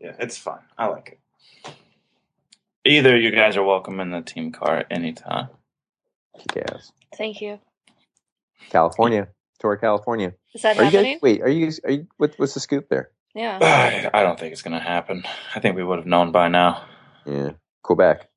yeah, 0.00 0.14
it's 0.18 0.36
fine. 0.38 0.60
I 0.78 0.86
like 0.86 1.18
it. 1.64 1.72
Either 2.84 3.16
you 3.16 3.30
guys 3.30 3.56
are 3.56 3.62
welcome 3.62 4.00
in 4.00 4.10
the 4.10 4.22
team 4.22 4.52
car 4.52 4.84
anytime. 4.90 5.48
Yes. 6.56 6.92
Thank 7.16 7.40
you. 7.40 7.60
California. 8.70 9.28
Tour 9.60 9.76
California. 9.76 10.32
Is 10.54 10.62
that 10.62 10.76
Are 10.78 10.84
you 10.84 10.90
happening? 10.90 11.14
guys 11.16 11.22
wait, 11.22 11.42
are 11.42 11.48
you 11.48 11.70
are 11.84 11.90
you 11.92 12.06
what, 12.16 12.34
what's 12.38 12.54
the 12.54 12.60
scoop 12.60 12.88
there? 12.88 13.10
Yeah. 13.34 13.58
I, 13.62 14.10
I 14.20 14.22
don't 14.22 14.38
think 14.38 14.52
it's 14.52 14.62
going 14.62 14.76
to 14.76 14.82
happen. 14.84 15.22
I 15.54 15.60
think 15.60 15.76
we 15.76 15.84
would 15.84 15.98
have 15.98 16.06
known 16.06 16.32
by 16.32 16.48
now. 16.48 16.84
Yeah. 17.24 17.50
Quebec. 17.82 18.28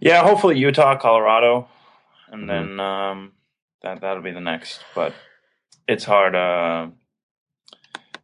Yeah, 0.00 0.22
hopefully 0.22 0.58
Utah, 0.58 0.96
Colorado, 0.98 1.68
and 2.30 2.44
Mhm. 2.44 2.48
then 2.48 2.80
um, 2.80 3.32
that 3.82 4.00
that'll 4.00 4.22
be 4.22 4.32
the 4.32 4.40
next. 4.40 4.80
But 4.94 5.12
it's 5.88 6.04
hard. 6.04 6.34
Uh, 6.34 6.88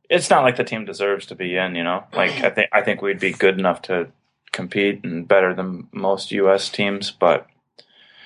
it's 0.09 0.31
not 0.31 0.43
like 0.43 0.57
the 0.57 0.65
team 0.65 0.85
deserves 0.85 1.27
to 1.27 1.35
be 1.35 1.57
in. 1.57 1.75
You 1.75 1.85
know, 1.85 2.05
like 2.13 2.43
I 2.43 2.51
think 2.51 2.69
I 2.73 2.83
think 2.83 3.03
we'd 3.03 3.21
be 3.21 3.33
good 3.33 3.59
enough 3.59 3.83
to 3.83 4.09
compete 4.53 5.05
and 5.05 5.27
better 5.27 5.55
than 5.55 5.89
most 5.93 6.33
U.S. 6.33 6.69
teams, 6.69 7.11
but 7.11 7.47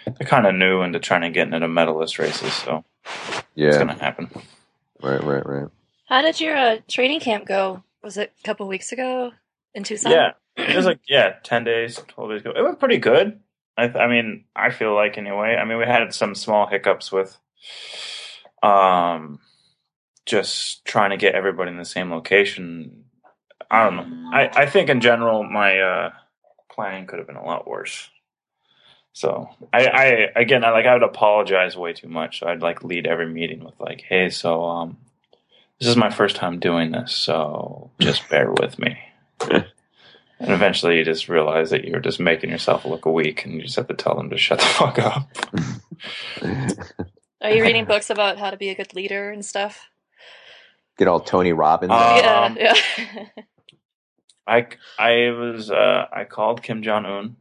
they're 0.05 0.27
kind 0.27 0.47
of 0.47 0.55
new 0.55 0.83
into 0.83 0.99
trying 0.99 1.23
to 1.23 1.31
get 1.31 1.53
into 1.53 1.69
medalist 1.69 2.19
races, 2.19 2.53
so 2.53 2.85
it's 3.57 3.77
going 3.77 3.89
to 3.89 3.95
happen. 3.95 4.31
Right, 5.03 5.23
right, 5.23 5.47
right. 5.47 5.69
How 6.07 6.23
did 6.23 6.41
your 6.41 6.57
uh, 6.57 6.79
training 6.89 7.21
camp 7.21 7.47
go? 7.47 7.83
Was 8.03 8.17
it 8.17 8.33
a 8.39 8.43
couple 8.47 8.67
weeks 8.69 8.93
ago 8.93 9.33
in 9.75 9.85
Tucson? 9.85 10.13
Yeah, 10.13 10.33
it 10.57 10.77
was 10.77 10.87
like 10.87 11.01
yeah, 11.09 11.35
ten 11.43 11.65
days, 11.65 12.01
twelve 12.09 12.31
days 12.31 12.41
ago. 12.41 12.53
It 12.57 12.63
went 12.63 12.79
pretty 12.79 12.99
good. 12.99 13.41
I, 13.77 13.85
I 13.85 14.09
mean, 14.09 14.45
I 14.55 14.71
feel 14.71 14.95
like 14.95 15.19
anyway. 15.19 15.57
I 15.57 15.65
mean, 15.65 15.79
we 15.79 15.85
had 15.85 16.15
some 16.15 16.35
small 16.35 16.67
hiccups 16.67 17.11
with, 17.11 17.39
um, 18.65 19.41
just 20.27 20.85
trying 20.85 21.11
to 21.11 21.17
get 21.17 21.35
everybody 21.35 21.71
in 21.71 21.77
the 21.77 21.85
same 21.85 22.11
location. 22.11 23.05
I 23.71 23.85
don't 23.85 23.97
know. 23.97 24.31
I 24.33 24.51
I 24.55 24.67
think 24.67 24.89
in 24.89 25.01
general, 25.01 25.43
my 25.45 25.79
uh, 25.79 26.11
planning 26.71 27.07
could 27.07 27.19
have 27.19 27.27
been 27.27 27.37
a 27.37 27.45
lot 27.45 27.69
worse. 27.69 28.09
So 29.13 29.49
I, 29.73 29.87
I 29.87 30.05
again, 30.41 30.65
I 30.65 30.71
like 30.71 30.87
I 30.87 30.95
would 30.95 31.03
apologize 31.03 31.77
way 31.77 31.93
too 31.93 32.09
much. 32.09 32.41
So 32.41 32.49
I'd 32.49 32.63
like 32.63 32.83
lead 32.83 33.07
every 33.07 33.29
meeting 33.29 33.63
with 33.63 33.79
like, 33.79 34.03
hey, 34.09 34.31
so 34.31 34.65
um, 34.65 34.97
this 35.79 35.89
is 35.89 35.97
my 35.97 36.11
first 36.11 36.37
time 36.37 36.59
doing 36.59 36.91
this, 36.91 37.15
so 37.15 37.91
just 38.01 38.29
bear 38.31 38.51
with 38.51 38.79
me. 38.79 38.99
And 40.41 40.51
eventually 40.53 40.99
you 40.99 41.05
just 41.05 41.29
realize 41.29 41.71
that 41.71 41.85
you're 41.85 42.01
just 42.01 42.19
making 42.19 42.51
yourself 42.51 42.85
look 42.85 43.07
weak 43.07 43.45
and 43.45 43.55
you 43.55 43.63
just 43.63 43.77
have 43.77 43.89
to 43.89 43.95
tell 43.95 44.17
them 44.17 44.31
to 44.31 44.37
shut 44.37 44.59
the 44.59 44.65
fuck 44.65 44.99
up. 44.99 45.29
Are 47.45 47.53
you 47.53 47.65
reading 47.65 47.87
books 47.87 48.11
about 48.11 48.39
how 48.41 48.51
to 48.51 48.59
be 48.59 48.71
a 48.71 48.77
good 48.77 48.95
leader 48.97 49.31
and 49.31 49.47
stuff? 49.47 49.91
Get 50.99 51.09
all 51.09 51.21
Tony 51.21 51.53
Robbins. 51.53 52.01
Uh, 52.01 52.05
yeah, 52.15 52.53
Um, 52.55 52.59
yeah. 52.59 52.75
I, 54.49 54.67
I 54.99 55.31
was, 55.33 55.71
uh, 55.71 56.07
I 56.13 56.25
called 56.25 56.63
Kim 56.63 56.83
Jong 56.83 57.07
Un 57.07 57.37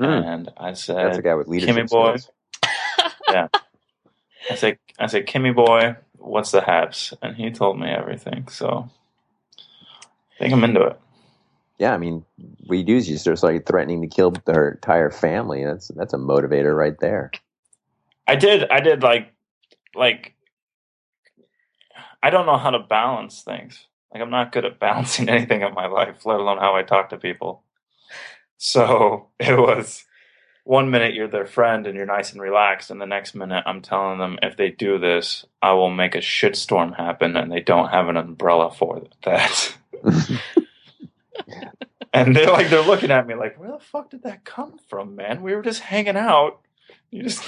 Hmm. 0.00 0.22
and 0.22 0.50
I 0.56 0.74
said, 0.74 0.96
That's 1.02 1.18
a 1.18 1.22
guy 1.22 1.34
with 1.34 1.48
leadership 1.48 1.74
Kimmy 1.74 1.88
boy. 1.88 2.18
skills. 2.18 2.30
I 4.50 4.54
said, 4.54 4.78
I 4.98 5.06
said, 5.06 5.26
Kimmy 5.26 5.54
boy, 5.54 5.96
what's 6.18 6.52
the 6.52 6.62
haps? 6.62 7.14
And 7.22 7.36
he 7.36 7.50
told 7.50 7.80
me 7.80 7.88
everything. 7.88 8.48
So 8.48 8.90
I 10.36 10.38
think 10.38 10.54
I'm 10.54 10.64
into 10.64 10.82
it. 10.82 11.00
Yeah, 11.78 11.94
I 11.94 11.98
mean, 11.98 12.24
what 12.66 12.78
you 12.78 12.84
do 12.84 12.96
is 12.96 13.10
you 13.10 13.18
start 13.18 13.42
like 13.42 13.66
threatening 13.66 14.02
to 14.02 14.08
kill 14.08 14.32
their 14.46 14.70
entire 14.70 15.10
family. 15.10 15.64
That's 15.64 15.88
that's 15.88 16.14
a 16.14 16.18
motivator 16.18 16.76
right 16.76 16.98
there. 17.00 17.34
I 18.28 18.36
did. 18.36 18.70
I 18.70 18.80
did 18.80 19.02
like, 19.02 19.31
like, 19.94 20.34
I 22.22 22.30
don't 22.30 22.46
know 22.46 22.58
how 22.58 22.70
to 22.70 22.78
balance 22.78 23.42
things. 23.42 23.86
Like, 24.12 24.22
I'm 24.22 24.30
not 24.30 24.52
good 24.52 24.64
at 24.64 24.78
balancing 24.80 25.28
anything 25.28 25.62
in 25.62 25.74
my 25.74 25.86
life, 25.86 26.24
let 26.24 26.40
alone 26.40 26.58
how 26.58 26.74
I 26.74 26.82
talk 26.82 27.10
to 27.10 27.16
people. 27.16 27.62
So 28.58 29.28
it 29.40 29.58
was 29.58 30.04
one 30.64 30.90
minute 30.90 31.14
you're 31.14 31.28
their 31.28 31.46
friend 31.46 31.86
and 31.86 31.96
you're 31.96 32.06
nice 32.06 32.32
and 32.32 32.40
relaxed, 32.40 32.90
and 32.90 33.00
the 33.00 33.06
next 33.06 33.34
minute 33.34 33.64
I'm 33.66 33.82
telling 33.82 34.18
them 34.18 34.38
if 34.42 34.56
they 34.56 34.70
do 34.70 34.98
this, 34.98 35.44
I 35.60 35.72
will 35.72 35.90
make 35.90 36.14
a 36.14 36.18
shitstorm 36.18 36.96
happen, 36.96 37.36
and 37.36 37.50
they 37.50 37.60
don't 37.60 37.88
have 37.88 38.08
an 38.08 38.16
umbrella 38.16 38.70
for 38.70 39.02
that. 39.24 39.76
and 42.12 42.36
they're 42.36 42.52
like, 42.52 42.70
they're 42.70 42.82
looking 42.82 43.10
at 43.10 43.26
me 43.26 43.34
like, 43.34 43.58
where 43.58 43.72
the 43.72 43.80
fuck 43.80 44.10
did 44.10 44.22
that 44.22 44.44
come 44.44 44.78
from, 44.88 45.16
man? 45.16 45.42
We 45.42 45.54
were 45.54 45.62
just 45.62 45.80
hanging 45.80 46.16
out. 46.16 46.60
You 47.10 47.24
just, 47.24 47.42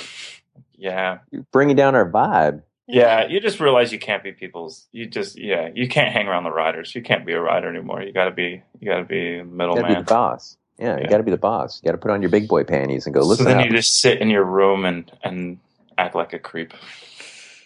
yeah. 0.76 1.18
You're 1.30 1.46
bringing 1.52 1.76
down 1.76 1.94
our 1.94 2.08
vibe. 2.10 2.62
Yeah, 2.86 3.26
you 3.26 3.40
just 3.40 3.60
realize 3.60 3.92
you 3.92 3.98
can't 3.98 4.22
be 4.22 4.32
people's. 4.32 4.86
You 4.92 5.06
just 5.06 5.38
yeah, 5.38 5.70
you 5.74 5.88
can't 5.88 6.12
hang 6.12 6.28
around 6.28 6.44
the 6.44 6.50
riders. 6.50 6.94
You 6.94 7.02
can't 7.02 7.24
be 7.24 7.32
a 7.32 7.40
rider 7.40 7.68
anymore. 7.68 8.02
You 8.02 8.12
got 8.12 8.26
to 8.26 8.30
be 8.30 8.62
you 8.80 8.88
got 8.88 8.98
to 8.98 9.04
be 9.04 9.40
You 9.74 9.74
gotta 9.74 9.88
be 9.88 9.94
the 9.94 10.02
boss. 10.02 10.56
Yeah, 10.78 10.98
you 10.98 11.08
got 11.08 11.18
to 11.18 11.22
be 11.22 11.30
the 11.30 11.38
boss. 11.38 11.80
You 11.82 11.86
got 11.88 11.92
to 11.92 11.98
put 11.98 12.10
on 12.10 12.20
your 12.20 12.30
big 12.30 12.46
boy 12.48 12.64
panties 12.64 13.06
and 13.06 13.14
go. 13.14 13.22
So 13.22 13.28
Listen 13.28 13.46
then 13.46 13.58
up. 13.60 13.64
you 13.66 13.70
just 13.70 14.00
sit 14.00 14.20
in 14.20 14.28
your 14.28 14.44
room 14.44 14.84
and 14.84 15.10
and 15.22 15.58
act 15.96 16.14
like 16.14 16.32
a 16.34 16.38
creep. 16.38 16.74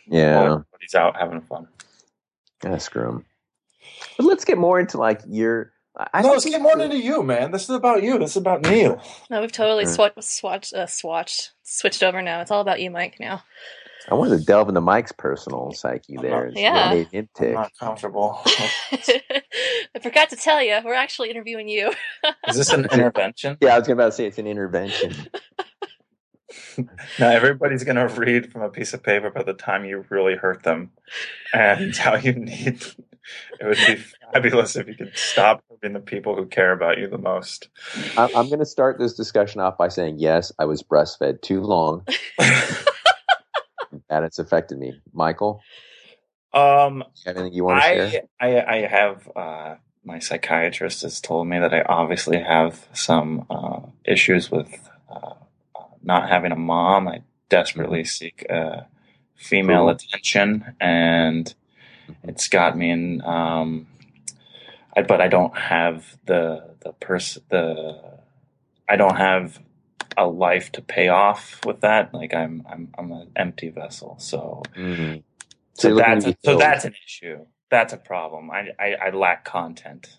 yeah, 0.07 0.37
While 0.37 0.45
everybody's 0.53 0.95
out 0.95 1.17
having 1.17 1.41
fun. 1.41 1.67
yeah, 2.63 2.79
him. 2.79 3.25
But 4.17 4.27
let's 4.27 4.45
get 4.45 4.59
more 4.59 4.79
into 4.79 4.99
like 4.99 5.23
your. 5.27 5.73
I 5.99 6.07
I 6.15 6.23
no, 6.23 6.39
think 6.39 6.53
let's 6.55 6.63
more 6.63 6.81
into 6.81 6.97
you, 6.99 7.23
man. 7.23 7.51
This 7.51 7.65
is 7.65 7.71
about 7.71 8.03
you. 8.03 8.19
This 8.19 8.31
is 8.33 8.37
about 8.37 8.63
Neil. 8.63 9.03
No, 9.31 9.41
we've 9.41 9.53
totally 9.53 9.85
Mm. 9.85 9.95
swat, 9.95 10.17
swatched, 10.17 10.75
uh, 10.75 10.87
swatched, 10.87 11.51
switched 11.63 12.03
over 12.03 12.23
now. 12.23 12.41
It's 12.41 12.51
all 12.51 12.61
about 12.61 12.81
you, 12.81 12.91
Mike. 12.91 13.17
Now. 13.19 13.43
I 14.11 14.15
wanted 14.15 14.39
to 14.39 14.45
delve 14.45 14.69
into 14.71 14.81
Mike's 14.81 15.13
personal 15.13 15.73
psyche 15.73 16.17
I'm 16.17 16.23
there. 16.23 16.47
not- 16.47 16.57
Yeah. 16.57 16.95
what 16.95 17.29
I'm 17.41 17.53
not 17.53 17.73
comfortable. 17.79 18.41
I 18.47 19.99
forgot 20.01 20.31
to 20.31 20.37
tell 20.37 20.63
you, 20.63 20.79
we're 20.85 20.95
actually 20.95 21.31
interviewing 21.31 21.69
you. 21.69 21.93
is 22.49 22.57
this 22.57 22.73
an 22.73 22.87
intervention? 22.91 23.59
Yeah, 23.61 23.75
I 23.75 23.79
was 23.81 23.89
about 23.89 24.07
to 24.07 24.13
say 24.13 24.27
it's 24.27 24.39
an 24.39 24.47
intervention. 24.47 25.15
Now 27.19 27.29
everybody's 27.31 27.85
gonna 27.85 28.09
read 28.09 28.51
from 28.53 28.63
a 28.63 28.71
piece 28.71 28.95
of 28.95 29.03
paper 29.03 29.31
by 29.31 29.43
the 29.43 29.53
time 29.53 29.85
you 29.85 30.05
really 30.09 30.35
hurt 30.37 30.63
them, 30.63 30.93
and 31.53 31.95
how 31.95 32.15
you 32.17 32.33
need. 32.33 32.83
It 33.61 33.67
would 33.67 33.79
be 33.87 33.97
fabulous 34.33 34.77
if 34.77 34.89
you 34.89 34.95
could 34.95 35.17
stop 35.17 35.63
hurting 35.71 35.95
the 35.95 36.01
people 36.01 36.37
who 36.37 36.47
care 36.47 36.73
about 36.73 36.99
you 36.99 37.09
the 37.09 37.19
most. 37.19 37.69
I'm, 38.17 38.31
I'm 38.35 38.47
going 38.49 38.61
to 38.61 38.67
start 38.67 38.99
this 38.99 39.15
discussion 39.15 39.61
off 39.61 39.79
by 39.79 39.89
saying 39.89 40.17
yes, 40.19 40.53
I 40.59 40.67
was 40.67 40.83
breastfed 40.83 41.43
too 41.43 41.63
long, 41.63 42.07
and 42.39 44.25
it's 44.25 44.39
affected 44.39 44.79
me. 44.79 45.01
Michael, 45.13 45.61
um, 46.53 47.05
you 47.25 47.33
anything 47.33 47.53
you 47.53 47.65
want 47.65 47.83
to 47.83 47.89
share? 47.89 48.23
I, 48.41 48.49
I 48.49 48.77
I 48.77 48.87
have 48.87 49.31
uh, 49.37 49.75
my 50.05 50.19
psychiatrist 50.19 51.03
has 51.03 51.21
told 51.21 51.49
me 51.49 51.59
that 51.59 51.75
I 51.75 51.83
obviously 51.83 52.39
have 52.41 52.87
some 52.93 53.47
uh, 53.51 53.81
issues 54.05 54.51
with 54.51 54.91
uh, 55.11 55.35
uh, 55.77 55.85
not 56.03 56.29
having 56.29 56.53
a 56.53 56.57
mom. 56.57 57.09
I 57.09 57.23
desperately 57.49 58.05
seek 58.05 58.47
uh, 58.51 58.83
female 59.37 59.87
Cool. 59.87 59.91
attention, 59.91 60.75
and 60.81 61.55
it's 62.25 62.49
got 62.49 62.77
me 62.79 62.91
in. 62.91 63.23
Um, 63.23 63.89
I, 64.97 65.03
but 65.03 65.21
I 65.21 65.29
don't 65.29 65.57
have 65.57 66.19
the 66.27 66.77
the 66.81 66.93
person 66.95 67.43
the 67.51 68.21
I 68.89 68.97
don't 68.97 69.17
have 69.17 69.61
a 70.17 70.27
life 70.29 70.73
to 70.73 70.83
pay 70.83 71.09
off 71.09 71.65
with 71.67 71.83
that. 71.83 72.15
Like 72.15 72.35
I'm 72.35 72.67
I'm 72.71 72.91
I'm 72.99 73.13
an 73.13 73.33
empty 73.37 73.71
vessel. 73.71 74.17
So 74.21 74.63
Mhm. 74.77 75.25
so 75.75 75.91
you're 75.91 75.97
that's 75.97 76.27
a, 76.27 76.37
so 76.45 76.57
that's 76.57 76.85
an 76.85 76.95
issue. 77.07 77.47
That's 77.71 77.95
a 77.95 77.99
problem. 77.99 78.51
I 78.51 78.71
I, 78.81 78.97
I 79.07 79.11
lack 79.11 79.45
content. 79.45 80.19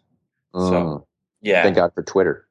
Mm. 0.56 0.60
So 0.60 1.08
yeah, 1.42 1.64
Thank 1.64 1.78
God 1.78 1.94
for 1.96 2.04
Twitter. 2.04 2.48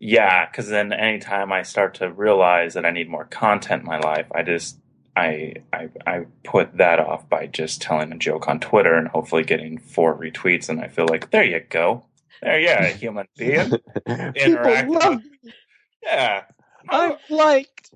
yeah. 0.00 0.46
Because 0.50 0.68
then 0.68 0.92
anytime 0.94 1.52
I 1.52 1.64
start 1.64 1.96
to 1.96 2.12
realize 2.12 2.74
that 2.74 2.86
I 2.86 2.92
need 2.92 3.10
more 3.10 3.26
content 3.26 3.82
in 3.82 3.88
my 3.88 4.00
life, 4.00 4.28
I 4.34 4.44
just 4.44 4.79
I 5.16 5.54
I 5.72 5.88
I 6.06 6.26
put 6.44 6.76
that 6.78 6.98
off 7.00 7.28
by 7.28 7.46
just 7.46 7.82
telling 7.82 8.12
a 8.12 8.16
joke 8.18 8.48
on 8.48 8.60
Twitter 8.60 8.94
and 8.94 9.08
hopefully 9.08 9.42
getting 9.44 9.78
four 9.78 10.16
retweets, 10.18 10.68
and 10.68 10.80
I 10.80 10.88
feel 10.88 11.06
like 11.08 11.30
there 11.30 11.44
you 11.44 11.60
go, 11.68 12.06
there 12.42 12.60
yeah, 12.60 12.84
a 12.84 12.92
human 12.92 13.26
being. 13.36 13.72
Interact 14.06 14.88
People 14.88 14.94
love 14.94 15.14
with- 15.42 15.52
Yeah, 16.02 16.42
I 16.88 16.96
I'm 17.04 17.08
don't, 17.10 17.20
liked. 17.30 17.90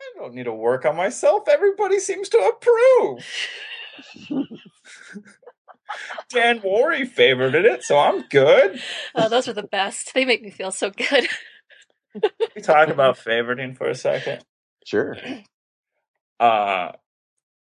I 0.00 0.18
don't 0.20 0.34
need 0.34 0.44
to 0.44 0.52
work 0.52 0.84
on 0.86 0.96
myself. 0.96 1.48
Everybody 1.48 1.98
seems 2.00 2.28
to 2.30 2.38
approve. 2.38 3.24
Dan 6.30 6.60
Wuori 6.60 7.06
favored 7.08 7.54
it, 7.54 7.82
so 7.82 7.98
I'm 7.98 8.22
good. 8.28 8.80
Oh, 9.14 9.28
those 9.28 9.48
are 9.48 9.52
the 9.54 9.62
best. 9.62 10.12
They 10.14 10.24
make 10.24 10.42
me 10.42 10.50
feel 10.50 10.70
so 10.70 10.90
good. 10.90 11.26
We 12.54 12.62
talk 12.62 12.88
about 12.88 13.16
favoriting 13.18 13.76
for 13.76 13.88
a 13.88 13.94
second. 13.94 14.44
Sure. 14.84 15.16
Uh, 16.40 16.92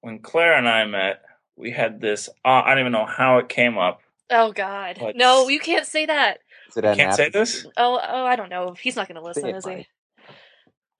when 0.01 0.19
Claire 0.21 0.55
and 0.57 0.69
I 0.69 0.85
met, 0.85 1.23
we 1.57 1.71
had 1.71 2.01
this. 2.01 2.29
Uh, 2.45 2.63
I 2.65 2.71
don't 2.71 2.81
even 2.81 2.93
know 2.93 3.07
how 3.07 3.39
it 3.39 3.49
came 3.49 3.79
up. 3.79 4.01
Oh 4.31 4.53
God, 4.53 4.99
What? 5.01 5.17
no, 5.17 5.49
you 5.49 5.61
can't 5.61 5.87
say 5.87 6.07
that. 6.07 6.39
Is 6.71 6.77
it 6.77 6.85
I 6.85 6.97
can't 6.97 7.15
say 7.15 7.29
this. 7.29 7.65
Oh, 7.77 8.01
oh, 8.03 8.25
I 8.25 8.35
don't 8.37 8.49
know. 8.51 8.75
He's 8.81 8.97
not 8.97 9.07
going 9.09 9.17
to 9.17 9.23
listen, 9.23 9.47
it, 9.47 9.55
is 9.57 9.65
he? 9.65 9.71
Mike. 9.71 9.87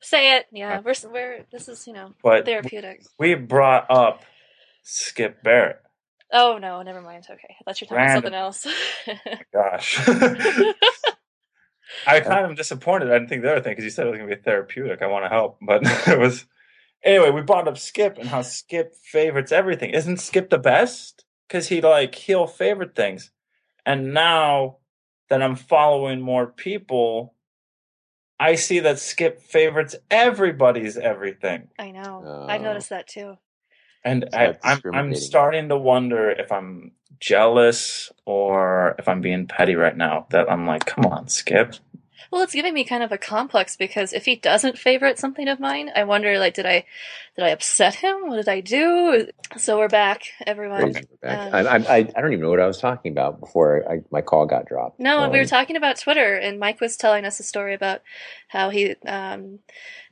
Say 0.01 0.37
it. 0.37 0.47
Yeah, 0.53 0.81
we're 0.81 0.95
we're 1.11 1.45
this 1.51 1.69
is 1.69 1.87
you 1.87 1.93
know 1.93 2.13
But 2.23 2.45
therapeutic. 2.45 3.03
we 3.19 3.35
brought 3.35 3.91
up 3.91 4.23
Skip 4.85 5.43
Barrett. 5.43 5.81
Oh 6.33 6.59
no, 6.59 6.83
never 6.83 7.01
mind. 7.01 7.25
Okay, 7.29 7.57
I 7.61 7.65
thought 7.65 7.81
you 7.81 7.87
were 7.91 7.97
talking 7.97 8.07
Random. 8.07 8.33
something 8.33 8.35
else. 8.35 8.67
Gosh. 9.53 10.01
I 12.07 12.21
kind 12.21 12.45
of 12.45 12.51
am 12.51 12.55
disappointed. 12.57 13.09
I 13.11 13.15
didn't 13.15 13.29
think 13.29 13.43
the 13.43 13.51
other 13.53 13.61
thing 13.61 13.73
because 13.73 13.85
you 13.85 13.91
said 13.91 14.07
it 14.07 14.11
was 14.11 14.19
going 14.19 14.29
to 14.31 14.37
be 14.37 14.43
therapeutic. 14.43 15.03
I 15.03 15.07
want 15.07 15.25
to 15.25 15.29
help, 15.29 15.59
but 15.61 15.83
it 16.09 16.19
was. 16.19 16.47
Anyway, 17.07 17.31
we 17.31 17.41
brought 17.41 17.69
up 17.69 17.79
Skip 17.79 18.19
and 18.19 18.29
how 18.29 18.43
Skip 18.43 18.97
favorites 18.97 19.53
everything. 19.53 19.91
Isn't 19.91 20.19
Skip 20.19 20.51
the 20.51 20.59
best? 20.59 21.25
Because 21.49 21.69
he 21.69 21.81
like 21.81 22.17
he'll 22.17 22.49
favorite 22.49 22.97
things, 22.97 23.31
and 23.87 24.13
now 24.13 24.79
that 25.31 25.41
I'm 25.41 25.55
following 25.55 26.21
more 26.21 26.49
people, 26.49 27.35
I 28.41 28.57
see 28.57 28.81
that 28.81 28.99
Skip 28.99 29.41
favorites 29.41 29.95
everybody's 30.11 30.97
everything, 30.97 31.69
I 31.79 31.93
know. 31.93 32.25
Oh. 32.27 32.47
I've 32.49 32.61
noticed 32.63 32.91
that 32.91 33.07
too. 33.07 33.39
and 34.05 34.27
So 34.33 34.39
I, 34.39 34.47
that's 34.47 34.67
I'm 34.67 34.81
I'm 34.93 35.15
starting 35.15 35.69
to 35.69 35.77
wonder 35.79 36.31
if 36.31 36.51
I'm 36.51 36.93
jealous 37.21 38.13
or 38.27 38.97
if 38.99 39.09
I'm 39.09 39.21
being 39.21 39.47
petty 39.47 39.77
right 39.77 39.97
now. 39.97 40.27
That 40.31 40.51
I'm 40.51 40.67
like, 40.67 40.85
come 40.87 41.07
on, 41.07 41.29
Skip. 41.29 41.77
Well, 42.31 42.43
it's 42.43 42.55
giving 42.55 42.75
me 42.75 42.85
kind 42.85 43.03
of 43.03 43.13
a 43.13 43.19
complex 43.19 43.77
because 43.77 44.13
if 44.13 44.25
he 44.25 44.37
doesn't 44.37 44.79
favorite 44.79 45.19
something 45.19 45.49
of 45.49 45.61
mine, 45.61 45.91
I 45.95 46.05
wonder 46.05 46.39
like, 46.39 46.55
did 46.55 46.67
I 46.67 46.85
did 47.37 47.45
I 47.45 47.51
upset 47.51 47.97
him? 47.97 48.29
What 48.29 48.37
did 48.37 48.49
I 48.49 48.61
do? 48.61 49.29
So 49.57 49.79
we're 49.79 49.89
back, 49.89 50.23
everyone. 50.47 50.93
Crazy, 50.93 51.07
Rebecca. 51.23 51.59
Um, 51.59 51.67
I, 51.67 51.77
I, 51.77 51.97
I 51.99 52.21
don't 52.21 52.33
even 52.33 52.41
know 52.43 52.51
what 52.51 52.61
I 52.61 52.67
was 52.67 52.79
talking 52.79 53.13
about 53.13 53.41
before 53.41 53.85
I, 53.91 53.99
my 54.11 54.23
call 54.23 54.47
got 54.47 54.67
dropped. 54.67 54.99
No, 54.99 55.29
we 55.29 55.39
were 55.39 55.43
Um, 55.43 55.49
talking 55.49 55.77
about 55.77 55.99
Twitter, 56.01 56.35
and 56.37 56.59
Mike 56.59 56.81
was 56.81 56.97
telling 56.97 57.25
us 57.25 57.39
a 57.41 57.43
story 57.45 57.75
about 57.75 58.03
how 58.49 58.71
he 58.71 58.97
um, 59.07 59.61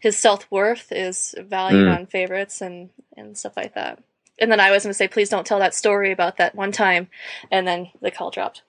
his 0.00 0.18
self 0.18 0.50
worth 0.50 0.92
is 0.92 1.34
valued 1.38 1.86
Mm. 1.86 1.96
on 1.96 2.06
favorites 2.06 2.60
and 2.60 2.90
and 3.16 3.36
stuff 3.36 3.56
like 3.56 3.74
that. 3.74 4.02
And 4.38 4.50
then 4.50 4.58
I 4.60 4.70
was 4.72 4.82
going 4.82 4.90
to 4.90 4.94
say, 4.94 5.06
please 5.06 5.28
don't 5.28 5.46
tell 5.46 5.60
that 5.60 5.74
story 5.74 6.10
about 6.10 6.38
that 6.38 6.54
one 6.54 6.72
time, 6.72 7.08
and 7.50 7.66
then 7.66 7.90
the 8.00 8.10
call 8.10 8.30
dropped. 8.30 8.62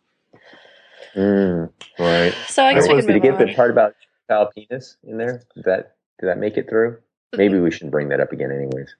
Mm, 1.16 1.70
right. 2.00 2.34
So 2.48 2.64
I 2.64 2.74
guess 2.74 2.88
we 2.88 2.96
was- 2.96 3.06
can 3.06 3.14
Did 3.16 3.24
you 3.24 3.32
move 3.32 3.39
get 3.39 3.48
the 3.48 3.54
part 3.56 3.72
about 3.72 3.93
child 4.30 4.50
penis 4.56 4.98
in 5.04 5.18
there? 5.18 5.43
Did 5.56 5.64
that 5.66 5.96
did 6.20 6.28
that 6.28 6.38
make 6.38 6.58
it 6.58 6.70
through? 6.70 6.98
Maybe 7.36 7.60
we 7.60 7.70
shouldn't 7.72 7.91
bring 7.91 8.10
that 8.10 8.20
up 8.22 8.32
again, 8.32 8.52
anyways. 8.52 8.96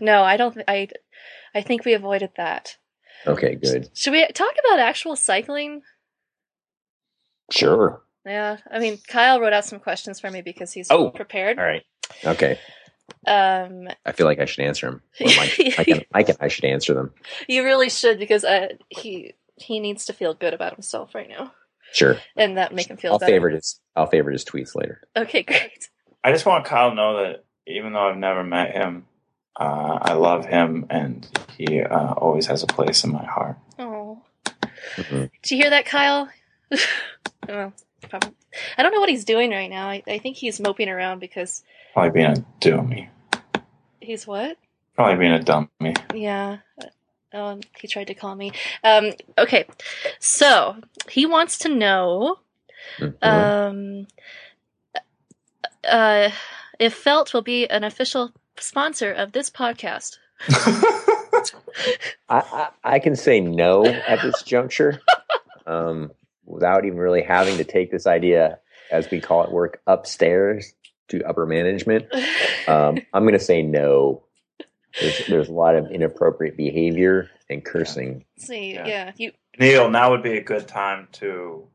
No, 0.00 0.22
I 0.22 0.36
don't. 0.36 0.60
I 0.66 0.88
I 1.54 1.62
think 1.62 1.84
we 1.84 1.94
avoided 1.94 2.30
that. 2.36 2.76
Okay, 3.26 3.54
good. 3.54 3.88
Should 3.94 4.12
we 4.12 4.26
talk 4.28 4.52
about 4.66 4.78
actual 4.80 5.16
cycling? 5.16 5.82
Sure. 7.50 8.02
Yeah, 8.24 8.56
I 8.70 8.80
mean, 8.80 8.98
Kyle 9.06 9.40
wrote 9.40 9.52
out 9.52 9.64
some 9.64 9.78
questions 9.78 10.18
for 10.18 10.30
me 10.30 10.42
because 10.42 10.72
he's 10.72 10.88
Oh, 10.90 11.10
prepared. 11.10 11.58
All 11.58 11.64
right. 11.64 11.84
Okay. 12.24 12.58
Um, 13.26 13.88
I 14.04 14.12
feel 14.12 14.26
like 14.26 14.40
I 14.40 14.46
should 14.46 14.64
answer 14.64 14.86
them. 14.90 15.02
Mike, 15.20 15.78
I 15.78 15.84
can. 15.84 16.02
I 16.12 16.22
can. 16.24 16.36
I 16.40 16.48
should 16.48 16.64
answer 16.64 16.92
them. 16.92 17.12
you 17.46 17.62
really 17.64 17.88
should 17.88 18.18
because 18.18 18.44
uh, 18.44 18.68
he 18.88 19.34
he 19.56 19.80
needs 19.80 20.04
to 20.06 20.12
feel 20.12 20.34
good 20.34 20.54
about 20.54 20.74
himself 20.74 21.14
right 21.14 21.28
now, 21.28 21.52
Sure. 21.92 22.16
and 22.36 22.56
that 22.58 22.74
make 22.74 22.88
him 22.88 22.96
feel 22.96 23.12
I'll 23.12 23.18
better. 23.18 23.32
favorite 23.32 23.54
his. 23.54 23.80
I'll 23.94 24.06
favorite 24.06 24.32
his 24.34 24.44
tweets 24.44 24.74
later. 24.74 25.00
Okay, 25.16 25.42
great. 25.42 25.88
I 26.22 26.32
just 26.32 26.44
want 26.46 26.64
Kyle 26.64 26.90
to 26.90 26.94
know 26.96 27.22
that 27.22 27.44
even 27.66 27.92
though 27.92 28.08
I've 28.08 28.16
never 28.16 28.42
met 28.44 28.72
him, 28.72 29.06
uh, 29.58 29.98
I 30.02 30.12
love 30.14 30.44
him 30.44 30.86
and 30.90 31.26
he 31.56 31.80
uh, 31.82 32.12
always 32.14 32.46
has 32.46 32.62
a 32.62 32.66
place 32.66 33.04
in 33.04 33.12
my 33.12 33.24
heart. 33.24 33.56
Oh, 33.78 34.22
Mhm. 34.96 35.30
did 35.42 35.50
you 35.50 35.56
hear 35.56 35.70
that, 35.70 35.86
Kyle? 35.86 36.28
well, 37.48 37.72
probably. 38.08 38.32
I 38.76 38.82
don't 38.82 38.92
know 38.92 39.00
what 39.00 39.08
he's 39.08 39.24
doing 39.24 39.50
right 39.50 39.70
now. 39.70 39.88
I, 39.88 40.02
I 40.06 40.18
think 40.18 40.36
he's 40.36 40.60
moping 40.60 40.88
around 40.88 41.20
because 41.20 41.62
Probably 41.92 42.10
being 42.10 42.26
a 42.38 42.44
dummy. 42.60 43.08
he's 44.00 44.26
what? 44.26 44.56
Probably 44.94 45.16
being 45.16 45.32
a 45.32 45.42
dummy. 45.42 45.94
Yeah. 46.14 46.58
Um, 47.32 47.60
he 47.78 47.88
tried 47.88 48.06
to 48.06 48.14
call 48.14 48.34
me. 48.34 48.52
Um, 48.84 49.12
okay, 49.36 49.66
so 50.18 50.76
he 51.10 51.26
wants 51.26 51.58
to 51.58 51.68
know 51.68 52.38
Mhm. 52.98 53.22
um, 53.22 54.06
uh, 55.84 56.30
if 56.78 56.94
Felt 56.94 57.34
will 57.34 57.42
be 57.42 57.68
an 57.68 57.84
official 57.84 58.32
sponsor 58.58 59.12
of 59.12 59.32
this 59.32 59.50
podcast. 59.50 60.18
I, 60.48 62.08
I, 62.28 62.68
I 62.84 62.98
can 62.98 63.16
say 63.16 63.40
no 63.40 63.84
at 63.86 64.22
this 64.22 64.42
juncture, 64.42 65.00
um, 65.66 66.12
without 66.44 66.84
even 66.84 66.98
really 66.98 67.22
having 67.22 67.56
to 67.58 67.64
take 67.64 67.90
this 67.90 68.06
idea, 68.06 68.58
as 68.90 69.10
we 69.10 69.20
call 69.20 69.44
it, 69.44 69.50
work 69.50 69.80
upstairs 69.86 70.72
to 71.08 71.22
upper 71.24 71.46
management. 71.46 72.06
Um, 72.68 72.98
I'm 73.12 73.22
going 73.22 73.34
to 73.34 73.38
say 73.38 73.62
no. 73.62 74.24
There's 75.00 75.26
there's 75.26 75.48
a 75.48 75.52
lot 75.52 75.74
of 75.76 75.90
inappropriate 75.90 76.56
behavior 76.56 77.30
and 77.50 77.64
cursing. 77.64 78.24
See, 78.38 78.74
Yeah. 78.74 78.86
yeah, 78.86 79.12
you 79.16 79.32
Neil, 79.58 79.90
now 79.90 80.10
would 80.10 80.22
be 80.22 80.36
a 80.38 80.42
good 80.42 80.66
time 80.68 81.08
to 81.12 81.66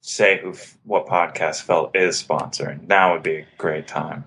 say 0.00 0.40
who 0.40 0.50
f- 0.50 0.76
what 0.84 1.06
podcast 1.06 1.62
felt 1.62 1.94
is 1.96 2.22
sponsoring. 2.22 2.86
Now 2.88 3.12
would 3.14 3.22
be 3.22 3.36
a 3.36 3.46
great 3.58 3.86
time. 3.88 4.24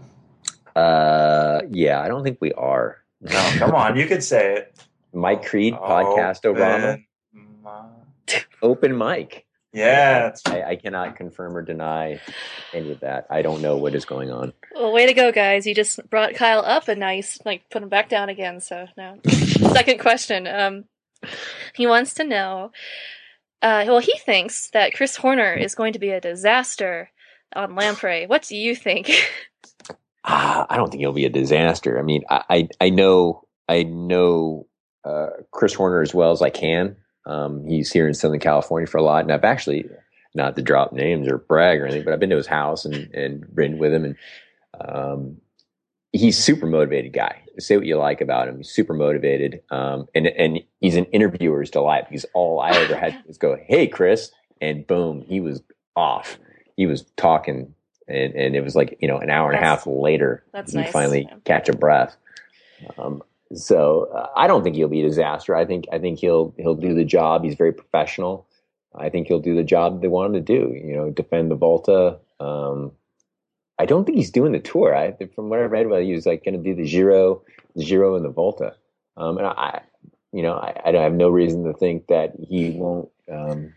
Uh, 0.75 1.61
yeah, 1.71 2.01
I 2.01 2.07
don't 2.07 2.23
think 2.23 2.37
we 2.39 2.53
are. 2.53 2.97
No, 3.21 3.49
come 3.57 3.73
on, 3.73 3.97
you 3.97 4.05
could 4.05 4.23
say 4.23 4.55
it. 4.57 4.77
Mike 5.13 5.45
Creed 5.45 5.73
podcast 5.73 6.41
Obama 6.43 7.03
Open 7.33 7.63
mi- 7.63 8.41
open 8.61 8.97
mic. 8.97 9.46
Yeah, 9.73 10.19
that's 10.23 10.41
I, 10.45 10.61
I 10.63 10.75
cannot 10.75 11.17
confirm 11.17 11.55
or 11.55 11.61
deny 11.61 12.19
any 12.73 12.91
of 12.91 13.01
that. 13.01 13.27
I 13.29 13.41
don't 13.41 13.61
know 13.61 13.77
what 13.77 13.95
is 13.95 14.05
going 14.05 14.31
on. 14.31 14.53
well, 14.73 14.93
way 14.93 15.05
to 15.05 15.13
go, 15.13 15.31
guys! 15.31 15.67
You 15.67 15.75
just 15.75 16.09
brought 16.09 16.35
Kyle 16.35 16.63
up, 16.65 16.87
and 16.87 16.99
now 16.99 17.11
you 17.11 17.23
like 17.45 17.69
put 17.69 17.83
him 17.83 17.89
back 17.89 18.09
down 18.09 18.29
again. 18.29 18.61
So 18.61 18.87
now, 18.95 19.17
second 19.27 19.99
question. 19.99 20.47
Um, 20.47 20.85
he 21.75 21.85
wants 21.85 22.13
to 22.15 22.23
know. 22.23 22.71
Uh, 23.61 23.83
well, 23.87 23.99
he 23.99 24.17
thinks 24.19 24.69
that 24.69 24.93
Chris 24.93 25.15
Horner 25.15 25.53
is 25.53 25.75
going 25.75 25.93
to 25.93 25.99
be 25.99 26.09
a 26.11 26.21
disaster 26.21 27.09
on 27.55 27.71
Lampre. 27.71 28.27
What 28.27 28.43
do 28.43 28.55
you 28.55 28.75
think? 28.75 29.11
Ah, 30.29 30.65
I 30.69 30.75
don't 30.75 30.89
think 30.89 31.01
it'll 31.01 31.13
be 31.13 31.23
a 31.23 31.29
disaster. 31.29 31.97
I 31.97 32.01
mean, 32.01 32.23
I 32.29 32.43
I, 32.49 32.69
I 32.81 32.89
know 32.89 33.47
I 33.69 33.83
know 33.83 34.67
uh, 35.05 35.27
Chris 35.51 35.73
Horner 35.73 36.01
as 36.01 36.13
well 36.13 36.31
as 36.33 36.41
I 36.41 36.49
can. 36.49 36.97
Um, 37.27 37.67
he's 37.67 37.91
here 37.91 38.07
in 38.07 38.13
Southern 38.13 38.39
California 38.39 38.87
for 38.87 38.97
a 38.97 39.03
lot, 39.03 39.23
and 39.23 39.31
I've 39.31 39.43
actually 39.43 39.89
not 40.33 40.55
to 40.55 40.61
drop 40.61 40.93
names 40.93 41.27
or 41.27 41.37
brag 41.37 41.79
or 41.79 41.85
anything, 41.85 42.03
but 42.05 42.13
I've 42.13 42.19
been 42.19 42.29
to 42.29 42.37
his 42.37 42.47
house 42.47 42.85
and 42.85 43.13
and 43.13 43.53
been 43.53 43.77
with 43.77 43.93
him, 43.93 44.05
and 44.05 44.15
um, 44.79 45.37
he's 46.13 46.37
super 46.37 46.65
motivated 46.65 47.13
guy. 47.13 47.41
Say 47.59 47.75
what 47.75 47.85
you 47.85 47.97
like 47.97 48.21
about 48.21 48.47
him, 48.47 48.57
he's 48.57 48.69
super 48.69 48.93
motivated, 48.93 49.61
um, 49.71 50.07
and 50.15 50.27
and 50.27 50.59
he's 50.79 50.95
an 50.95 51.05
interviewer's 51.05 51.69
delight 51.69 52.07
because 52.07 52.25
all 52.33 52.59
I 52.59 52.71
ever 52.71 52.95
had 52.95 53.15
was 53.27 53.37
go, 53.37 53.57
"Hey, 53.67 53.87
Chris," 53.87 54.31
and 54.61 54.87
boom, 54.87 55.21
he 55.27 55.39
was 55.41 55.61
off. 55.95 56.37
He 56.77 56.85
was 56.85 57.03
talking, 57.17 57.73
and 58.07 58.33
and 58.35 58.55
it 58.55 58.63
was 58.63 58.75
like 58.75 58.97
you 59.01 59.07
know 59.07 59.17
an 59.17 59.29
hour 59.29 59.51
and 59.51 59.59
a 59.59 59.61
half 59.61 59.85
later, 59.85 60.43
that's 60.53 60.71
he 60.71 60.77
nice. 60.77 60.91
finally 60.91 61.27
Yeah. 61.29 61.37
catch 61.43 61.67
a 61.67 61.75
breath. 61.75 62.15
Um, 62.97 63.23
so 63.53 64.09
uh, 64.13 64.29
I 64.35 64.47
don't 64.47 64.63
think 64.63 64.75
he'll 64.75 64.87
be 64.87 65.01
a 65.01 65.07
disaster. 65.07 65.55
I 65.55 65.65
think 65.65 65.85
I 65.91 65.99
think 65.99 66.19
he'll 66.19 66.53
he'll 66.57 66.75
do 66.75 66.93
the 66.93 67.05
job. 67.05 67.43
He's 67.43 67.55
very 67.55 67.73
professional. 67.73 68.47
I 68.95 69.09
think 69.09 69.27
he'll 69.27 69.39
do 69.39 69.55
the 69.55 69.63
job 69.63 70.01
they 70.01 70.07
want 70.07 70.33
him 70.35 70.45
to 70.45 70.59
do. 70.59 70.73
You 70.73 70.95
know, 70.95 71.09
defend 71.11 71.51
the 71.51 71.55
Vuelta. 71.55 72.19
Um, 72.39 72.91
I 73.79 73.85
don't 73.85 74.05
think 74.05 74.17
he's 74.17 74.31
doing 74.31 74.51
the 74.51 74.59
tour. 74.59 74.95
I 74.95 75.15
from 75.35 75.49
what 75.49 75.59
I 75.59 75.63
read, 75.63 75.87
well, 75.87 76.01
he 76.01 76.13
was 76.13 76.25
like 76.25 76.43
going 76.43 76.61
to 76.61 76.63
do 76.63 76.75
the 76.75 76.87
Giro, 76.87 77.43
the 77.75 77.85
Giro, 77.85 78.15
and 78.15 78.25
the 78.25 78.29
Vuelta. 78.29 78.75
Um, 79.15 79.37
and 79.37 79.47
I, 79.47 79.81
you 80.31 80.41
know, 80.41 80.53
I, 80.53 80.79
I 80.85 80.91
don't 80.91 81.03
have 81.03 81.13
no 81.13 81.29
reason 81.29 81.63
to 81.63 81.73
think 81.73 82.07
that 82.07 82.33
he 82.47 82.71
won't 82.71 83.09
um, 83.31 83.73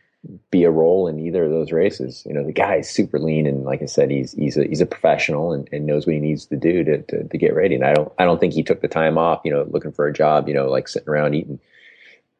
be 0.50 0.64
a 0.64 0.70
role 0.70 1.08
in 1.08 1.18
either 1.18 1.44
of 1.44 1.50
those 1.50 1.72
races. 1.72 2.22
You 2.26 2.34
know, 2.34 2.44
the 2.44 2.52
guy 2.52 2.76
is 2.76 2.90
super 2.90 3.18
lean, 3.18 3.46
and 3.46 3.64
like 3.64 3.82
I 3.82 3.86
said, 3.86 4.10
he's 4.10 4.32
he's 4.32 4.56
a 4.56 4.64
he's 4.64 4.80
a 4.80 4.86
professional 4.86 5.52
and, 5.52 5.68
and 5.72 5.86
knows 5.86 6.06
what 6.06 6.14
he 6.14 6.20
needs 6.20 6.46
to 6.46 6.56
do 6.56 6.84
to, 6.84 7.02
to 7.02 7.24
to 7.24 7.38
get 7.38 7.54
ready. 7.54 7.74
And 7.74 7.84
I 7.84 7.94
don't 7.94 8.12
I 8.18 8.24
don't 8.24 8.38
think 8.38 8.52
he 8.52 8.62
took 8.62 8.82
the 8.82 8.88
time 8.88 9.16
off. 9.16 9.40
You 9.44 9.52
know, 9.52 9.66
looking 9.70 9.92
for 9.92 10.06
a 10.06 10.12
job. 10.12 10.48
You 10.48 10.54
know, 10.54 10.68
like 10.68 10.88
sitting 10.88 11.08
around 11.08 11.34
eating 11.34 11.58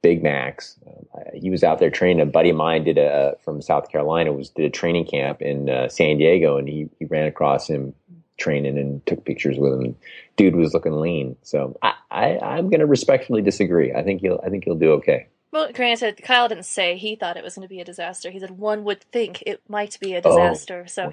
Big 0.02 0.22
Macs. 0.22 0.78
Um, 0.86 1.24
he 1.34 1.50
was 1.50 1.64
out 1.64 1.78
there 1.78 1.90
training. 1.90 2.20
A 2.20 2.26
buddy 2.26 2.50
of 2.50 2.56
mine 2.56 2.84
did 2.84 2.98
a 2.98 3.36
from 3.44 3.62
South 3.62 3.90
Carolina 3.90 4.32
was 4.32 4.50
did 4.50 4.66
a 4.66 4.70
training 4.70 5.06
camp 5.06 5.40
in 5.40 5.70
uh, 5.70 5.88
San 5.88 6.18
Diego, 6.18 6.58
and 6.58 6.68
he 6.68 6.88
he 6.98 7.06
ran 7.06 7.26
across 7.26 7.66
him 7.66 7.94
training 8.36 8.78
and 8.78 9.04
took 9.06 9.24
pictures 9.24 9.58
with 9.58 9.72
him. 9.72 9.96
Dude 10.36 10.56
was 10.56 10.74
looking 10.74 10.98
lean. 11.00 11.36
So 11.42 11.78
I, 11.82 11.94
I 12.10 12.38
I'm 12.38 12.68
going 12.68 12.80
to 12.80 12.86
respectfully 12.86 13.42
disagree. 13.42 13.92
I 13.92 14.02
think 14.02 14.20
he'll 14.20 14.40
I 14.44 14.50
think 14.50 14.64
he'll 14.64 14.74
do 14.74 14.92
okay. 14.92 15.28
Well, 15.52 15.72
granted, 15.72 16.20
Kyle 16.22 16.48
didn't 16.48 16.64
say 16.66 16.96
he 16.96 17.16
thought 17.16 17.36
it 17.36 17.42
was 17.42 17.56
going 17.56 17.66
to 17.66 17.68
be 17.74 17.80
a 17.80 17.84
disaster. 17.84 18.30
He 18.30 18.38
said 18.38 18.52
one 18.52 18.84
would 18.84 19.02
think 19.10 19.42
it 19.46 19.60
might 19.68 19.98
be 20.00 20.14
a 20.14 20.18
Oh. 20.24 20.30
disaster. 20.30 20.86
So, 20.86 21.12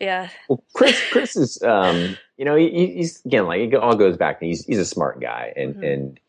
yeah. 0.00 0.28
Well, 0.48 0.64
Chris, 0.74 1.00
Chris 1.12 1.36
is, 1.36 1.62
um, 1.62 2.16
you 2.36 2.44
know, 2.44 2.56
he, 2.56 2.94
he's 2.96 3.24
again 3.24 3.46
like 3.46 3.60
it 3.60 3.74
all 3.76 3.94
goes 3.94 4.16
back. 4.16 4.40
He's 4.40 4.64
he's 4.64 4.78
a 4.78 4.84
smart 4.84 5.20
guy, 5.20 5.52
and 5.56 5.74
Mhm. 5.76 5.92
and 5.92 6.20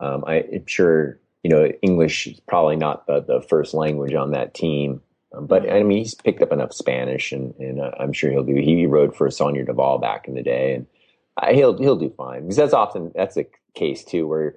um, 0.00 0.24
I, 0.26 0.36
am 0.36 0.66
sure 0.66 1.20
you 1.42 1.50
know 1.50 1.66
English 1.82 2.26
is 2.28 2.40
probably 2.40 2.76
not 2.76 3.06
the, 3.06 3.20
the 3.20 3.42
first 3.48 3.74
language 3.74 4.14
on 4.14 4.30
that 4.32 4.54
team, 4.54 5.02
um, 5.34 5.46
but 5.46 5.70
I 5.70 5.82
mean 5.82 5.98
he's 5.98 6.14
picked 6.14 6.42
up 6.42 6.50
enough 6.52 6.72
Spanish, 6.72 7.30
and 7.30 7.54
and 7.60 7.80
uh, 7.80 7.90
I'm 8.00 8.12
sure 8.14 8.30
he'll 8.30 8.42
do. 8.42 8.54
He 8.56 8.86
rode 8.86 9.14
for 9.14 9.28
Saunier 9.28 9.66
Duval 9.66 9.98
back 9.98 10.28
in 10.28 10.34
the 10.34 10.42
day, 10.42 10.74
and 10.76 10.86
uh, 11.36 11.52
he'll 11.52 11.76
he'll 11.76 11.96
do 11.96 12.10
fine 12.16 12.42
because 12.42 12.56
that's 12.56 12.72
often 12.74 13.12
that's 13.14 13.36
a 13.36 13.44
case 13.74 14.02
too 14.02 14.26
where. 14.26 14.56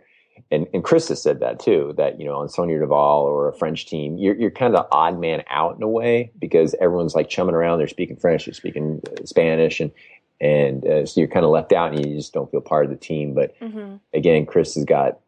And, 0.51 0.67
and 0.73 0.83
Chris 0.83 1.07
has 1.09 1.21
said 1.21 1.39
that 1.39 1.59
too, 1.59 1.93
that, 1.97 2.19
you 2.19 2.25
know, 2.25 2.35
on 2.35 2.47
Saunier 2.47 2.79
Duval 2.79 3.23
or 3.23 3.49
a 3.49 3.53
French 3.53 3.87
team, 3.87 4.17
you're, 4.17 4.35
you're 4.35 4.51
kind 4.51 4.75
of 4.75 4.83
the 4.83 4.87
odd 4.91 5.19
man 5.19 5.43
out 5.49 5.75
in 5.75 5.83
a 5.83 5.87
way 5.87 6.31
because 6.39 6.75
everyone's 6.79 7.15
like 7.15 7.29
chumming 7.29 7.55
around. 7.55 7.79
They're 7.79 7.87
speaking 7.87 8.17
French, 8.17 8.45
they're 8.45 8.53
speaking 8.53 9.01
uh, 9.07 9.25
Spanish, 9.25 9.79
and, 9.79 9.91
and 10.39 10.85
uh, 10.85 11.05
so 11.05 11.19
you're 11.19 11.29
kind 11.29 11.45
of 11.45 11.51
left 11.51 11.73
out 11.73 11.93
and 11.93 12.05
you 12.05 12.15
just 12.15 12.33
don't 12.33 12.49
feel 12.51 12.61
part 12.61 12.85
of 12.85 12.91
the 12.91 12.97
team. 12.97 13.33
But 13.33 13.55
hmm 13.59 13.95
again, 14.13 14.45
Chris 14.45 14.75
has 14.75 14.85
got 14.85 15.19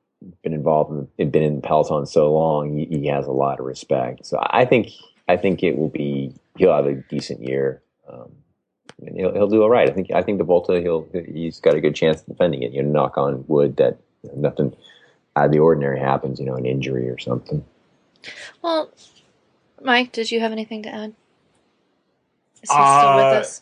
been 0.43 0.53
involved 0.53 1.09
in 1.17 1.29
been 1.29 1.43
in 1.43 1.57
the 1.57 1.61
Peloton 1.61 2.05
so 2.05 2.33
long, 2.33 2.77
he, 2.77 2.85
he 2.85 3.07
has 3.07 3.27
a 3.27 3.31
lot 3.31 3.59
of 3.59 3.65
respect. 3.65 4.25
So 4.25 4.39
I 4.41 4.65
think 4.65 4.91
I 5.27 5.37
think 5.37 5.63
it 5.63 5.77
will 5.77 5.89
be 5.89 6.33
he'll 6.57 6.73
have 6.73 6.85
a 6.85 6.95
decent 6.95 7.41
year. 7.41 7.81
Um, 8.09 8.31
and 9.05 9.15
he'll, 9.15 9.33
he'll 9.33 9.47
do 9.47 9.61
all 9.61 9.69
right. 9.69 9.89
I 9.89 9.93
think 9.93 10.11
I 10.11 10.23
think 10.23 10.37
the 10.39 10.43
Vuelta 10.43 10.81
he'll 10.81 11.07
he's 11.13 11.59
got 11.59 11.75
a 11.75 11.81
good 11.81 11.95
chance 11.95 12.21
of 12.21 12.27
defending 12.27 12.63
it. 12.63 12.71
You 12.71 12.83
know, 12.83 12.89
knock 12.89 13.17
on 13.17 13.45
wood 13.47 13.77
that 13.77 13.99
nothing 14.35 14.75
out 15.37 15.45
of 15.45 15.51
the 15.51 15.59
ordinary 15.59 15.99
happens. 15.99 16.39
You 16.39 16.45
know, 16.45 16.55
an 16.55 16.65
injury 16.65 17.09
or 17.09 17.17
something. 17.17 17.63
Well, 18.61 18.91
Mike, 19.81 20.11
did 20.11 20.31
you 20.31 20.39
have 20.39 20.51
anything 20.51 20.83
to 20.83 20.89
add? 20.89 21.13
Is 22.63 22.69
he 22.71 22.75
still 22.75 23.15
with 23.15 23.25
Uh, 23.25 23.39
us? 23.39 23.61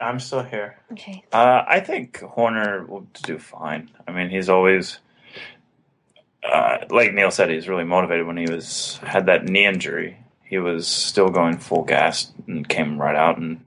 I'm 0.00 0.20
still 0.20 0.42
here. 0.42 0.78
Okay. 0.92 1.24
Uh, 1.32 1.64
I 1.66 1.80
think 1.80 2.20
Horner 2.20 2.84
will 2.86 3.06
do 3.24 3.38
fine. 3.38 3.90
I 4.06 4.12
mean, 4.12 4.28
he's 4.30 4.48
always, 4.48 5.00
uh, 6.44 6.78
like 6.90 7.12
Neil 7.14 7.32
said, 7.32 7.50
he's 7.50 7.68
really 7.68 7.82
motivated. 7.84 8.26
When 8.26 8.36
he 8.36 8.48
was 8.48 9.00
had 9.02 9.26
that 9.26 9.44
knee 9.44 9.66
injury, 9.66 10.18
he 10.44 10.58
was 10.58 10.86
still 10.86 11.28
going 11.30 11.58
full 11.58 11.82
gas 11.82 12.30
and 12.46 12.68
came 12.68 13.00
right 13.00 13.16
out. 13.16 13.38
And 13.38 13.64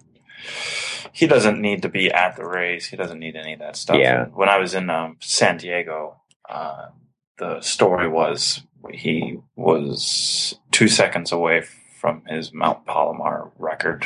he 1.11 1.27
doesn't 1.27 1.59
need 1.59 1.81
to 1.81 1.89
be 1.89 2.09
at 2.09 2.37
the 2.37 2.45
race. 2.45 2.85
He 2.85 2.95
doesn't 2.95 3.19
need 3.19 3.35
any 3.35 3.53
of 3.53 3.59
that 3.59 3.75
stuff. 3.75 3.97
Yeah. 3.97 4.25
When 4.27 4.47
I 4.47 4.57
was 4.57 4.73
in 4.73 4.89
um, 4.89 5.17
San 5.19 5.57
Diego, 5.57 6.20
uh, 6.51 6.89
the 7.37 7.61
story 7.61 8.07
was 8.07 8.61
he 8.91 9.37
was 9.55 10.55
two 10.71 10.87
seconds 10.87 11.31
away 11.31 11.63
from 11.99 12.23
his 12.27 12.51
Mount 12.53 12.85
Palomar 12.85 13.51
record 13.57 14.05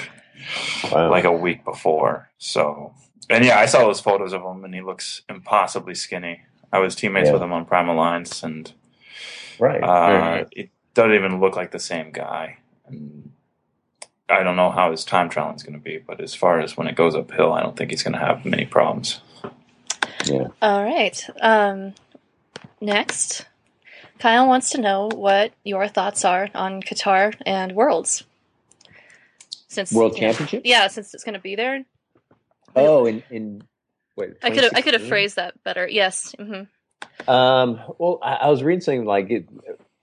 Wow. 0.92 1.10
like 1.10 1.24
a 1.24 1.32
week 1.32 1.64
before. 1.64 2.30
So, 2.38 2.94
and 3.30 3.44
yeah, 3.46 3.58
I 3.58 3.66
saw 3.66 3.80
those 3.80 4.02
photos 4.02 4.34
of 4.34 4.42
him, 4.44 4.64
and 4.66 4.74
he 4.76 4.82
looks 4.82 5.22
impossibly 5.30 5.96
skinny. 5.96 6.42
I 6.74 6.80
was 6.80 6.94
teammates 6.96 7.28
Yeah. 7.28 7.34
with 7.34 7.42
him 7.42 7.54
on 7.54 7.66
Prime 7.66 7.88
Alliance, 7.88 8.44
and 8.44 8.72
right. 9.60 9.82
uh, 9.82 10.46
it 10.52 10.70
doesn't 10.94 11.14
even 11.16 11.40
look 11.40 11.56
like 11.56 11.72
the 11.72 11.80
same 11.80 12.12
guy. 12.12 12.58
And 12.86 13.32
I 14.30 14.44
don't 14.44 14.58
know 14.58 14.72
how 14.72 14.92
his 14.92 15.06
time 15.06 15.30
trialing 15.30 15.56
is 15.56 15.64
going 15.64 15.80
to 15.80 15.84
be, 15.84 15.98
but 15.98 16.20
as 16.20 16.36
far 16.36 16.60
as 16.60 16.76
when 16.76 16.88
it 16.88 16.96
goes 16.96 17.16
uphill, 17.16 17.54
I 17.54 17.62
don't 17.64 17.78
think 17.78 17.92
he's 17.92 18.04
going 18.04 18.14
to 18.14 18.20
have 18.20 18.46
many 18.46 18.66
problems. 18.66 19.22
yeah. 20.26 20.48
All 20.62 20.84
right. 20.84 21.26
Um, 21.42 21.94
next, 22.82 23.46
Kyle 24.20 24.48
wants 24.48 24.72
to 24.72 24.82
know 24.82 25.10
what 25.14 25.52
your 25.64 25.88
thoughts 25.88 26.26
are 26.26 26.50
on 26.56 26.82
Qatar 26.82 27.36
and 27.46 27.74
Worlds. 27.74 28.24
Since 29.68 29.92
World. 29.92 30.16
Championship. 30.16 30.62
Yeah, 30.66 30.88
since 30.88 31.14
it's 31.14 31.24
going 31.24 31.34
to 31.34 31.40
be 31.42 31.56
there. 31.56 31.84
Oh, 32.76 33.06
in 33.06 33.24
in 33.30 33.64
wait, 34.16 34.34
I 34.42 34.50
could 34.52 34.64
have 34.64 34.74
I 34.76 34.82
could 34.82 34.94
have 34.94 35.04
phrased 35.08 35.36
that 35.38 35.62
better. 35.64 35.88
Yes. 35.88 36.34
hmm 36.38 36.64
Um, 37.30 37.80
well, 37.98 38.20
I, 38.22 38.36
I 38.36 38.50
was 38.50 38.64
reading 38.64 38.82
something 38.82 39.06
like 39.06 39.30
it, 39.32 39.48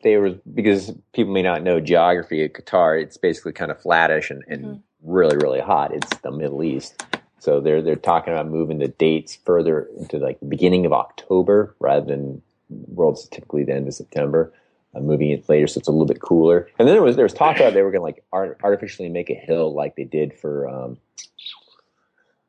they 0.02 0.16
were 0.16 0.30
because 0.54 0.92
people 1.14 1.32
may 1.32 1.42
not 1.42 1.62
know 1.62 1.80
geography 1.80 2.44
at 2.44 2.52
Qatar. 2.54 3.00
It's 3.02 3.16
basically 3.16 3.52
kind 3.52 3.70
of 3.70 3.80
flattish 3.80 4.30
and, 4.30 4.42
and 4.48 4.64
Mhm. 4.64 4.82
really, 5.02 5.36
really 5.36 5.60
hot. 5.60 5.94
It's 5.94 6.16
the 6.18 6.30
Middle 6.30 6.62
East, 6.62 7.02
so 7.38 7.60
they're 7.60 7.82
they're 7.82 7.96
talking 7.96 8.32
about 8.32 8.48
moving 8.48 8.78
the 8.78 8.88
dates 8.88 9.36
further 9.36 9.88
into 9.98 10.18
like 10.18 10.40
the 10.40 10.46
beginning 10.46 10.86
of 10.86 10.92
October 10.92 11.74
rather 11.78 12.04
than 12.06 12.42
World's 12.88 13.28
typically 13.28 13.64
the 13.64 13.74
end 13.74 13.88
of 13.88 13.94
September. 13.94 14.52
Uh, 14.94 15.00
moving 15.00 15.30
it 15.30 15.48
later, 15.48 15.66
so 15.66 15.78
it's 15.78 15.88
a 15.88 15.90
little 15.90 16.04
bit 16.04 16.20
cooler. 16.20 16.68
And 16.78 16.86
then 16.86 16.94
there 16.94 17.02
was 17.02 17.16
there 17.16 17.24
was 17.24 17.32
talk 17.32 17.56
about 17.56 17.72
they 17.72 17.80
were 17.80 17.90
going 17.90 18.00
to 18.00 18.04
like 18.04 18.22
art, 18.30 18.60
artificially 18.62 19.08
make 19.08 19.30
a 19.30 19.34
hill 19.34 19.72
like 19.72 19.96
they 19.96 20.04
did 20.04 20.34
for 20.38 20.68
um, 20.68 20.98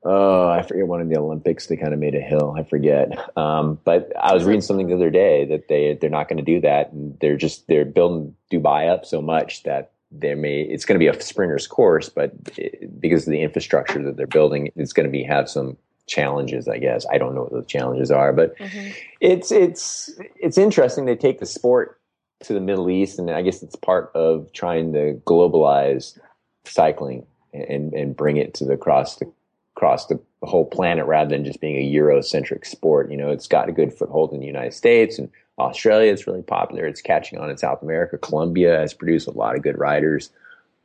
Oh, 0.05 0.49
I 0.49 0.63
forget 0.63 0.87
one 0.87 0.99
of 0.99 1.07
the 1.07 1.17
Olympics. 1.17 1.67
They 1.67 1.77
kind 1.77 1.93
of 1.93 1.99
made 1.99 2.15
a 2.15 2.19
hill. 2.19 2.55
I 2.57 2.63
forget. 2.63 3.37
Um, 3.37 3.79
but 3.85 4.11
I 4.19 4.33
was 4.33 4.43
reading 4.43 4.61
something 4.61 4.87
the 4.87 4.95
other 4.95 5.09
day 5.09 5.45
that 5.45 5.69
they 5.69 5.97
they're 5.99 6.09
not 6.09 6.27
going 6.27 6.37
to 6.37 6.43
do 6.43 6.59
that, 6.61 6.91
and 6.91 7.17
they're 7.21 7.37
just 7.37 7.67
they're 7.67 7.85
building 7.85 8.35
Dubai 8.51 8.89
up 8.89 9.05
so 9.05 9.21
much 9.21 9.63
that 9.63 9.91
they 10.11 10.35
may 10.35 10.61
it's 10.61 10.83
going 10.83 10.99
to 10.99 10.99
be 10.99 11.07
a 11.07 11.21
sprinter's 11.21 11.67
course, 11.67 12.09
but 12.09 12.33
it, 12.57 12.99
because 12.99 13.25
of 13.25 13.31
the 13.31 13.41
infrastructure 13.41 14.03
that 14.03 14.17
they're 14.17 14.27
building, 14.27 14.71
it's 14.75 14.93
going 14.93 15.05
to 15.05 15.11
be 15.11 15.23
have 15.23 15.49
some 15.49 15.77
challenges. 16.07 16.67
I 16.67 16.77
guess 16.77 17.05
I 17.11 17.17
don't 17.17 17.35
know 17.35 17.41
what 17.43 17.51
those 17.51 17.65
challenges 17.65 18.11
are, 18.11 18.33
but 18.33 18.57
Mhm. 18.57 18.93
it's 19.21 19.51
it's 19.51 20.11
it's 20.35 20.57
interesting 20.57 21.05
they 21.05 21.15
take 21.15 21.39
the 21.39 21.45
sport 21.45 21.99
to 22.41 22.53
the 22.53 22.59
Middle 22.59 22.89
East, 22.89 23.19
and 23.19 23.29
I 23.31 23.41
guess 23.41 23.63
it's 23.63 23.75
part 23.75 24.11
of 24.13 24.51
trying 24.53 24.93
to 24.93 25.15
globalize 25.25 26.17
cycling 26.65 27.25
and 27.53 27.93
and 27.93 28.15
bring 28.15 28.37
it 28.37 28.53
to 28.55 28.65
the 28.65 28.73
across 28.73 29.17
the 29.17 29.31
across 29.75 30.07
the 30.07 30.19
whole 30.43 30.65
planet 30.65 31.05
rather 31.05 31.29
than 31.29 31.45
just 31.45 31.61
being 31.61 31.77
a 31.77 31.93
Eurocentric 31.95 32.65
sport. 32.65 33.09
You 33.09 33.17
know, 33.17 33.29
it's 33.29 33.47
got 33.47 33.69
a 33.69 33.71
good 33.71 33.93
foothold 33.93 34.33
in 34.33 34.39
the 34.39 34.45
United 34.45 34.73
States 34.73 35.17
and 35.17 35.29
Australia. 35.57 36.11
It's 36.11 36.27
really 36.27 36.41
popular. 36.41 36.85
It's 36.85 37.01
catching 37.01 37.39
on 37.39 37.49
in 37.49 37.57
South 37.57 37.81
America. 37.81 38.17
Colombia 38.17 38.77
has 38.77 38.93
produced 38.93 39.27
a 39.27 39.31
lot 39.31 39.55
of 39.55 39.61
good 39.61 39.77
riders. 39.77 40.29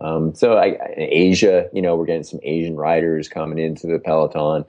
Um, 0.01 0.33
so 0.35 0.57
I, 0.57 0.67
in 0.97 1.09
Asia, 1.11 1.69
you 1.73 1.83
know, 1.83 1.97
we're 1.97 2.07
getting 2.07 2.23
some 2.23 2.39
Asian 2.45 2.77
riders 2.77 3.29
coming 3.29 3.59
into 3.59 3.89
the 3.89 3.99
peloton. 3.99 4.65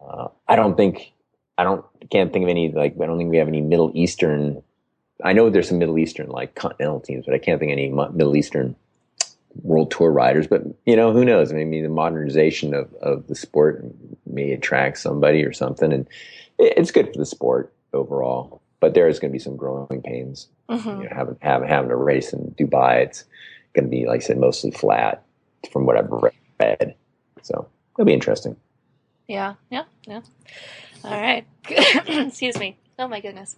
Uh, 0.00 0.28
I 0.48 0.56
don't 0.56 0.76
think 0.76 1.12
I 1.58 1.64
don't 1.64 1.84
can't 2.10 2.32
think 2.32 2.44
of 2.44 2.48
any 2.48 2.72
like 2.72 2.94
I 3.00 3.06
don't 3.06 3.18
think 3.18 3.30
we 3.30 3.36
have 3.36 3.48
any 3.48 3.60
Middle 3.60 3.92
Eastern. 3.94 4.62
I 5.22 5.32
know 5.32 5.50
there's 5.50 5.68
some 5.68 5.78
Middle 5.78 5.98
Eastern 5.98 6.28
like 6.28 6.54
continental 6.54 7.00
teams, 7.00 7.26
but 7.26 7.34
I 7.34 7.38
can't 7.38 7.60
think 7.60 7.70
of 7.70 7.78
any 7.78 7.88
Middle 7.90 8.36
Eastern 8.36 8.74
world 9.62 9.90
tour 9.90 10.10
riders. 10.10 10.46
But 10.46 10.62
you 10.86 10.96
know, 10.96 11.12
who 11.12 11.24
knows? 11.24 11.52
Maybe 11.52 11.82
the 11.82 11.88
modernization 11.88 12.74
of 12.74 12.92
of 12.94 13.26
the 13.26 13.34
sport 13.34 13.84
may 14.26 14.52
attract 14.52 14.98
somebody 14.98 15.44
or 15.44 15.52
something, 15.52 15.92
and 15.92 16.06
it, 16.58 16.74
it's 16.78 16.90
good 16.90 17.12
for 17.12 17.18
the 17.18 17.26
sport 17.26 17.72
overall. 17.92 18.62
But 18.80 18.94
there 18.94 19.08
is 19.08 19.18
going 19.18 19.30
to 19.30 19.34
be 19.34 19.38
some 19.38 19.56
growing 19.56 20.00
pains. 20.02 20.48
Mhm. 20.70 21.02
You 21.02 21.08
know, 21.10 21.14
having 21.14 21.36
having 21.40 21.68
having 21.68 21.90
a 21.90 21.96
race 21.96 22.32
in 22.32 22.54
Dubai, 22.58 23.02
it's 23.02 23.24
going 23.74 23.84
to 23.84 23.90
be 23.90 24.06
like 24.06 24.22
I 24.22 24.24
said, 24.24 24.38
mostly 24.38 24.70
flat 24.70 25.22
from 25.70 25.84
what 25.84 25.98
I've 25.98 26.10
read. 26.10 26.94
So 27.42 27.66
it'll 27.94 28.06
be 28.06 28.14
interesting. 28.14 28.56
Yeah, 29.30 29.54
yeah, 29.70 29.84
yeah. 30.08 30.22
All 31.04 31.12
right. 31.12 31.46
Excuse 31.68 32.58
me. 32.58 32.76
Oh 32.98 33.06
my 33.06 33.20
goodness. 33.20 33.54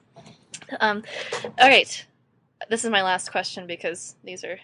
Um, 0.78 1.02
all 1.58 1.66
right. 1.66 2.06
This 2.68 2.84
is 2.84 2.90
my 2.90 3.02
last 3.02 3.32
question 3.32 3.66
because 3.66 4.14
these 4.22 4.44
are. 4.44 4.58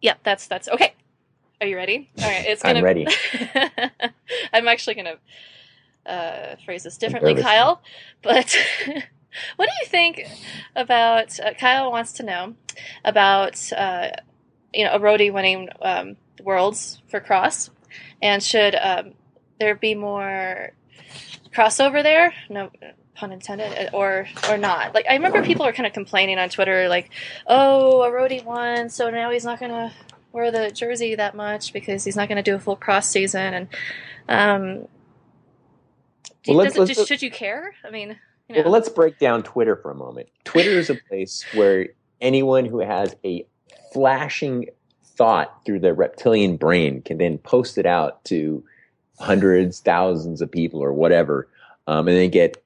Yeah, 0.00 0.14
that's 0.22 0.46
that's 0.46 0.68
okay. 0.70 0.94
Are 1.60 1.66
you 1.66 1.76
ready? 1.76 2.08
All 2.18 2.26
right. 2.26 2.46
It's 2.46 2.62
gonna. 2.62 2.78
I'm 2.78 2.82
gonna. 2.82 3.04
ready. 3.04 4.12
I'm 4.54 4.68
actually 4.68 4.94
gonna 4.94 5.16
uh, 6.06 6.56
phrase 6.64 6.84
this 6.84 6.96
differently. 6.96 7.34
Kyle. 7.34 7.82
But 8.22 8.56
what 9.56 9.68
do 9.68 9.74
you 9.82 9.86
think 9.86 10.24
about? 10.76 11.38
Uh, 11.38 11.52
Kyle 11.52 11.90
wants 11.92 12.12
to 12.12 12.22
know 12.22 12.54
about 13.04 13.70
uh, 13.74 14.12
you 14.72 14.86
know 14.86 14.94
a 14.94 14.98
roadie 14.98 15.30
winning 15.30 15.68
um, 15.82 16.16
worlds 16.42 17.02
for 17.08 17.20
cross, 17.20 17.68
and 18.22 18.42
should 18.42 18.74
um, 18.74 19.12
there 19.58 19.74
be 19.74 19.94
more 19.94 20.72
crossover 21.54 22.02
there? 22.02 22.32
No 22.48 22.70
pun 23.14 23.32
intended, 23.32 23.90
or 23.92 24.26
or 24.48 24.56
not. 24.56 24.94
Like 24.94 25.06
I 25.08 25.14
remember 25.14 25.42
people 25.42 25.66
are 25.66 25.72
kind 25.72 25.86
of 25.86 25.92
complaining 25.92 26.38
on 26.38 26.48
Twitter, 26.48 26.88
like, 26.88 27.10
"Oh, 27.46 28.02
a 28.02 28.10
roadie 28.10 28.44
won, 28.44 28.88
so 28.88 29.10
now 29.10 29.30
he's 29.30 29.44
not 29.44 29.58
gonna 29.60 29.92
wear 30.32 30.50
the 30.50 30.70
jersey 30.70 31.14
that 31.16 31.34
much 31.34 31.72
because 31.72 32.04
he's 32.04 32.16
not 32.16 32.28
gonna 32.28 32.42
do 32.42 32.54
a 32.54 32.58
full 32.60 32.76
cross 32.76 33.08
season." 33.08 33.54
And 33.54 33.68
um, 34.28 34.88
do 36.44 36.52
Well, 36.54 36.58
let's- 36.58 36.76
it- 36.76 36.78
let's- 36.80 37.06
should 37.06 37.22
you 37.22 37.30
care? 37.30 37.74
I 37.84 37.90
mean, 37.90 38.16
you 38.48 38.56
know, 38.56 38.62
Well, 38.62 38.72
let's 38.72 38.88
break 38.88 39.18
down 39.18 39.42
Twitter 39.42 39.76
for 39.76 39.90
a 39.90 39.94
moment. 39.94 40.28
Twitter 40.44 40.70
is 40.70 40.88
a 40.90 40.94
place 41.08 41.44
where 41.54 41.88
anyone 42.20 42.64
who 42.66 42.80
has 42.80 43.16
a 43.24 43.46
flashing 43.92 44.66
thought 45.16 45.64
through 45.66 45.80
their 45.80 45.94
reptilian 45.94 46.56
brain 46.56 47.02
can 47.02 47.18
then 47.18 47.38
post 47.38 47.78
it 47.78 47.86
out 47.86 48.24
to 48.26 48.62
hundreds, 49.20 49.80
thousands 49.80 50.40
of 50.40 50.50
people 50.50 50.82
or 50.82 50.92
whatever, 50.92 51.48
um, 51.86 52.08
and 52.08 52.16
they 52.16 52.28
get 52.28 52.62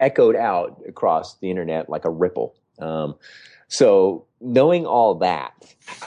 echoed 0.00 0.36
out 0.36 0.80
across 0.88 1.36
the 1.38 1.50
internet 1.50 1.88
like 1.88 2.04
a 2.04 2.10
ripple. 2.10 2.54
Um, 2.78 3.16
so, 3.68 4.24
knowing 4.40 4.86
all 4.86 5.16
that, 5.16 5.52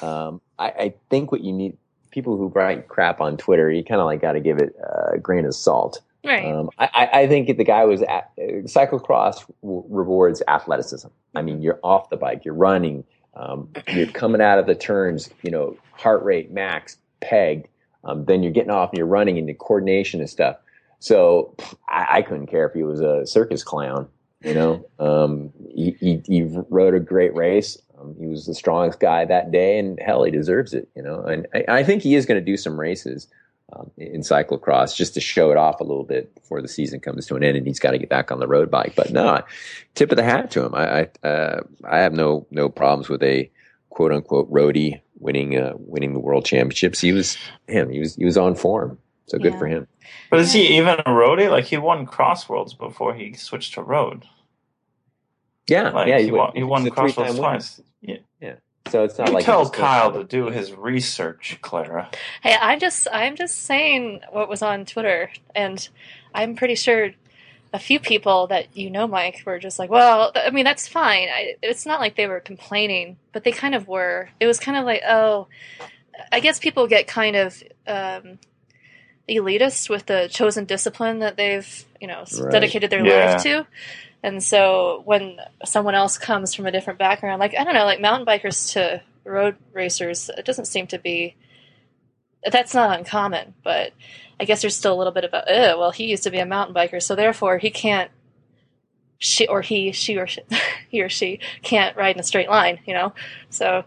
um, 0.01 0.41
I, 0.57 0.67
I 0.69 0.93
think 1.09 1.31
what 1.31 1.41
you 1.41 1.51
need 1.51 1.77
people 2.11 2.37
who 2.37 2.47
write 2.47 2.87
crap 2.87 3.21
on 3.21 3.37
Twitter, 3.37 3.69
you 3.71 3.83
kind 3.83 4.01
of 4.01 4.05
like 4.05 4.21
got 4.21 4.33
to 4.33 4.39
give 4.39 4.57
it 4.57 4.75
a 5.13 5.17
grain 5.17 5.45
of 5.45 5.53
salt. 5.55 6.01
right? 6.25 6.45
Um, 6.45 6.69
I, 6.79 7.09
I- 7.13 7.27
think 7.27 7.55
the 7.57 7.63
guy 7.63 7.85
was 7.85 8.01
at, 8.03 8.31
uh, 8.37 8.63
cyclocross 8.67 9.45
w- 9.61 9.83
rewards 9.89 10.41
athleticism. 10.47 11.07
I 11.35 11.41
mean, 11.41 11.61
you're 11.61 11.79
off 11.83 12.09
the 12.09 12.17
bike, 12.17 12.43
you're 12.45 12.53
running, 12.53 13.03
um, 13.35 13.69
you're 13.87 14.07
coming 14.07 14.41
out 14.41 14.59
of 14.59 14.65
the 14.65 14.75
turns, 14.75 15.29
you 15.41 15.51
know, 15.51 15.77
heart 15.93 16.23
rate 16.23 16.51
max 16.51 16.97
pegged. 17.21 17.67
Um, 18.03 18.25
then 18.25 18.43
you're 18.43 18.51
getting 18.51 18.71
off 18.71 18.89
and 18.89 18.97
you're 18.97 19.07
running 19.07 19.37
and 19.37 19.49
into 19.49 19.57
coordination 19.57 20.19
and 20.19 20.29
stuff. 20.29 20.57
So 20.99 21.55
I, 21.87 22.07
I 22.09 22.21
couldn't 22.21 22.47
care 22.47 22.67
if 22.67 22.73
he 22.73 22.83
was 22.83 22.99
a 22.99 23.25
circus 23.25 23.63
clown. 23.63 24.07
You 24.43 24.55
know, 24.55 24.85
um, 24.97 25.53
he, 25.69 25.95
he, 25.99 26.21
he 26.25 26.43
rode 26.69 26.95
a 26.95 26.99
great 26.99 27.35
race. 27.35 27.77
Um, 27.99 28.15
he 28.19 28.25
was 28.25 28.47
the 28.47 28.55
strongest 28.55 28.99
guy 28.99 29.23
that 29.25 29.51
day, 29.51 29.77
and 29.77 29.99
hell, 30.01 30.23
he 30.23 30.31
deserves 30.31 30.73
it. 30.73 30.89
You 30.95 31.03
know, 31.03 31.21
and 31.21 31.47
I, 31.53 31.79
I 31.79 31.83
think 31.83 32.01
he 32.01 32.15
is 32.15 32.25
going 32.25 32.39
to 32.39 32.45
do 32.45 32.57
some 32.57 32.79
races 32.79 33.27
um, 33.73 33.91
in 33.97 34.21
cyclocross 34.21 34.95
just 34.95 35.13
to 35.13 35.21
show 35.21 35.51
it 35.51 35.57
off 35.57 35.79
a 35.79 35.83
little 35.83 36.03
bit 36.03 36.33
before 36.35 36.61
the 36.61 36.67
season 36.67 36.99
comes 36.99 37.25
to 37.27 37.35
an 37.35 37.43
end 37.43 37.57
and 37.57 37.65
he's 37.65 37.79
got 37.79 37.91
to 37.91 37.97
get 37.97 38.09
back 38.09 38.31
on 38.31 38.39
the 38.39 38.47
road 38.47 38.69
bike. 38.69 38.93
But 38.95 39.11
no, 39.11 39.41
tip 39.95 40.11
of 40.11 40.17
the 40.17 40.23
hat 40.23 40.51
to 40.51 40.65
him. 40.65 40.75
I 40.75 41.07
I, 41.23 41.27
uh, 41.27 41.61
I 41.85 41.99
have 41.99 42.13
no 42.13 42.45
no 42.51 42.69
problems 42.69 43.09
with 43.09 43.23
a 43.23 43.49
quote 43.89 44.11
unquote 44.11 44.51
roadie 44.51 45.01
winning 45.21 45.57
uh, 45.57 45.73
winning 45.77 46.13
the 46.13 46.19
world 46.19 46.45
championships. 46.45 46.99
He 46.99 47.13
was 47.13 47.37
him. 47.67 47.89
He 47.89 47.99
was 47.99 48.15
he 48.15 48.25
was 48.25 48.37
on 48.37 48.55
form. 48.55 48.97
So 49.27 49.37
good 49.37 49.53
Yeah. 49.53 49.59
for 49.59 49.67
him. 49.67 49.87
But 50.29 50.39
is 50.41 50.51
he 50.51 50.77
even 50.77 50.99
a 50.99 51.03
roadie? 51.03 51.49
Like 51.49 51.65
he 51.65 51.77
won 51.77 52.05
cross 52.05 52.49
worlds 52.49 52.73
before 52.73 53.13
he 53.13 53.33
switched 53.33 53.75
to 53.75 53.81
road. 53.81 54.25
Yeah, 55.69 55.89
Like 55.91 56.07
yeah. 56.07 56.19
he, 56.19 56.31
won, 56.31 56.51
he 56.53 56.63
won 56.63 56.89
cross 56.89 57.15
worlds 57.15 57.37
twice. 57.37 57.81
Yeah. 58.01 58.17
yeah. 58.41 58.55
So 58.89 59.03
it's 59.05 59.17
not 59.17 59.27
You 59.29 59.33
like 59.35 59.43
he 59.43 59.45
tell 59.45 59.69
Kyle 59.69 60.11
to 60.11 60.23
do 60.25 60.47
his 60.47 60.73
research, 60.73 61.59
Clara. 61.61 62.09
Hey, 62.41 62.57
I'm 62.59 62.79
just 62.79 63.07
I'm 63.13 63.35
just 63.37 63.59
saying 63.59 64.21
what 64.31 64.49
was 64.49 64.61
on 64.61 64.85
Twitter, 64.85 65.29
and 65.55 65.87
I'm 66.33 66.55
pretty 66.55 66.75
sure 66.75 67.11
a 67.73 67.79
few 67.79 67.99
people 67.99 68.47
that 68.47 68.75
you 68.77 68.89
know, 68.91 69.07
Mike, 69.07 69.43
were 69.45 69.59
just 69.59 69.79
like, 69.79 69.89
"Well, 69.89 70.31
th- 70.33 70.45
I 70.47 70.51
mean, 70.51 70.65
that's 70.65 70.87
fine." 70.87 71.29
I, 71.29 71.55
it's 71.61 71.85
not 71.85 71.99
like 72.01 72.15
they 72.15 72.27
were 72.27 72.39
complaining, 72.39 73.17
but 73.33 73.43
they 73.43 73.51
kind 73.51 73.75
of 73.75 73.87
were. 73.87 74.29
It 74.39 74.47
was 74.47 74.59
kind 74.59 74.77
of 74.77 74.85
like, 74.85 75.03
"Oh, 75.07 75.47
I 76.31 76.39
guess 76.41 76.59
people 76.59 76.87
get 76.87 77.07
kind 77.07 77.35
of 77.35 77.63
um, 77.87 78.39
elitist 79.29 79.89
with 79.89 80.07
the 80.07 80.29
chosen 80.31 80.65
discipline 80.65 81.19
that 81.19 81.37
they've 81.37 81.85
you 82.01 82.07
know 82.07 82.25
Right. 82.31 82.51
dedicated 82.51 82.89
their 82.91 83.05
Yeah. 83.05 83.05
life 83.05 83.37
to." 83.37 83.67
And 84.23 84.43
so 84.43 85.01
when 85.05 85.37
someone 85.65 85.95
else 85.95 86.17
comes 86.17 86.53
from 86.53 86.65
a 86.67 86.71
different 86.71 86.99
background, 86.99 87.39
like 87.39 87.55
I 87.57 87.63
don't 87.63 87.73
know, 87.75 87.85
like 87.85 88.01
mountain 88.01 88.25
bikers 88.27 88.73
to 88.73 89.01
road 89.25 89.57
racers, 89.73 90.29
it 90.37 90.45
doesn't 90.45 90.65
seem 90.65 90.87
to 90.87 90.99
be 90.99 91.35
that's 92.51 92.73
not 92.73 92.97
uncommon, 92.97 93.53
but 93.63 93.93
I 94.41 94.45
guess 94.45 94.61
there's 94.61 94.75
still 94.75 94.93
a 94.93 94.97
little 94.97 95.13
bit 95.13 95.23
of 95.23 95.33
a, 95.33 95.75
well, 95.77 95.91
he 95.91 96.05
used 96.05 96.23
to 96.23 96.31
be 96.31 96.39
a 96.39 96.45
mountain 96.47 96.73
biker, 96.75 97.01
so 97.01 97.15
therefore 97.15 97.59
he 97.59 97.69
can't, 97.69 98.09
she 99.19 99.45
or 99.47 99.61
he, 99.61 99.91
she 99.91 100.17
or 100.17 100.25
she, 100.25 100.41
he 100.89 101.01
or 101.03 101.09
she 101.09 101.39
can't 101.61 101.95
ride 101.95 102.15
in 102.15 102.19
a 102.19 102.23
straight 102.23 102.49
line, 102.49 102.79
you 102.87 102.95
know? 102.95 103.13
So 103.51 103.85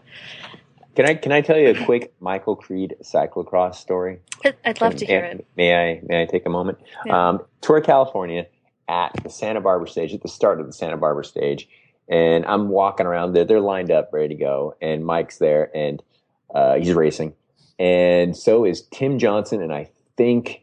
Can 0.95 1.05
I 1.05 1.15
can 1.15 1.33
I 1.33 1.41
tell 1.41 1.57
you 1.57 1.71
a 1.71 1.85
quick 1.85 2.13
Michael 2.21 2.55
Creed 2.55 2.95
cyclocross 3.03 3.75
story? 3.75 4.19
I'd, 4.63 4.79
love 4.79 4.95
to 4.97 5.05
hear 5.05 5.25
it. 5.25 5.45
May 5.57 5.75
I 5.75 5.99
may 6.03 6.21
I 6.21 6.25
take 6.25 6.45
a 6.45 6.49
moment? 6.49 6.77
Yeah. 7.05 7.29
Um, 7.29 7.41
Tour 7.59 7.81
California 7.81 8.47
at 8.87 9.11
the 9.23 9.29
Santa 9.29 9.59
Barbara 9.59 9.89
stage, 9.89 10.13
at 10.13 10.21
the 10.21 10.29
start 10.29 10.61
of 10.61 10.67
the 10.67 10.73
Santa 10.73 10.95
Barbara 10.95 11.25
stage, 11.25 11.67
and 12.07 12.45
I'm 12.45 12.69
walking 12.69 13.05
around 13.07 13.33
there. 13.33 13.43
They're 13.43 13.59
lined 13.59 13.91
up, 13.91 14.13
ready 14.13 14.29
to 14.29 14.35
go, 14.35 14.75
and 14.81 15.03
Mike's 15.05 15.37
there, 15.37 15.69
and 15.75 16.01
uh, 16.53 16.75
he's 16.75 16.93
racing, 16.93 17.33
and 17.77 18.37
so 18.37 18.63
is 18.63 18.83
Tim 18.91 19.19
Johnson, 19.19 19.61
and 19.61 19.73
I 19.73 19.89
think 20.17 20.61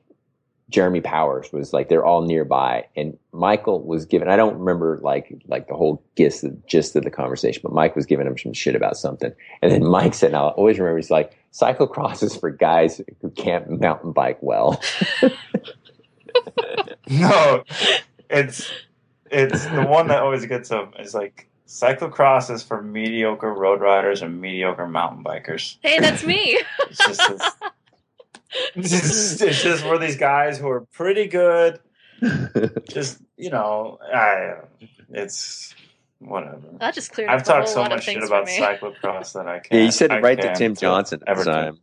Jeremy 0.70 1.00
Powers 1.00 1.52
was 1.52 1.72
like 1.72 1.88
they're 1.88 2.04
all 2.04 2.22
nearby, 2.22 2.86
and 2.96 3.16
Michael 3.32 3.82
was 3.82 4.06
given. 4.06 4.28
I 4.28 4.36
don't 4.36 4.58
remember 4.58 4.98
like 5.02 5.32
like 5.46 5.68
the 5.68 5.74
whole 5.74 6.02
gist 6.16 6.44
of, 6.44 6.66
gist 6.66 6.96
of 6.96 7.04
the 7.04 7.10
conversation, 7.10 7.60
but 7.62 7.72
Mike 7.72 7.94
was 7.94 8.06
giving 8.06 8.26
him 8.26 8.38
some 8.38 8.52
shit 8.52 8.74
about 8.74 8.96
something, 8.96 9.32
and 9.60 9.70
then 9.70 9.84
Mike 9.84 10.14
said, 10.14 10.28
and 10.28 10.36
"I'll 10.36 10.48
always 10.48 10.78
remember." 10.78 10.98
He's 10.98 11.10
like, 11.10 11.36
"Cyclocross 11.52 12.22
is 12.22 12.36
for 12.36 12.50
guys 12.50 13.00
who 13.20 13.30
can't 13.30 13.80
mountain 13.80 14.12
bike 14.12 14.38
well." 14.40 14.82
No, 17.08 17.64
it's 18.30 18.70
it's 19.30 19.66
the 19.66 19.84
one 19.84 20.08
that 20.08 20.22
always 20.22 20.46
gets 20.46 20.70
him. 20.70 20.92
Is 20.98 21.14
like 21.14 21.48
cyclocross 21.66 22.50
is 22.50 22.62
for 22.62 22.82
mediocre 22.82 23.52
road 23.52 23.80
riders 23.80 24.22
and 24.22 24.40
mediocre 24.40 24.86
mountain 24.86 25.24
bikers. 25.24 25.76
Hey, 25.82 25.98
that's 25.98 26.24
me. 26.24 26.60
It's 26.88 26.98
just 26.98 27.28
this, 27.28 27.50
it's, 28.74 28.90
just, 28.90 29.42
it's 29.42 29.62
just 29.62 29.82
for 29.82 29.98
these 29.98 30.16
guys 30.16 30.58
who 30.58 30.68
are 30.68 30.82
pretty 30.92 31.26
good. 31.26 31.80
Just 32.88 33.20
you 33.36 33.50
know, 33.50 33.98
I 34.14 34.54
it's 35.10 35.74
whatever. 36.20 36.60
that 36.78 36.94
just 36.94 37.10
cleared 37.12 37.30
I've 37.30 37.40
up 37.40 37.46
a 37.48 37.50
whole 37.50 37.60
talked 37.62 37.68
so 37.70 37.84
much 37.84 38.04
shit 38.04 38.22
about 38.22 38.48
for 38.48 38.54
cyclocross 38.54 39.32
that 39.32 39.48
I 39.48 39.58
can't. 39.58 39.66
Yeah, 39.72 39.84
you 39.86 39.90
said 39.90 40.12
I 40.12 40.18
it 40.18 40.22
right 40.22 40.40
to 40.40 40.54
Tim 40.54 40.76
Johnson 40.76 41.20
at 41.22 41.26
the 41.26 41.30
ever 41.30 41.44
time. 41.44 41.78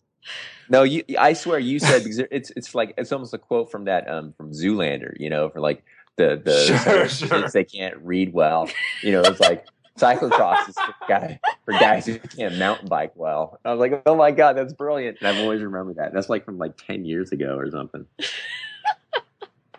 No, 0.69 0.83
you. 0.83 1.03
I 1.17 1.33
swear 1.33 1.59
you 1.59 1.79
said 1.79 2.03
because 2.03 2.19
it's 2.19 2.51
it's 2.55 2.73
like 2.73 2.93
it's 2.97 3.11
almost 3.11 3.33
a 3.33 3.37
quote 3.37 3.69
from 3.69 3.85
that 3.85 4.07
um 4.07 4.33
from 4.37 4.51
Zoolander. 4.51 5.19
You 5.19 5.29
know, 5.29 5.49
for 5.49 5.59
like 5.59 5.83
the 6.15 6.41
the 6.41 6.57
Sure, 6.83 7.01
kids 7.03 7.17
sure. 7.17 7.49
they 7.49 7.63
can't 7.65 7.97
read 7.97 8.31
well. 8.31 8.69
You 9.03 9.11
know, 9.13 9.21
it's 9.21 9.39
like 9.41 9.65
cyclocross 9.99 10.69
is 10.69 10.75
for 10.75 10.93
guy 11.07 11.39
for 11.65 11.71
guys 11.73 12.05
who 12.05 12.19
can't 12.19 12.57
mountain 12.57 12.87
bike 12.87 13.13
well. 13.15 13.59
I 13.65 13.71
was 13.71 13.79
like, 13.79 14.01
oh 14.05 14.15
my 14.15 14.31
god, 14.31 14.57
that's 14.57 14.73
brilliant. 14.73 15.17
And 15.19 15.27
I've 15.27 15.43
always 15.43 15.61
remembered 15.61 15.97
that. 15.97 16.13
That's 16.13 16.29
like 16.29 16.45
from 16.45 16.57
like 16.57 16.77
ten 16.77 17.05
years 17.05 17.31
ago 17.31 17.57
or 17.57 17.69
something. 17.69 18.05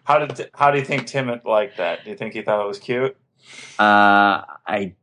How 0.04 0.18
did 0.18 0.50
how 0.54 0.72
do 0.72 0.78
you 0.78 0.84
think 0.84 1.06
Tim 1.06 1.30
liked 1.44 1.76
that? 1.76 2.02
Do 2.02 2.10
you 2.10 2.16
think 2.16 2.34
he 2.34 2.42
thought 2.42 2.60
it 2.60 2.66
was 2.66 2.80
cute? 2.80 3.16
Uh, 3.78 4.42
I 4.66 4.94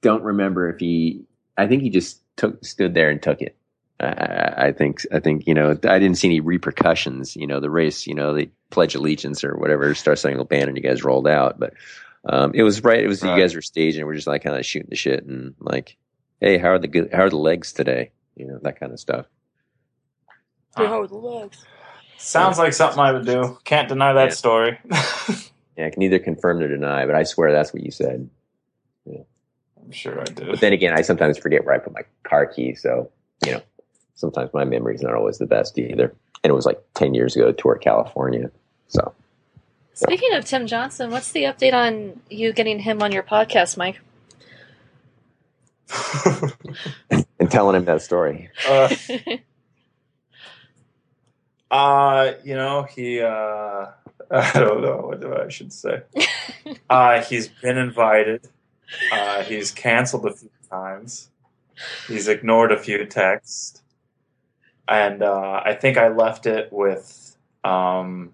don't 0.00 0.24
remember 0.24 0.68
if 0.68 0.80
he. 0.80 1.24
I 1.56 1.68
think 1.68 1.82
he 1.82 1.90
just 1.90 2.20
took 2.36 2.64
stood 2.64 2.94
there 2.94 3.10
and 3.10 3.22
took 3.22 3.40
it. 3.42 3.54
I, 4.00 4.54
I 4.56 4.72
think. 4.72 5.02
I 5.12 5.20
think 5.20 5.46
you 5.46 5.54
know. 5.54 5.78
I 5.84 6.00
didn't 6.00 6.16
see 6.16 6.26
any 6.26 6.40
repercussions. 6.40 7.36
You 7.36 7.46
know, 7.46 7.60
the 7.60 7.70
race. 7.70 8.08
You 8.08 8.14
know, 8.14 8.34
they 8.34 8.50
pledge 8.70 8.96
allegiance 8.96 9.44
or 9.44 9.56
whatever, 9.56 9.94
Star 9.94 10.16
Spangled 10.16 10.48
Banner, 10.48 10.68
and 10.68 10.76
you 10.76 10.82
guys 10.82 11.04
rolled 11.04 11.28
out. 11.28 11.60
But 11.60 11.74
um, 12.28 12.52
it 12.54 12.62
was 12.62 12.82
right. 12.84 13.02
It 13.02 13.08
was 13.08 13.22
Right. 13.22 13.36
you 13.36 13.42
guys 13.42 13.54
were 13.54 13.62
staging. 13.62 14.04
We're 14.06 14.14
just 14.14 14.26
like 14.26 14.42
kind 14.42 14.56
of 14.56 14.64
shooting 14.66 14.90
the 14.90 14.96
shit 14.96 15.24
and 15.24 15.54
like, 15.60 15.96
hey, 16.40 16.58
how 16.58 16.68
are 16.68 16.78
the 16.78 16.88
good? 16.88 17.10
How 17.12 17.22
are 17.24 17.30
the 17.30 17.36
legs 17.36 17.72
today? 17.72 18.10
You 18.36 18.46
know, 18.46 18.58
that 18.62 18.78
kind 18.78 18.92
of 18.92 19.00
stuff. 19.00 19.26
Huh. 20.76 21.06
the 21.08 21.14
legs? 21.16 21.64
Sounds 22.16 22.58
like 22.58 22.72
something 22.72 22.98
I 23.00 23.12
would 23.12 23.26
do. 23.26 23.58
Can't 23.64 23.88
deny 23.88 24.12
that 24.12 24.28
Yeah. 24.30 24.34
story. 24.34 24.78
Yeah, 25.76 25.86
I 25.86 25.90
can 25.90 26.00
neither 26.00 26.18
confirm 26.18 26.58
nor 26.58 26.68
deny, 26.68 27.06
but 27.06 27.14
I 27.14 27.22
swear 27.22 27.52
that's 27.52 27.72
what 27.72 27.82
you 27.82 27.90
said. 27.90 28.28
Yeah. 29.06 29.22
I'm 29.82 29.90
sure 29.92 30.20
I 30.20 30.24
did. 30.24 30.46
But 30.50 30.60
then 30.60 30.74
again, 30.74 30.92
I 30.92 31.00
sometimes 31.00 31.38
forget 31.38 31.64
where 31.64 31.74
I 31.74 31.78
put 31.78 31.94
my 31.94 32.02
car 32.22 32.44
key, 32.44 32.74
so 32.74 33.10
you 33.46 33.52
know, 33.52 33.62
sometimes 34.14 34.52
my 34.52 34.64
memory's 34.64 35.00
not 35.00 35.14
always 35.14 35.38
the 35.38 35.46
best 35.46 35.78
either. 35.78 36.14
And 36.44 36.50
it 36.50 36.54
was 36.54 36.66
like 36.66 36.82
ten 36.94 37.14
years 37.14 37.34
ago, 37.34 37.50
tour 37.52 37.76
California. 37.76 38.50
So 38.88 39.14
Speaking 40.02 40.32
of 40.32 40.46
Tim 40.46 40.66
Johnson, 40.66 41.10
what's 41.10 41.30
the 41.30 41.42
update 41.42 41.74
on 41.74 42.20
you 42.30 42.54
getting 42.54 42.78
him 42.78 43.02
on 43.02 43.12
your 43.12 43.22
podcast, 43.22 43.76
Mike? 43.76 44.00
and 47.38 47.50
telling 47.50 47.76
him 47.76 47.84
that 47.84 48.00
story. 48.00 48.48
uh, 48.66 48.88
uh, 51.70 52.32
you 52.42 52.54
know, 52.54 52.84
he. 52.84 53.20
Uh, 53.20 53.88
I 54.30 54.52
don't 54.54 54.80
know 54.80 55.12
what 55.20 55.38
I 55.38 55.50
should 55.50 55.70
say. 55.70 56.00
Uh, 56.88 57.20
he's 57.20 57.48
been 57.48 57.76
invited. 57.76 58.48
Uh, 59.12 59.42
he's 59.42 59.70
canceled 59.70 60.24
a 60.24 60.32
few 60.32 60.48
times. 60.70 61.28
He's 62.08 62.26
ignored 62.26 62.72
a 62.72 62.78
few 62.78 63.04
texts, 63.04 63.82
and 64.88 65.22
uh, 65.22 65.60
I 65.62 65.74
think 65.74 65.98
I 65.98 66.08
left 66.08 66.46
it 66.46 66.72
with. 66.72 67.36
Um, 67.64 68.32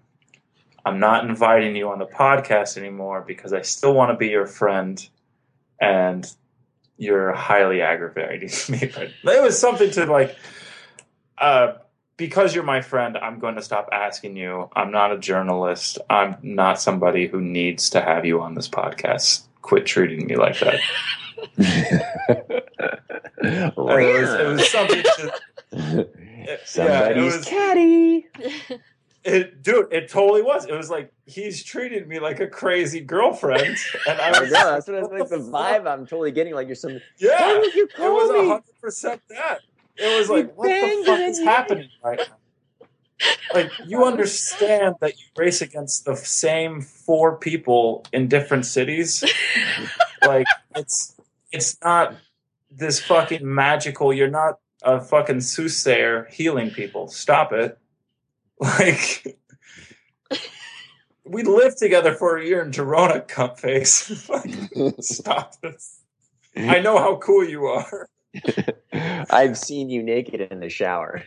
I'm 0.87 0.99
not 0.99 1.25
inviting 1.27 1.75
you 1.75 1.89
on 1.89 1.99
the 1.99 2.05
podcast 2.05 2.77
anymore 2.77 3.23
because 3.27 3.53
I 3.53 3.61
still 3.61 3.93
want 3.93 4.11
to 4.11 4.17
be 4.17 4.27
your 4.29 4.47
friend, 4.47 5.05
and 5.81 6.25
you're 6.97 7.33
highly 7.33 7.81
aggravating 7.81 8.49
me. 8.69 8.91
But 9.23 9.35
It 9.35 9.43
was 9.43 9.59
something 9.59 9.91
to 9.91 10.05
like, 10.05 10.35
uh, 11.37 11.73
because 12.15 12.55
you're 12.55 12.63
my 12.63 12.81
friend, 12.81 13.17
I'm 13.17 13.37
going 13.39 13.55
to 13.55 13.61
stop 13.61 13.89
asking 13.91 14.35
you. 14.37 14.69
I'm 14.75 14.91
not 14.91 15.11
a 15.11 15.17
journalist. 15.19 15.99
I'm 16.09 16.37
not 16.41 16.81
somebody 16.81 17.27
who 17.27 17.41
needs 17.41 17.91
to 17.91 18.01
have 18.01 18.25
you 18.25 18.41
on 18.41 18.55
this 18.55 18.67
podcast. 18.67 19.43
Quit 19.61 19.85
treating 19.85 20.25
me 20.25 20.35
like 20.35 20.57
that. 20.59 20.79
It 23.39 23.75
was, 23.77 24.33
it 24.33 24.47
was 24.47 24.71
something 24.71 25.03
to, 25.03 25.33
yeah, 26.45 26.55
Somebody's 26.65 27.33
it 27.35 27.37
was- 27.37 27.45
caddy. 27.45 28.27
it, 29.27 29.61
dude. 29.61 29.91
It 29.91 30.09
totally 30.09 30.41
was. 30.41 30.65
It 30.65 30.73
was 30.73 30.89
like 30.89 31.11
he's 31.25 31.63
treating 31.63 32.07
me 32.07 32.19
like 32.19 32.39
a 32.39 32.47
crazy 32.47 33.01
girlfriend, 33.01 33.77
and 34.07 34.21
I 34.21 34.29
I 34.29 34.39
was 34.39 34.51
know, 34.51 34.71
that's 34.71 34.87
what 34.87 34.97
it's 34.97 35.09
like 35.09 35.29
the 35.29 35.37
vibe 35.37 35.85
I'm 35.85 36.05
totally 36.05 36.31
getting. 36.31 36.53
Like 36.53 36.67
you're 36.67 36.75
some. 36.75 36.93
Why 36.93 37.01
yeah. 37.19 37.57
would 37.57 37.75
you 37.75 37.89
It 37.97 37.99
was 37.99 38.47
hundred 38.47 38.81
percent 38.81 39.21
that. 39.29 39.59
It 39.97 40.17
was 40.17 40.29
like, 40.29 40.55
what 40.55 40.67
the 40.67 41.03
fuck 41.05 41.19
is 41.19 41.39
in. 41.39 41.45
happening 41.45 41.89
right 42.03 42.19
now? 42.19 42.87
Like, 43.53 43.71
you 43.85 44.05
understand 44.05 44.95
that 45.01 45.19
you 45.19 45.25
race 45.35 45.61
against 45.61 46.05
the 46.05 46.15
same 46.15 46.81
four 46.81 47.35
people 47.35 48.05
in 48.13 48.27
different 48.27 48.65
cities. 48.65 49.23
like, 50.21 50.45
it's 50.75 51.15
it's 51.51 51.77
not 51.83 52.15
this 52.69 52.99
fucking 52.99 53.41
magical. 53.43 54.13
You're 54.13 54.29
not 54.29 54.59
a 54.83 55.01
fucking 55.01 55.41
soothsayer 55.41 56.27
healing 56.31 56.69
people. 56.69 57.07
Stop 57.07 57.51
it. 57.51 57.79
Like. 58.79 59.37
We 61.25 61.43
lived 61.43 61.77
together 61.77 62.15
for 62.15 62.37
a 62.37 62.45
year 62.45 62.63
in 62.63 62.71
Girona, 62.71 63.27
cunt 63.27 63.59
face. 63.59 64.29
Like, 64.29 64.95
Stop 65.01 65.59
this. 65.61 66.01
I 66.55 66.79
know 66.79 66.97
how 66.97 67.17
cool 67.17 67.47
you 67.47 67.65
are. 67.65 68.07
I've 69.29 69.57
seen 69.57 69.89
you 69.89 70.01
naked 70.01 70.41
in 70.41 70.59
the 70.59 70.69
shower. 70.69 71.23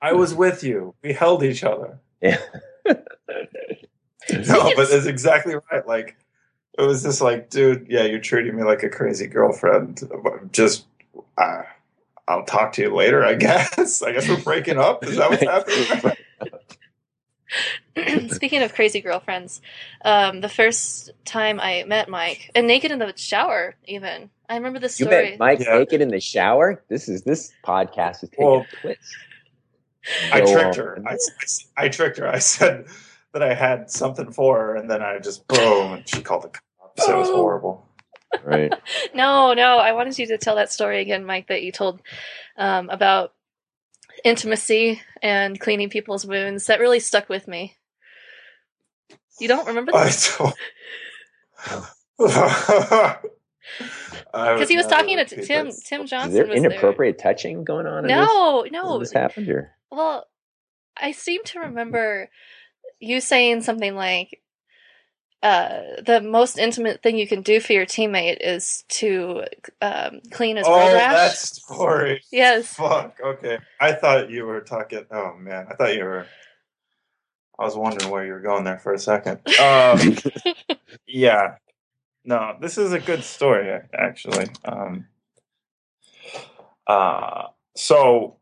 I 0.00 0.14
was 0.14 0.34
with 0.34 0.64
you. 0.64 0.94
We 1.02 1.12
held 1.12 1.42
each 1.42 1.62
other. 1.62 2.00
Yeah. 2.20 2.38
No, 2.86 4.72
but 4.76 4.90
that's 4.90 5.06
exactly 5.06 5.54
right. 5.70 5.86
Like, 5.86 6.16
it 6.78 6.82
was 6.82 7.02
just 7.02 7.20
like, 7.20 7.50
dude, 7.50 7.86
yeah, 7.88 8.04
you're 8.04 8.20
treating 8.20 8.56
me 8.56 8.62
like 8.62 8.82
a 8.82 8.88
crazy 8.88 9.26
girlfriend. 9.26 10.00
Just, 10.52 10.86
uh, 11.36 11.62
I'll 12.28 12.44
talk 12.44 12.72
to 12.74 12.82
you 12.82 12.94
later, 12.94 13.24
I 13.24 13.34
guess. 13.46 14.02
I 14.02 14.12
guess 14.12 14.28
we're 14.28 14.40
breaking 14.42 14.78
up. 14.78 15.04
Is 15.04 15.16
that 15.16 15.30
what's 15.30 15.42
happening? 17.96 18.28
Speaking 18.30 18.62
of 18.62 18.74
crazy 18.74 19.00
girlfriends, 19.00 19.60
um, 20.04 20.40
the 20.42 20.48
first 20.48 21.10
time 21.24 21.58
I 21.58 21.84
met 21.86 22.08
Mike, 22.08 22.50
and 22.54 22.66
naked 22.66 22.92
in 22.92 22.98
the 22.98 23.12
shower, 23.16 23.74
even 23.86 24.30
I 24.48 24.56
remember 24.56 24.78
this 24.78 25.00
You 25.00 25.06
story. 25.06 25.30
met 25.30 25.38
Mike 25.38 25.60
Yeah. 25.60 25.78
naked 25.78 26.00
in 26.02 26.08
the 26.08 26.20
shower. 26.20 26.82
This 26.88 27.08
is 27.08 27.22
this 27.22 27.52
podcast 27.64 28.22
is 28.22 28.28
taking 28.30 28.44
Well, 28.46 28.66
a 28.70 28.76
twist. 28.76 29.00
I 30.32 30.40
Go 30.40 30.52
tricked 30.52 30.76
her. 30.76 30.98
on. 30.98 31.08
I, 31.08 31.16
I 31.76 31.88
tricked 31.88 32.18
her. 32.18 32.28
I 32.28 32.38
said 32.40 32.86
that 33.32 33.42
I 33.42 33.54
had 33.54 33.90
something 33.90 34.30
for 34.32 34.58
her, 34.58 34.76
and 34.76 34.90
then 34.90 35.02
I 35.02 35.18
just 35.18 35.46
boom, 35.48 35.94
and 35.94 36.08
she 36.08 36.20
called 36.22 36.42
the 36.44 36.48
cops. 36.50 37.08
It 37.08 37.16
was 37.16 37.28
horrible. 37.30 37.87
Right. 38.44 38.72
No, 39.14 39.52
no, 39.54 39.78
I 39.78 39.92
wanted 39.92 40.18
you 40.18 40.26
to 40.28 40.38
tell 40.38 40.56
that 40.56 40.70
story 40.72 41.00
again, 41.00 41.24
Mike, 41.24 41.48
that 41.48 41.62
you 41.62 41.72
told 41.72 42.00
um, 42.56 42.88
about 42.90 43.32
intimacy 44.24 45.00
and 45.22 45.58
cleaning 45.58 45.88
people's 45.90 46.24
wounds. 46.26 46.66
That 46.66 46.78
really 46.80 47.00
stuck 47.00 47.28
with 47.28 47.48
me. 47.48 47.76
You 49.40 49.48
don't 49.48 49.66
remember 49.66 49.92
I 49.94 50.04
that? 50.04 50.54
don't. 52.18 53.28
Because 54.32 54.68
he 54.68 54.76
was 54.76 54.86
talking 54.86 55.16
to 55.16 55.24
Tim. 55.24 55.70
Tim 55.70 56.02
Is 56.02 56.10
Johnson 56.10 56.32
there 56.32 56.46
was 56.46 56.60
there. 56.60 56.70
inappropriate 56.70 57.18
touching 57.18 57.64
going 57.64 57.86
on? 57.86 58.06
No, 58.06 58.62
this? 58.62 58.72
no. 58.72 58.98
Has 58.98 59.10
this 59.10 59.12
happened 59.12 59.48
or? 59.48 59.72
Well, 59.90 60.26
I 60.96 61.12
seem 61.12 61.42
to 61.44 61.60
remember 61.60 62.30
you 63.00 63.20
saying 63.20 63.62
something 63.62 63.94
like, 63.94 64.40
uh, 65.42 65.80
"The 66.04 66.20
most 66.20 66.58
intimate 66.58 67.02
thing 67.02 67.16
you 67.18 67.26
can 67.28 67.42
do 67.42 67.60
for 67.60 67.72
your 67.72 67.86
teammate 67.86 68.38
is 68.40 68.84
to 68.88 69.44
um, 69.80 70.20
clean 70.30 70.56
his 70.56 70.66
Oh, 70.66 70.72
road 70.72 70.94
rash." 70.94 71.14
that 71.30 71.36
story. 71.36 72.22
Yes. 72.32 72.74
Fuck. 72.74 73.18
Okay. 73.24 73.58
I 73.80 73.92
thought 73.92 74.30
you 74.30 74.44
were 74.46 74.60
talking. 74.60 75.04
Oh 75.10 75.34
man, 75.36 75.66
I 75.70 75.74
thought 75.74 75.94
you 75.94 76.04
were. 76.04 76.26
I 77.58 77.64
was 77.64 77.76
wondering 77.76 78.10
where 78.10 78.24
you 78.24 78.32
were 78.32 78.40
going 78.40 78.64
there 78.64 78.78
for 78.78 78.92
a 78.92 78.98
second. 78.98 79.40
Um, 79.58 80.16
yeah. 81.06 81.56
No, 82.24 82.56
this 82.60 82.78
is 82.78 82.92
a 82.92 83.00
good 83.00 83.24
story 83.24 83.80
actually. 83.92 84.46
Um, 84.64 85.06
uh, 86.86 87.44
so 87.74 88.36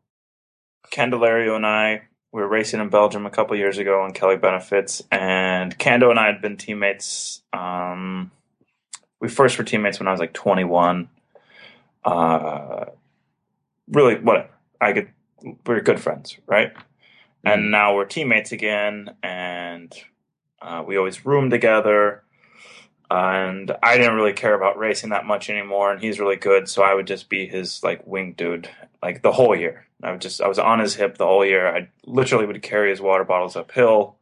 Candelario 0.91 1.55
and 1.55 1.65
I 1.65 2.03
we 2.37 2.43
were 2.43 2.49
racing 2.49 2.79
in 2.79 2.89
Belgium 2.89 3.25
a 3.25 3.31
couple 3.31 3.57
years 3.57 3.79
ago 3.79 4.03
on 4.03 4.13
Kelly 4.13 4.37
Benefits, 4.37 5.01
and 5.09 5.75
Cando 5.79 6.11
and 6.11 6.19
I 6.19 6.27
had 6.27 6.39
been 6.39 6.55
teammates. 6.55 7.41
Um, 7.51 8.29
we 9.19 9.27
first 9.27 9.57
were 9.57 9.63
teammates 9.63 9.97
when 9.97 10.07
I 10.07 10.11
was 10.11 10.19
like 10.19 10.33
21. 10.33 11.09
Uh, 12.05 12.85
really, 13.87 14.19
whatever. 14.19 14.49
I 14.79 14.93
could. 14.93 15.09
We 15.41 15.55
were 15.65 15.81
good 15.81 15.99
friends, 15.99 16.37
right? 16.45 16.73
And 17.43 17.71
now 17.71 17.95
we're 17.95 18.05
teammates 18.05 18.51
again, 18.51 19.15
and 19.23 19.91
uh, 20.61 20.83
we 20.85 20.95
always 20.95 21.25
room 21.25 21.49
together. 21.49 22.21
And 23.09 23.71
I 23.81 23.97
didn't 23.97 24.15
really 24.15 24.33
care 24.33 24.53
about 24.53 24.77
racing 24.77 25.11
that 25.11 25.25
much 25.25 25.49
anymore, 25.49 25.91
and 25.91 26.01
he's 26.01 26.19
really 26.19 26.35
good, 26.35 26.67
so 26.67 26.83
I 26.83 26.93
would 26.93 27.07
just 27.07 27.29
be 27.29 27.47
his 27.47 27.81
like 27.83 28.05
wing 28.05 28.33
dude, 28.33 28.69
like 29.01 29.21
the 29.21 29.31
whole 29.31 29.55
year. 29.55 29.87
I 30.03 30.11
would 30.11 30.21
just 30.21 30.41
I 30.41 30.47
was 30.47 30.59
on 30.59 30.79
his 30.79 30.95
hip 30.95 31.17
the 31.17 31.25
whole 31.25 31.45
year. 31.45 31.67
I 31.67 31.89
literally 32.05 32.45
would 32.45 32.61
carry 32.61 32.89
his 32.89 33.01
water 33.01 33.23
bottles 33.23 33.55
uphill, 33.55 34.17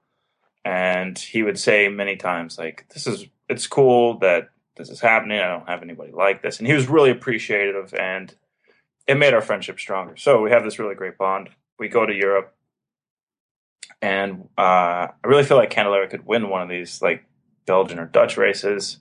and 0.64 1.18
he 1.18 1.42
would 1.42 1.60
say 1.60 1.88
many 1.90 2.16
times 2.16 2.60
like, 2.60 2.86
"This 2.94 3.08
is 3.08 3.26
it's 3.50 3.68
cool 3.68 4.20
that 4.20 4.50
this 4.78 4.90
is 4.90 5.02
happening. 5.02 5.40
I 5.40 5.48
don't 5.48 5.68
have 5.68 5.82
anybody 5.82 6.12
like 6.12 6.44
this," 6.44 6.60
and 6.60 6.68
he 6.68 6.74
was 6.74 6.88
really 6.88 7.10
appreciative 7.10 7.94
and 7.96 8.36
it 9.08 9.16
made 9.16 9.34
our 9.34 9.42
friendship 9.42 9.80
stronger. 9.80 10.16
So 10.18 10.42
we 10.42 10.52
have 10.52 10.64
this 10.64 10.80
really 10.80 10.96
great 10.96 11.18
bond. 11.18 11.50
We 11.78 11.90
go 11.90 12.06
to 12.06 12.14
Europe, 12.14 12.56
and 14.02 14.50
uh, 14.58 15.08
I 15.12 15.14
really 15.26 15.44
feel 15.44 15.58
like 15.58 15.72
Candelario 15.72 16.10
could 16.10 16.26
win 16.26 16.50
one 16.50 16.62
of 16.62 16.70
these 16.70 17.02
like 17.02 17.26
Belgian 17.66 18.00
or 18.00 18.06
Dutch 18.06 18.38
races. 18.38 19.00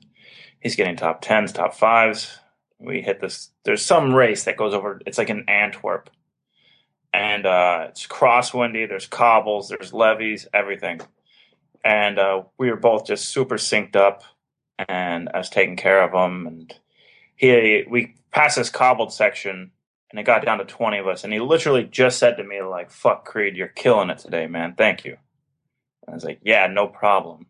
He's 0.60 0.76
getting 0.76 0.96
top 0.96 1.20
tens, 1.20 1.52
top 1.52 1.74
fives. 1.74 2.38
We 2.78 3.02
hit 3.02 3.20
this. 3.20 3.50
There's 3.64 3.84
some 3.84 4.14
race 4.14 4.44
that 4.44 4.56
goes 4.56 4.74
over. 4.74 5.00
It's 5.06 5.18
like 5.18 5.30
in 5.30 5.48
Antwerp, 5.48 6.10
and 7.12 7.46
uh, 7.46 7.86
it's 7.90 8.06
crosswindy. 8.06 8.88
There's 8.88 9.06
cobbles. 9.06 9.68
There's 9.68 9.92
levees. 9.92 10.46
Everything. 10.52 11.00
And 11.84 12.18
uh, 12.18 12.44
we 12.58 12.70
were 12.70 12.76
both 12.76 13.06
just 13.06 13.28
super 13.28 13.56
synced 13.56 13.94
up, 13.94 14.24
and 14.88 15.28
I 15.32 15.38
was 15.38 15.50
taking 15.50 15.76
care 15.76 16.02
of 16.02 16.12
him. 16.12 16.46
And 16.46 16.74
he, 17.36 17.84
we 17.88 18.14
passed 18.30 18.56
this 18.56 18.70
cobbled 18.70 19.12
section, 19.12 19.70
and 20.10 20.18
it 20.18 20.24
got 20.24 20.44
down 20.44 20.58
to 20.58 20.64
20 20.64 20.98
of 20.98 21.06
us. 21.06 21.24
And 21.24 21.32
he 21.32 21.40
literally 21.40 21.84
just 21.84 22.18
said 22.18 22.36
to 22.36 22.44
me, 22.44 22.62
like, 22.62 22.90
fuck 22.90 23.26
Creed, 23.26 23.56
you're 23.56 23.68
killing 23.68 24.10
it 24.10 24.18
today, 24.18 24.46
man. 24.46 24.74
Thank 24.76 25.04
you. 25.04 25.18
And 26.06 26.12
I 26.12 26.14
was 26.14 26.24
like, 26.24 26.40
yeah, 26.42 26.66
no 26.68 26.86
problem. 26.86 27.46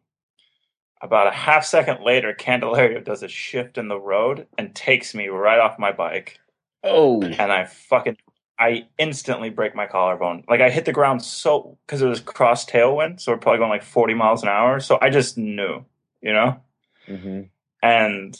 About 1.04 1.26
a 1.26 1.32
half 1.32 1.66
second 1.66 2.02
later, 2.02 2.32
Candelario 2.32 3.04
does 3.04 3.22
a 3.22 3.28
shift 3.28 3.76
in 3.76 3.88
the 3.88 4.00
road 4.00 4.46
and 4.56 4.74
takes 4.74 5.14
me 5.14 5.28
right 5.28 5.58
off 5.58 5.78
my 5.78 5.92
bike. 5.92 6.40
Oh, 6.82 7.22
And 7.22 7.52
I 7.52 7.66
fucking, 7.66 8.16
I 8.58 8.86
instantly 8.96 9.50
break 9.50 9.74
my 9.74 9.86
collarbone. 9.86 10.44
Like, 10.48 10.62
I 10.62 10.70
hit 10.70 10.86
the 10.86 10.94
ground 10.94 11.22
so, 11.22 11.76
because 11.86 12.00
it 12.00 12.06
was 12.06 12.20
cross 12.20 12.64
tailwind. 12.64 13.20
So 13.20 13.32
we're 13.32 13.38
probably 13.38 13.58
going 13.58 13.68
like 13.68 13.82
40 13.82 14.14
miles 14.14 14.42
an 14.42 14.48
hour. 14.48 14.80
So 14.80 14.98
I 14.98 15.10
just 15.10 15.36
knew, 15.36 15.84
you 16.22 16.32
know? 16.32 16.60
hmm 17.06 17.42
and 17.82 18.34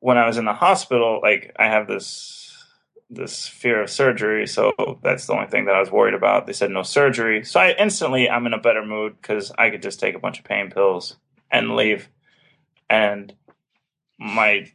when 0.00 0.16
I 0.16 0.26
was 0.26 0.38
in 0.38 0.46
the 0.46 0.54
hospital, 0.54 1.20
like 1.22 1.54
I 1.58 1.66
have 1.66 1.88
this 1.88 2.42
this 3.10 3.46
fear 3.46 3.82
of 3.82 3.90
surgery, 3.90 4.46
so 4.46 4.72
that's 5.02 5.26
the 5.26 5.34
only 5.34 5.46
thing 5.46 5.66
that 5.66 5.74
I 5.74 5.80
was 5.80 5.90
worried 5.90 6.14
about. 6.14 6.46
They 6.46 6.54
said 6.54 6.70
no 6.70 6.82
surgery, 6.82 7.44
so 7.44 7.60
I 7.60 7.72
instantly 7.72 8.30
I'm 8.30 8.46
in 8.46 8.54
a 8.54 8.58
better 8.58 8.82
mood 8.82 9.16
because 9.20 9.52
I 9.58 9.68
could 9.68 9.82
just 9.82 10.00
take 10.00 10.14
a 10.14 10.18
bunch 10.18 10.38
of 10.38 10.46
pain 10.46 10.70
pills 10.70 11.16
and 11.50 11.76
leave. 11.76 12.08
And 12.88 13.32
my 14.18 14.70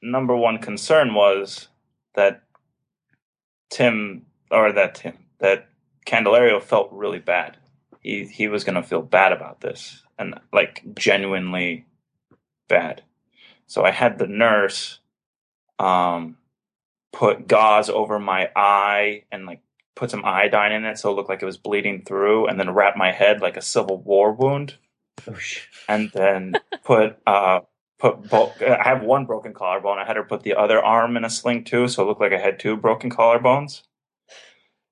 number 0.00 0.36
one 0.36 0.58
concern 0.58 1.14
was 1.14 1.68
that 2.14 2.42
Tim 3.70 4.26
or 4.50 4.72
that 4.72 4.96
Tim 4.96 5.14
that 5.38 5.68
Candelario 6.06 6.60
felt 6.62 6.92
really 6.92 7.18
bad. 7.18 7.56
He 8.00 8.24
he 8.24 8.48
was 8.48 8.64
gonna 8.64 8.82
feel 8.82 9.02
bad 9.02 9.32
about 9.32 9.60
this 9.60 10.02
and 10.18 10.38
like 10.52 10.82
genuinely 10.94 11.86
bad. 12.68 13.02
So 13.66 13.84
I 13.84 13.90
had 13.90 14.18
the 14.18 14.26
nurse 14.26 15.00
um, 15.78 16.36
put 17.12 17.48
gauze 17.48 17.88
over 17.88 18.18
my 18.18 18.50
eye 18.54 19.24
and 19.32 19.46
like 19.46 19.60
put 19.94 20.10
some 20.10 20.24
iodine 20.24 20.72
in 20.72 20.84
it 20.84 20.98
so 20.98 21.10
it 21.10 21.14
looked 21.14 21.28
like 21.28 21.42
it 21.42 21.46
was 21.46 21.56
bleeding 21.58 22.02
through, 22.04 22.46
and 22.46 22.58
then 22.58 22.74
wrap 22.74 22.96
my 22.96 23.12
head 23.12 23.40
like 23.40 23.56
a 23.56 23.62
Civil 23.62 23.98
War 23.98 24.32
wound. 24.32 24.74
And 25.88 26.10
then 26.12 26.54
put 26.84 27.18
uh, 27.26 27.60
put 27.98 28.28
bo- 28.28 28.52
I 28.60 28.88
have 28.88 29.02
one 29.02 29.26
broken 29.26 29.54
collarbone. 29.54 29.98
I 29.98 30.04
had 30.04 30.16
her 30.16 30.24
put 30.24 30.42
the 30.42 30.54
other 30.54 30.82
arm 30.82 31.16
in 31.16 31.24
a 31.24 31.30
sling 31.30 31.64
too, 31.64 31.88
so 31.88 32.02
it 32.02 32.06
looked 32.06 32.20
like 32.20 32.32
I 32.32 32.38
had 32.38 32.58
two 32.58 32.76
broken 32.76 33.10
collarbones, 33.10 33.82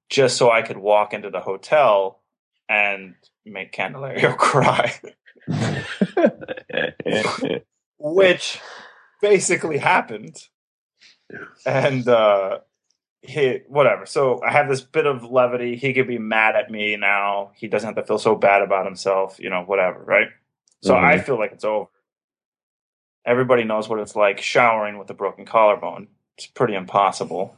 just 0.08 0.36
so 0.36 0.50
I 0.50 0.62
could 0.62 0.78
walk 0.78 1.12
into 1.12 1.30
the 1.30 1.40
hotel 1.40 2.20
and 2.68 3.14
make 3.44 3.72
Candelario 3.72 4.36
cry. 4.36 5.00
which 7.98 8.60
basically 9.20 9.78
happened. 9.78 10.48
And 11.66 12.06
uh 12.08 12.60
he 13.22 13.60
whatever. 13.68 14.06
So 14.06 14.42
I 14.42 14.50
have 14.52 14.68
this 14.68 14.80
bit 14.80 15.06
of 15.06 15.24
levity. 15.24 15.76
He 15.76 15.92
could 15.92 16.08
be 16.08 16.18
mad 16.18 16.56
at 16.56 16.70
me 16.70 16.96
now. 16.96 17.52
He 17.54 17.68
doesn't 17.68 17.86
have 17.86 17.96
to 17.96 18.06
feel 18.06 18.18
so 18.18 18.34
bad 18.34 18.62
about 18.62 18.86
himself, 18.86 19.38
you 19.38 19.50
know, 19.50 19.62
whatever, 19.62 20.02
right? 20.02 20.28
So 20.82 20.94
Mhm. 20.94 21.04
I 21.04 21.18
feel 21.18 21.38
like 21.38 21.52
it's 21.52 21.64
over. 21.64 21.88
Everybody 23.26 23.64
knows 23.64 23.88
what 23.88 24.00
it's 24.00 24.16
like 24.16 24.40
showering 24.40 24.98
with 24.98 25.10
a 25.10 25.14
broken 25.14 25.44
collarbone. 25.44 26.08
It's 26.38 26.46
pretty 26.46 26.74
impossible. 26.74 27.56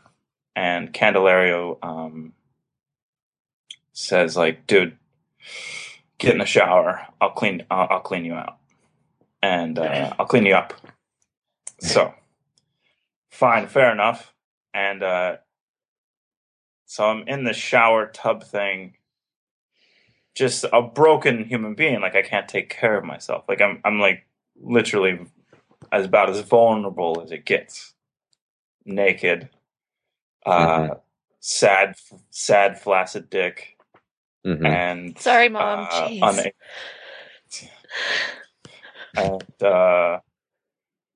And 0.57 0.93
Candelario 0.93 1.79
um 1.83 2.33
says 3.93 4.37
like, 4.37 4.67
dude, 4.67 4.97
get 6.19 6.33
in 6.33 6.39
the 6.39 6.47
shower. 6.47 7.07
I'll 7.21 7.31
clean 7.31 7.65
I'll, 7.71 7.87
I'll 7.91 8.01
clean 8.01 8.25
you 8.25 8.35
out 8.35 8.59
and 9.43 9.79
uh, 9.79 10.15
I'll 10.19 10.27
clean 10.27 10.47
you 10.47 10.55
up. 10.55 10.75
So, 11.81 12.15
fine, 13.31 13.67
fair 13.67 13.93
enough. 13.93 14.33
And 14.73 15.03
uh, 15.03 15.37
so 16.93 17.07
I'm 17.07 17.27
in 17.27 17.45
the 17.45 17.55
shower 17.55 18.07
tub 18.13 18.45
thing, 18.45 18.99
just 20.35 20.67
a 20.71 20.83
broken 20.83 21.43
human 21.43 21.75
being. 21.75 22.03
Like 22.03 22.15
I 22.15 22.21
can't 22.21 22.47
take 22.47 22.69
care 22.69 22.99
of 22.99 23.03
myself. 23.05 23.45
Like 23.49 23.63
I'm, 23.63 23.81
I'm 23.83 23.99
like 23.99 24.27
literally 24.61 25.21
as 25.91 26.05
about 26.05 26.29
as 26.29 26.41
vulnerable 26.41 27.23
as 27.25 27.33
it 27.33 27.47
gets. 27.47 27.95
Naked, 28.85 29.49
uh, 30.45 30.89
sad, 31.41 31.95
sad, 32.29 32.79
flaccid 32.79 33.31
dick, 33.31 33.79
Mhm. 34.45 34.67
and 34.67 35.19
Sorry, 35.19 35.49
Mom. 35.49 35.87
uh, 35.91 36.09
Jeez. 36.09 36.23
una- 36.23 36.53
and 39.17 39.63
uh, 39.63 40.19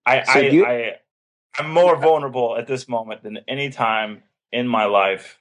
I, 0.06 0.22
So 0.22 0.32
I, 0.32 0.40
you- 0.40 0.64
I, 0.64 0.92
I'm 1.58 1.70
more 1.70 1.96
vulnerable 1.96 2.56
at 2.56 2.66
this 2.66 2.88
moment 2.88 3.22
than 3.24 3.40
any 3.46 3.68
time 3.68 4.22
in 4.52 4.66
my 4.68 4.86
life, 4.86 5.38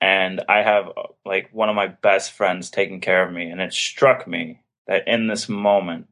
and 0.00 0.42
I 0.48 0.58
have 0.62 0.90
like 1.24 1.50
one 1.52 1.68
of 1.68 1.76
my 1.76 1.88
best 1.88 2.32
friends 2.32 2.70
taking 2.70 3.00
care 3.00 3.26
of 3.26 3.32
me, 3.32 3.50
and 3.50 3.60
it 3.60 3.72
struck 3.72 4.26
me 4.26 4.60
that 4.86 5.06
in 5.08 5.26
this 5.26 5.48
moment, 5.48 6.06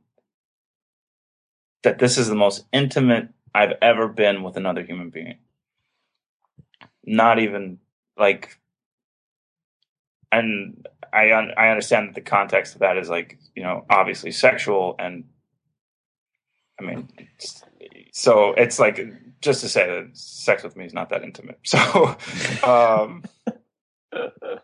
that 1.82 1.98
this 1.98 2.18
is 2.18 2.28
the 2.28 2.34
most 2.34 2.64
intimate 2.72 3.28
I've 3.54 3.74
ever 3.80 4.08
been 4.08 4.42
with 4.42 4.56
another 4.56 4.82
human 4.82 5.10
being. 5.10 5.36
Not 7.04 7.38
even 7.38 7.78
like, 8.18 8.58
and 10.32 10.86
I 11.12 11.32
un- 11.32 11.52
I 11.56 11.68
understand 11.68 12.08
that 12.08 12.14
the 12.14 12.20
context 12.20 12.74
of 12.74 12.80
that 12.80 12.96
is 12.98 13.08
like 13.08 13.38
you 13.54 13.62
know 13.62 13.84
obviously 13.88 14.32
sexual 14.32 14.96
and 14.98 15.24
I 16.80 16.84
mean 16.84 17.08
it's- 17.18 17.64
so 18.12 18.52
it's 18.54 18.78
like 18.78 18.98
just 19.40 19.60
to 19.60 19.68
say 19.68 19.86
that 19.86 20.16
sex 20.16 20.62
with 20.62 20.76
me 20.76 20.86
is 20.86 20.94
not 20.94 21.10
that 21.10 21.22
intimate 21.22 21.58
so 21.64 22.16
um 22.64 23.22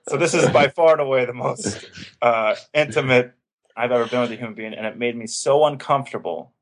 so 0.09 0.17
this 0.17 0.35
is 0.35 0.49
by 0.51 0.69
far 0.69 0.93
and 0.93 1.01
away 1.01 1.25
the 1.25 1.33
most 1.35 1.85
uh 2.21 2.55
intimate 2.75 3.35
I've 3.77 3.93
ever 3.93 4.07
been 4.07 4.21
with 4.21 4.33
a 4.33 4.37
human 4.37 4.55
being 4.55 4.75
and 4.75 4.87
it 4.87 4.97
made 4.99 5.17
me 5.17 5.27
so 5.27 5.65
uncomfortable 5.65 6.53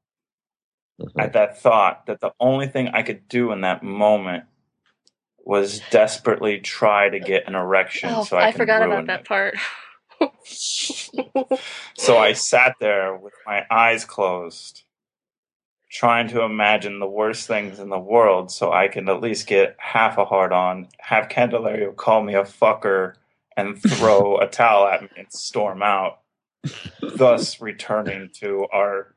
Mhm. 1.01 1.23
at 1.23 1.33
that 1.33 1.61
thought 1.61 2.07
that 2.07 2.21
the 2.21 2.33
only 2.39 2.67
thing 2.69 2.89
I 2.89 3.03
could 3.03 3.27
do 3.27 3.53
in 3.53 3.63
that 3.63 3.83
moment 3.83 4.45
was 5.39 5.81
desperately 5.91 6.61
try 6.61 7.09
to 7.09 7.19
get 7.19 7.49
an 7.49 7.55
erection 7.55 8.11
oh, 8.13 8.25
so 8.25 8.37
I, 8.37 8.49
I 8.49 8.53
forgot 8.53 8.83
ruin 8.83 8.93
about 8.93 9.07
that 9.07 9.21
it. 9.21 9.27
part. 9.27 9.55
So 11.97 12.19
I 12.19 12.35
sat 12.35 12.77
there 12.81 13.17
with 13.17 13.33
my 13.47 13.65
eyes 13.71 14.05
closed, 14.05 14.83
trying 15.91 16.29
to 16.29 16.43
imagine 16.43 17.01
the 17.01 17.09
worst 17.09 17.49
things 17.49 17.81
in 17.81 17.89
the 17.89 17.99
world 17.99 18.51
so 18.51 18.73
I 18.73 18.89
can 18.89 19.09
at 19.09 19.21
least 19.21 19.47
get 19.47 19.77
half 19.79 20.19
a 20.19 20.25
heart 20.25 20.53
on, 20.53 20.89
have 20.99 21.29
Candelario 21.29 21.95
call 21.95 22.23
me 22.23 22.35
a 22.35 22.45
fucker 22.45 23.15
and 23.57 23.81
throw 23.83 24.39
a 24.41 24.47
towel 24.47 24.87
at 24.87 25.03
me 25.03 25.09
and 25.17 25.33
storm 25.33 25.83
out, 25.83 26.21
thus 27.17 27.61
returning 27.61 28.31
to 28.35 28.67
our 28.73 29.13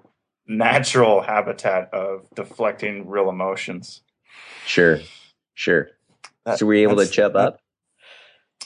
natural 0.48 1.22
habitat 1.22 1.94
of 1.94 2.28
deflecting 2.36 3.08
real 3.08 3.30
emotions. 3.30 4.02
Sure, 4.66 5.00
sure. 5.54 5.90
That- 6.46 6.58
so 6.58 6.66
were 6.66 6.74
you 6.74 6.90
able 6.90 7.04
to 7.04 7.10
chub 7.10 7.36
up? 7.36 7.60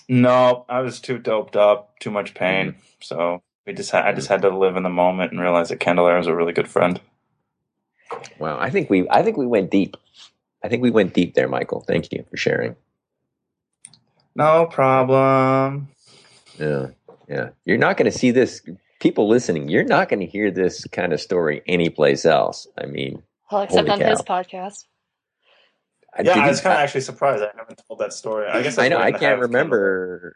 No, 0.10 0.66
I 0.70 0.80
was 0.80 1.02
too 1.02 1.18
doped 1.18 1.58
up, 1.58 2.00
too 2.00 2.12
much 2.12 2.34
pain. 2.34 2.68
Mm-hmm. 2.68 2.80
So 3.02 3.42
we 3.66 3.74
just 3.74 3.92
had, 3.92 4.06
I 4.06 4.08
mm-hmm. 4.08 4.16
just 4.16 4.30
had 4.30 4.42
to 4.44 4.58
live 4.58 4.78
in 4.78 4.84
the 4.84 4.90
moment 4.90 5.34
and 5.34 5.42
realize 5.42 5.68
that 5.70 5.80
Candelario 5.80 6.22
is 6.22 6.28
a 6.28 6.36
really 6.36 6.54
good 6.54 6.70
friend. 6.70 7.02
Wow, 8.40 8.58
I 8.60 8.70
think 8.70 8.90
we 8.90 9.08
I 9.10 9.24
think 9.24 9.38
we 9.38 9.46
went 9.48 9.72
deep. 9.72 9.96
I 10.64 10.70
think 10.70 10.82
we 10.82 10.92
went 10.92 11.14
deep 11.14 11.34
there, 11.36 11.48
Michael. 11.48 11.82
Thank 11.82 12.12
you 12.12 12.26
for 12.30 12.38
sharing. 12.38 12.76
No 14.36 14.66
problem. 14.68 15.90
Yeah, 16.60 16.88
yeah. 17.28 17.50
You're 17.66 17.78
not 17.78 17.98
going 17.98 18.10
to 18.12 18.18
see 18.18 18.32
this. 18.32 18.62
People 19.00 19.28
listening, 19.28 19.70
you're 19.70 19.84
not 19.84 20.10
going 20.10 20.20
to 20.22 20.26
hear 20.26 20.50
this 20.50 20.84
kind 20.88 21.14
of 21.14 21.22
story 21.22 21.62
anyplace 21.68 22.26
else. 22.26 22.68
I 22.80 22.88
mean, 22.88 23.22
well, 23.52 23.62
except 23.62 23.88
Holy 23.88 24.04
on 24.04 24.10
his 24.10 24.22
podcast. 24.24 24.86
I- 26.18 26.24
Yeah, 26.24 26.34
did 26.34 26.38
I 26.38 26.44
you- 26.46 26.50
was 26.50 26.62
kind 26.62 26.74
of 26.74 26.80
actually 26.80 27.02
surprised. 27.02 27.44
I 27.44 27.52
haven't 27.56 27.80
told 27.88 28.00
that 28.00 28.12
story. 28.14 28.48
I 28.48 28.64
guess 28.64 28.78
I 28.80 28.88
know. 28.88 28.98
I 28.98 29.12
can't 29.12 29.24
have 29.24 29.40
remember 29.42 30.36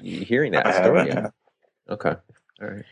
you 0.00 0.20
hearing 0.24 0.52
that 0.52 0.66
I 0.66 0.72
story. 0.82 0.98
haven't, 1.00 1.22
yet. 1.24 1.32
Okay. 1.90 2.14
All 2.62 2.68
right. 2.68 2.84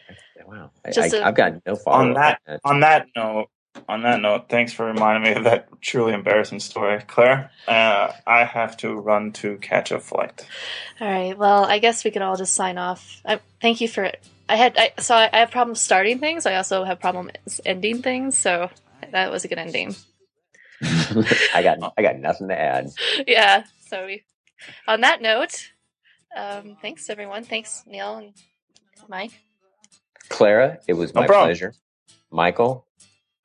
Wow. 0.47 0.71
I, 0.85 0.91
Just 0.91 1.15
I, 1.15 1.19
a- 1.19 1.25
I've 1.25 1.35
got 1.35 1.65
no 1.67 1.77
follow 1.77 2.09
On 2.09 2.13
that- 2.15 2.41
On 2.65 2.81
that 2.81 3.07
note, 3.17 3.49
on 3.89 4.03
that 4.03 4.21
note, 4.21 4.49
thanks 4.49 4.73
for 4.73 4.87
reminding 4.87 5.31
me 5.31 5.37
of 5.39 5.45
that 5.45 5.69
truly 5.81 6.13
embarrassing 6.13 6.61
story, 6.61 7.01
Claire. 7.07 7.51
Uh, 7.69 8.13
I 8.27 8.45
have 8.45 8.77
to 8.79 8.95
run 8.95 9.33
to 9.35 9.57
catch 9.59 9.91
a 9.93 10.01
flight. 10.01 10.47
All 11.01 11.09
right. 11.09 11.37
Well, 11.37 11.65
I 11.65 11.79
guess 11.79 12.05
we 12.05 12.11
can 12.11 12.23
all 12.23 12.37
just 12.37 12.55
sign 12.55 12.79
off. 12.79 13.21
I, 13.25 13.41
thank 13.61 13.81
you 13.81 13.89
for. 13.89 14.11
I 14.49 14.57
had 14.57 14.77
I, 14.79 14.93
so 15.01 15.15
I, 15.15 15.29
I 15.33 15.39
have 15.41 15.51
problems 15.51 15.81
starting 15.83 16.19
things. 16.19 16.47
I 16.47 16.57
also 16.57 16.85
have 16.85 17.01
problems 17.01 17.61
ending 17.65 18.03
things. 18.03 18.37
So 18.39 18.71
that 19.13 19.31
was 19.31 19.45
a 19.45 19.49
good 19.49 19.59
ending. 19.59 19.95
I 20.83 21.63
got 21.63 21.95
I 21.97 22.03
got 22.03 22.19
nothing 22.19 22.49
to 22.49 22.59
add. 22.59 22.91
yeah. 23.27 23.65
So 23.89 24.07
we, 24.07 24.23
on 24.87 25.01
that 25.03 25.23
note, 25.23 25.71
um, 26.37 26.77
thanks 26.81 27.11
everyone. 27.11 27.45
Thanks 27.45 27.83
Neil 27.87 28.17
and 28.19 28.33
Mike. 29.09 29.33
Clara, 30.29 30.79
it 30.89 30.95
was 30.95 31.15
No 31.15 31.23
my 31.23 31.27
problem. 31.27 31.49
pleasure. 31.49 31.75
Michael, 32.31 32.86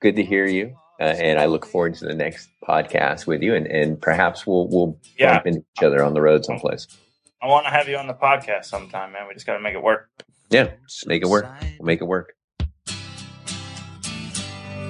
good 0.02 0.16
to 0.18 0.24
hear 0.24 0.45
you, 0.45 0.76
uh, 0.99 1.04
and 1.04 1.39
I 1.39 1.45
look 1.45 1.66
forward 1.66 1.95
to 1.95 2.06
the 2.06 2.14
next 2.16 2.49
podcast 2.68 3.26
with 3.28 3.41
you, 3.41 3.56
and, 3.56 3.66
and 3.68 4.02
perhaps 4.02 4.45
we'll 4.45 4.68
we'll 4.68 4.99
Yeah. 5.18 5.34
bump 5.36 5.47
into 5.47 5.60
each 5.78 5.84
other 5.84 6.04
on 6.04 6.14
the 6.14 6.22
road 6.22 6.43
someplace. 6.45 6.88
I 7.41 7.47
want 7.47 7.66
to 7.66 7.72
have 7.72 7.88
you 7.88 7.97
on 7.97 8.08
the 8.08 8.14
podcast 8.14 8.66
sometime, 8.66 9.14
man. 9.14 9.28
We 9.28 9.34
just 9.34 9.45
got 9.47 9.54
to 9.54 9.60
make 9.62 9.74
it 9.74 9.82
work. 9.82 10.10
Yeah, 10.49 10.72
just 10.88 11.08
make 11.08 11.22
it 11.24 11.28
work. 11.30 11.45
We'll 11.80 11.86
make 11.88 12.02
it 12.02 12.06
work. 12.06 12.34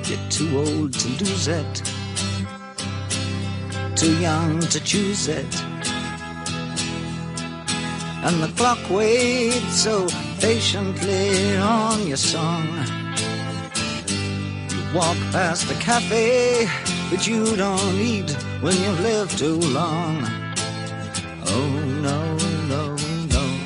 Get 0.04 0.20
too 0.32 0.58
old 0.58 0.94
to 0.94 1.08
lose 1.24 1.48
it, 1.48 1.84
too 3.96 4.18
young 4.20 4.60
to 4.60 4.80
choose 4.84 5.28
it. 5.30 5.46
And 8.24 8.42
the 8.44 8.52
clock 8.58 8.78
waits 8.90 9.74
so 9.82 10.08
patiently 10.40 11.56
on 11.58 12.08
your 12.08 12.18
song. 12.18 12.68
Walk 14.94 15.16
past 15.32 15.70
the 15.70 15.76
cafe, 15.76 16.68
but 17.10 17.26
you 17.26 17.56
don't 17.56 17.96
eat 17.96 18.30
when 18.60 18.76
you've 18.76 19.00
lived 19.00 19.38
too 19.38 19.58
long. 19.58 20.18
Oh 21.46 21.70
no, 22.02 22.38
no, 22.68 22.96
no, 23.28 23.60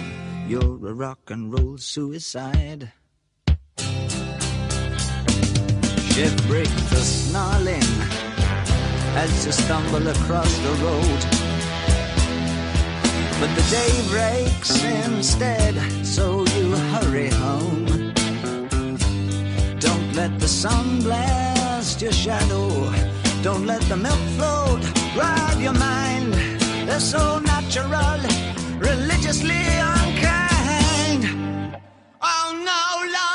you're 0.48 0.88
a 0.88 0.94
rock 0.94 1.32
and 1.32 1.52
roll 1.52 1.78
suicide. 1.80 2.92
Shit 6.14 6.48
break 6.48 6.70
the 6.94 7.02
snarling 7.02 7.92
as 9.18 9.46
you 9.48 9.52
stumble 9.52 10.08
across 10.08 10.58
the 10.60 10.74
road. 10.86 11.22
But 13.40 13.50
the 13.56 13.66
day 13.72 13.94
breaks 14.10 14.84
instead, 14.84 15.76
so 16.06 16.46
you 16.56 16.76
hurry 16.76 17.30
home. 17.30 17.85
Let 20.16 20.40
the 20.40 20.48
sun 20.48 21.02
blast 21.02 22.02
your 22.02 22.14
shadow. 22.14 22.70
Don't 23.44 23.66
let 23.68 23.82
the 23.90 23.98
milk 23.98 24.24
float 24.38 24.82
rob 25.14 25.60
your 25.60 25.74
mind. 25.74 26.34
They're 26.88 27.02
so 27.02 27.40
natural, 27.40 28.22
religiously 28.80 29.64
unkind. 29.94 31.22
Oh 32.22 32.50
no, 32.70 33.12
love. 33.12 33.35